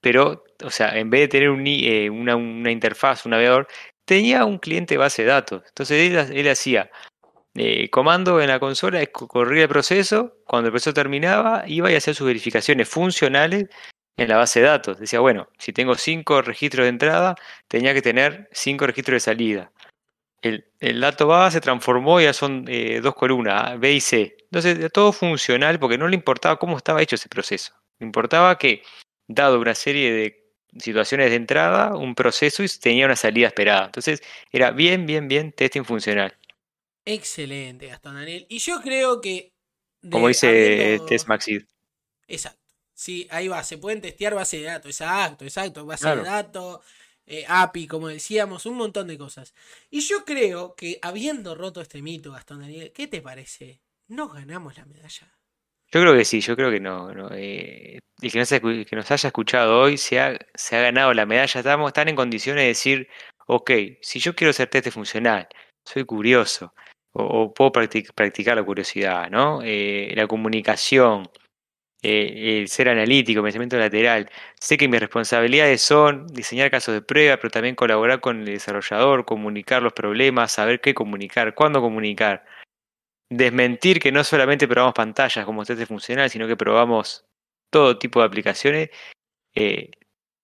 pero, 0.01 0.45
o 0.65 0.71
sea, 0.71 0.99
en 0.99 1.11
vez 1.11 1.23
de 1.23 1.29
tener 1.29 1.51
un 1.51 1.65
eh, 1.67 2.11
una, 2.11 2.37
una 2.37 2.71
interfaz, 2.71 3.25
un 3.27 3.31
navegador, 3.31 3.69
tenía 4.13 4.45
un 4.45 4.59
cliente 4.59 4.99
base 4.99 5.23
de 5.23 5.29
datos. 5.29 5.63
Entonces 5.67 6.31
él, 6.31 6.49
hacía 6.49 6.91
eh, 7.55 7.89
comando 7.89 8.41
en 8.43 8.49
la 8.49 8.61
consola, 8.61 9.05
corría 9.07 9.63
el 9.63 9.69
proceso, 9.69 10.37
cuando 10.47 10.69
el 10.69 10.73
proceso 10.73 10.93
terminaba, 10.93 11.65
iba 11.67 11.91
y 11.91 11.97
hacía 11.97 12.13
sus 12.13 12.27
verificaciones 12.27 12.89
funcionales 12.89 13.69
en 14.19 14.29
la 14.29 14.37
base 14.37 14.61
de 14.61 14.67
datos. 14.67 14.99
Decía, 14.99 15.21
bueno, 15.21 15.49
si 15.59 15.73
tengo 15.73 15.95
cinco 15.95 16.43
registros 16.43 16.85
de 16.85 16.91
entrada, 16.91 17.37
tenía 17.69 17.95
que 17.95 18.03
tener 18.03 18.49
cinco 18.53 18.87
registros 18.87 19.17
de 19.17 19.21
salida. 19.21 19.73
El, 20.43 20.67
el 20.81 21.01
dato 21.01 21.29
va, 21.29 21.51
se 21.51 21.61
transformó 21.61 22.21
ya 22.21 22.33
son 22.33 22.67
eh, 22.69 23.01
dos 23.01 23.15
columnas, 23.15 23.79
B 23.79 23.93
y 23.93 24.01
C. 24.01 24.37
Entonces, 24.45 24.93
todo 24.93 25.13
funcional 25.13 25.79
porque 25.79 25.97
no 25.97 26.07
le 26.09 26.17
importaba 26.17 26.59
cómo 26.59 26.77
estaba 26.77 27.01
hecho 27.01 27.15
ese 27.17 27.31
proceso. 27.31 27.73
Le 27.99 28.07
importaba 28.07 28.59
que, 28.59 28.83
dado 29.27 29.59
una 29.59 29.75
serie 29.75 30.13
de 30.13 30.42
situaciones 30.79 31.31
de 31.31 31.37
entrada, 31.37 31.97
un 31.97 32.15
proceso 32.15 32.63
y 32.63 32.69
tenía 32.69 33.07
una 33.07 33.17
salida 33.17 33.49
esperada. 33.49 33.87
Entonces, 33.87 34.23
era 34.51 34.71
bien, 34.71 35.07
bien, 35.07 35.29
bien 35.29 35.53
testing 35.53 35.85
funcional. 35.85 36.37
Excelente, 37.05 37.87
Gastón 37.89 38.15
Daniel. 38.15 38.47
Y 38.49 38.59
yo 38.59 38.81
creo 38.81 39.21
que. 39.21 39.53
Como 40.11 40.29
dice 40.29 40.49
habiendo- 40.49 41.07
Test 41.07 41.29
Maxid. 41.29 41.63
Exacto. 42.29 42.61
Sí, 42.95 43.27
ahí 43.31 43.49
va. 43.49 43.63
Se 43.65 43.79
pueden 43.79 44.01
testear 44.01 44.35
base 44.35 44.59
de 44.59 44.65
datos. 44.65 44.91
Exacto, 44.91 45.45
exacto. 45.45 45.85
Base 45.87 46.03
Claro. 46.03 46.23
de 46.23 46.29
datos, 46.31 46.81
eh, 47.27 47.45
API, 47.49 47.87
como 47.87 48.09
decíamos, 48.09 48.67
un 48.67 48.77
montón 48.77 49.09
de 49.09 49.19
cosas. 49.19 49.55
Y 49.91 50.01
yo 50.01 50.25
creo 50.25 50.75
que 50.77 50.99
habiendo 51.03 51.55
roto 51.55 51.81
este 51.81 52.03
mito, 52.03 52.33
Gastón 52.33 52.61
Daniel, 52.61 52.93
¿qué 52.93 53.07
te 53.09 53.21
parece? 53.21 53.81
¿No 54.09 54.29
ganamos 54.29 54.77
la 54.77 54.85
medalla? 54.85 55.33
Yo 55.93 56.01
creo 56.01 56.15
que 56.15 56.25
sí, 56.25 56.41
yo 56.41 56.57
creo 56.57 56.71
que 56.71 56.81
no. 56.81 57.13
no, 57.13 57.29
eh, 57.33 57.99
el 58.23 58.31
que 58.33 58.39
nos, 58.97 59.11
haya 59.11 59.27
escuchado 59.29 59.79
hoy 59.81 59.99
se 59.99 60.19
ha, 60.21 60.39
se 60.55 60.77
ha 60.77 60.81
ganado 60.83 61.13
la 61.13 61.27
medalla. 61.27 61.61
Estamos 61.61 61.89
están 61.89 62.09
en 62.09 62.17
condiciones 62.17 62.63
de 62.63 62.69
decir, 62.69 63.09
ok, 63.47 63.71
si 64.01 64.19
yo 64.21 64.35
quiero 64.35 64.53
ser 64.53 64.69
teste 64.69 64.91
funcional, 64.91 65.49
soy 65.85 66.05
curioso, 66.05 66.73
o, 67.13 67.53
puedo 67.53 67.73
practic- 67.73 68.13
practicar 68.15 68.57
la 68.57 68.63
curiosidad, 68.65 69.29
¿no? 69.31 69.61
Eh, 69.63 70.13
la 70.17 70.27
comunicación, 70.27 71.29
eh, 72.03 72.61
el 72.63 72.69
ser 72.69 72.89
analítico, 72.91 73.43
pensamiento 73.43 73.79
lateral. 73.79 74.31
Sé 74.61 74.77
que 74.79 74.89
mis 74.89 75.01
responsabilidades 75.01 75.83
son 75.83 76.27
diseñar 76.29 76.71
casos 76.71 76.95
de 76.95 77.03
prueba, 77.03 77.37
pero 77.39 77.51
también 77.51 77.75
colaborar 77.77 78.21
con 78.21 78.41
el 78.41 78.47
desarrollador, 78.47 79.25
comunicar 79.27 79.83
los 79.83 79.93
problemas, 79.95 80.53
saber 80.53 80.81
qué 80.81 80.95
comunicar, 80.95 81.55
cuándo 81.55 81.81
comunicar 81.83 82.45
desmentir 83.37 84.01
que 84.01 84.13
no 84.13 84.23
solamente 84.25 84.67
probamos 84.69 84.95
pantallas 84.95 85.45
como 85.45 85.65
test 85.65 85.87
funcional, 85.87 86.31
sino 86.31 86.47
que 86.47 86.57
probamos 86.57 87.25
todo 87.71 87.99
tipo 87.99 88.21
de 88.21 88.27
aplicaciones, 88.27 88.91
eh, 89.55 89.91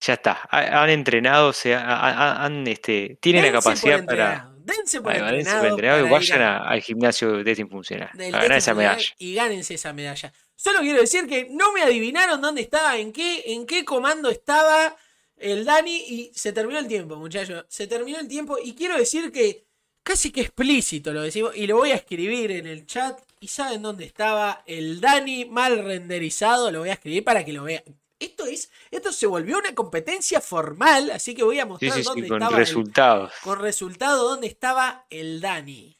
ya 0.01 0.13
está. 0.13 0.47
Ha- 0.49 0.83
Han 0.83 0.89
entrenado, 0.89 1.53
se 1.53 1.75
han, 1.75 2.65
este, 2.67 3.17
tienen 3.21 3.43
la 3.43 3.51
Dense 3.51 3.65
capacidad 3.67 4.05
para. 4.05 4.51
Dense 4.59 5.01
por 5.01 5.13
por 5.13 5.21
entrenado. 5.21 5.65
entrenado 5.67 5.99
y 5.99 6.03
para 6.03 6.13
ir 6.15 6.19
vayan 6.19 6.41
a- 6.41 6.57
al 6.69 6.81
gimnasio 6.81 7.31
de 7.37 7.43
testing 7.43 7.67
funcional. 7.69 8.09
A 8.13 8.17
ganar 8.29 8.53
esa 8.57 8.73
medalla. 8.73 9.03
Y 9.17 9.33
gánense 9.33 9.73
esa 9.73 9.93
medalla. 9.93 10.31
Solo 10.55 10.79
quiero 10.79 10.99
decir 11.01 11.25
que 11.27 11.47
no 11.49 11.71
me 11.73 11.81
adivinaron 11.83 12.39
dónde 12.41 12.61
estaba, 12.61 12.97
en 12.97 13.11
qué, 13.13 13.43
en 13.47 13.65
qué 13.65 13.83
comando 13.85 14.29
estaba 14.29 14.95
el 15.37 15.63
Dani 15.65 15.95
y 15.95 16.31
se 16.35 16.51
terminó 16.53 16.79
el 16.79 16.87
tiempo, 16.87 17.15
muchachos. 17.15 17.65
Se 17.69 17.87
terminó 17.87 18.19
el 18.19 18.27
tiempo 18.27 18.57
y 18.63 18.75
quiero 18.75 18.97
decir 18.97 19.31
que 19.31 19.65
casi 20.09 20.31
que 20.31 20.41
explícito 20.41 21.13
lo 21.13 21.21
decimos 21.21 21.55
y 21.55 21.67
lo 21.67 21.75
voy 21.77 21.91
a 21.91 21.95
escribir 21.95 22.49
en 22.49 22.65
el 22.65 22.87
chat. 22.87 23.19
¿Y 23.39 23.47
saben 23.47 23.83
dónde 23.83 24.05
estaba 24.05 24.63
el 24.65 24.99
Dani 24.99 25.45
mal 25.45 25.83
renderizado? 25.85 26.71
Lo 26.71 26.79
voy 26.79 26.89
a 26.89 26.93
escribir 26.93 27.23
para 27.23 27.45
que 27.45 27.53
lo 27.53 27.63
vean. 27.63 27.83
Esto 28.17 28.47
es, 28.47 28.71
esto 28.89 29.11
se 29.13 29.27
volvió 29.27 29.59
una 29.59 29.75
competencia 29.75 30.41
formal, 30.41 31.11
así 31.11 31.35
que 31.35 31.43
voy 31.43 31.59
a 31.59 31.67
mostrar 31.67 31.91
sí, 31.93 31.99
sí, 31.99 32.05
dónde 32.05 32.27
con 32.27 32.37
estaba 32.41 32.57
el- 32.57 32.65
resultados. 32.65 33.33
con 33.43 33.59
resultado 33.59 34.27
dónde 34.27 34.47
estaba 34.47 35.05
el 35.11 35.41
Dani 35.41 35.95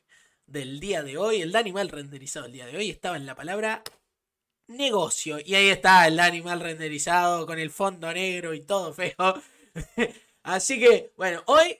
del 0.47 0.79
día 0.79 1.03
de 1.03 1.17
hoy. 1.19 1.41
El 1.43 1.51
Dani 1.51 1.71
mal 1.71 1.89
renderizado 1.89 2.47
el 2.47 2.51
día 2.53 2.65
de 2.65 2.77
hoy 2.77 2.89
estaba 2.89 3.15
en 3.15 3.27
la 3.27 3.35
palabra 3.35 3.83
negocio. 4.67 5.37
Y 5.45 5.53
ahí 5.53 5.69
está 5.69 6.07
el 6.07 6.15
Dani 6.15 6.41
mal 6.41 6.59
renderizado 6.61 7.45
con 7.45 7.59
el 7.59 7.69
fondo 7.69 8.11
negro 8.11 8.55
y 8.55 8.61
todo 8.61 8.91
feo. 8.91 9.15
Así 10.43 10.79
que, 10.79 11.13
bueno, 11.15 11.43
hoy 11.45 11.77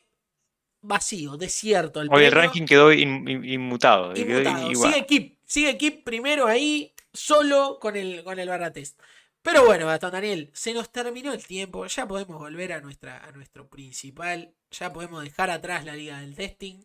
vacío, 0.81 1.37
desierto. 1.37 2.01
El 2.01 2.09
Hoy 2.11 2.25
el 2.25 2.31
ranking 2.31 2.65
quedó 2.65 2.91
in- 2.91 3.27
in- 3.27 3.45
inmutado. 3.45 4.13
quedó 4.13 4.41
inmutado. 4.41 4.71
igual. 4.71 4.93
Sigue 4.93 5.05
Kip, 5.05 5.37
sigue 5.45 5.77
Kip 5.77 6.03
primero 6.03 6.47
ahí, 6.47 6.93
solo 7.13 7.79
con 7.79 7.95
el, 7.95 8.23
con 8.23 8.39
el 8.39 8.47
barra 8.49 8.71
test. 8.71 8.99
Pero 9.41 9.65
bueno, 9.65 9.87
Gastón 9.87 10.11
Daniel, 10.11 10.49
se 10.53 10.73
nos 10.73 10.91
terminó 10.91 11.31
el 11.33 11.45
tiempo. 11.45 11.85
Ya 11.85 12.07
podemos 12.07 12.37
volver 12.37 12.73
a, 12.73 12.81
nuestra, 12.81 13.23
a 13.25 13.31
nuestro 13.31 13.67
principal. 13.69 14.53
Ya 14.71 14.91
podemos 14.91 15.23
dejar 15.23 15.49
atrás 15.49 15.85
la 15.85 15.95
liga 15.95 16.19
del 16.19 16.35
testing 16.35 16.83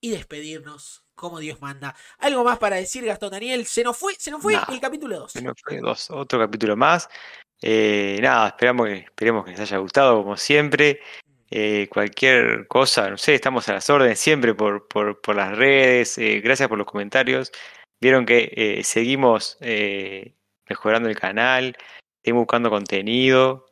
y 0.00 0.10
despedirnos 0.10 1.04
como 1.14 1.40
Dios 1.40 1.60
manda. 1.60 1.94
¿Algo 2.18 2.44
más 2.44 2.58
para 2.58 2.76
decir, 2.76 3.04
Gastón 3.04 3.32
Daniel? 3.32 3.66
Se 3.66 3.82
nos 3.84 3.96
fue, 3.98 4.14
se 4.14 4.30
nos 4.30 4.40
fue 4.40 4.54
Nah. 4.54 4.64
el 4.70 4.80
capítulo 4.80 5.18
2. 5.18 5.34
Bueno, 5.34 5.52
fue 5.62 5.78
dos, 5.80 6.10
otro 6.10 6.38
capítulo 6.38 6.76
más. 6.76 7.08
Eh, 7.60 8.18
nada, 8.22 8.48
esperamos 8.48 8.86
que, 8.86 8.94
esperemos 9.00 9.44
que 9.44 9.50
les 9.50 9.60
haya 9.60 9.76
gustado, 9.78 10.22
como 10.22 10.36
siempre. 10.36 11.00
Eh, 11.50 11.88
cualquier 11.90 12.68
cosa, 12.68 13.10
no 13.10 13.18
sé, 13.18 13.34
estamos 13.34 13.68
a 13.68 13.72
las 13.72 13.90
órdenes 13.90 14.20
siempre 14.20 14.54
por, 14.54 14.86
por, 14.86 15.20
por 15.20 15.34
las 15.34 15.56
redes. 15.56 16.16
eh, 16.18 16.40
gracias 16.40 16.68
por 16.68 16.78
los 16.78 16.86
comentarios. 16.86 17.50
Vieron 18.00 18.24
que 18.24 18.52
eh, 18.56 18.84
seguimos 18.84 19.58
mejorando 20.68 21.08
el 21.08 21.18
canal, 21.18 21.76
seguimos 22.22 22.42
buscando 22.42 22.70
contenido. 22.70 23.66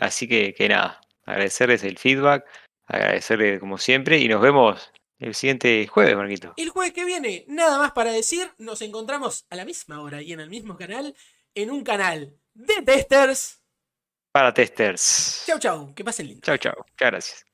así 0.00 0.28
que, 0.28 0.54
que 0.54 0.68
nada, 0.68 1.00
agradecerles 1.26 1.84
el 1.84 1.98
feedback, 1.98 2.44
agradecerles 2.86 3.60
como 3.60 3.76
siempre 3.76 4.18
y 4.18 4.28
nos 4.28 4.40
vemos 4.40 4.92
el 5.18 5.34
siguiente 5.34 5.86
jueves, 5.86 6.16
Marquito. 6.16 6.54
El 6.56 6.70
jueves 6.70 6.94
que 6.94 7.04
viene, 7.04 7.44
nada 7.46 7.76
más 7.78 7.92
para 7.92 8.12
decir, 8.12 8.50
nos 8.56 8.80
encontramos 8.80 9.44
a 9.50 9.56
la 9.56 9.66
misma 9.66 10.00
hora 10.00 10.22
y 10.22 10.32
en 10.32 10.40
el 10.40 10.48
mismo 10.48 10.76
canal, 10.76 11.14
en 11.54 11.70
un 11.70 11.84
canal 11.84 12.38
de 12.54 12.82
testers. 12.82 13.59
Para 14.32 14.52
testers. 14.54 15.42
Chau, 15.46 15.58
chau, 15.58 15.94
que 15.94 16.04
pasen 16.04 16.26
lindo. 16.28 16.42
Chao, 16.42 16.56
chao. 16.56 16.74
Muchas 16.76 17.10
gracias. 17.10 17.49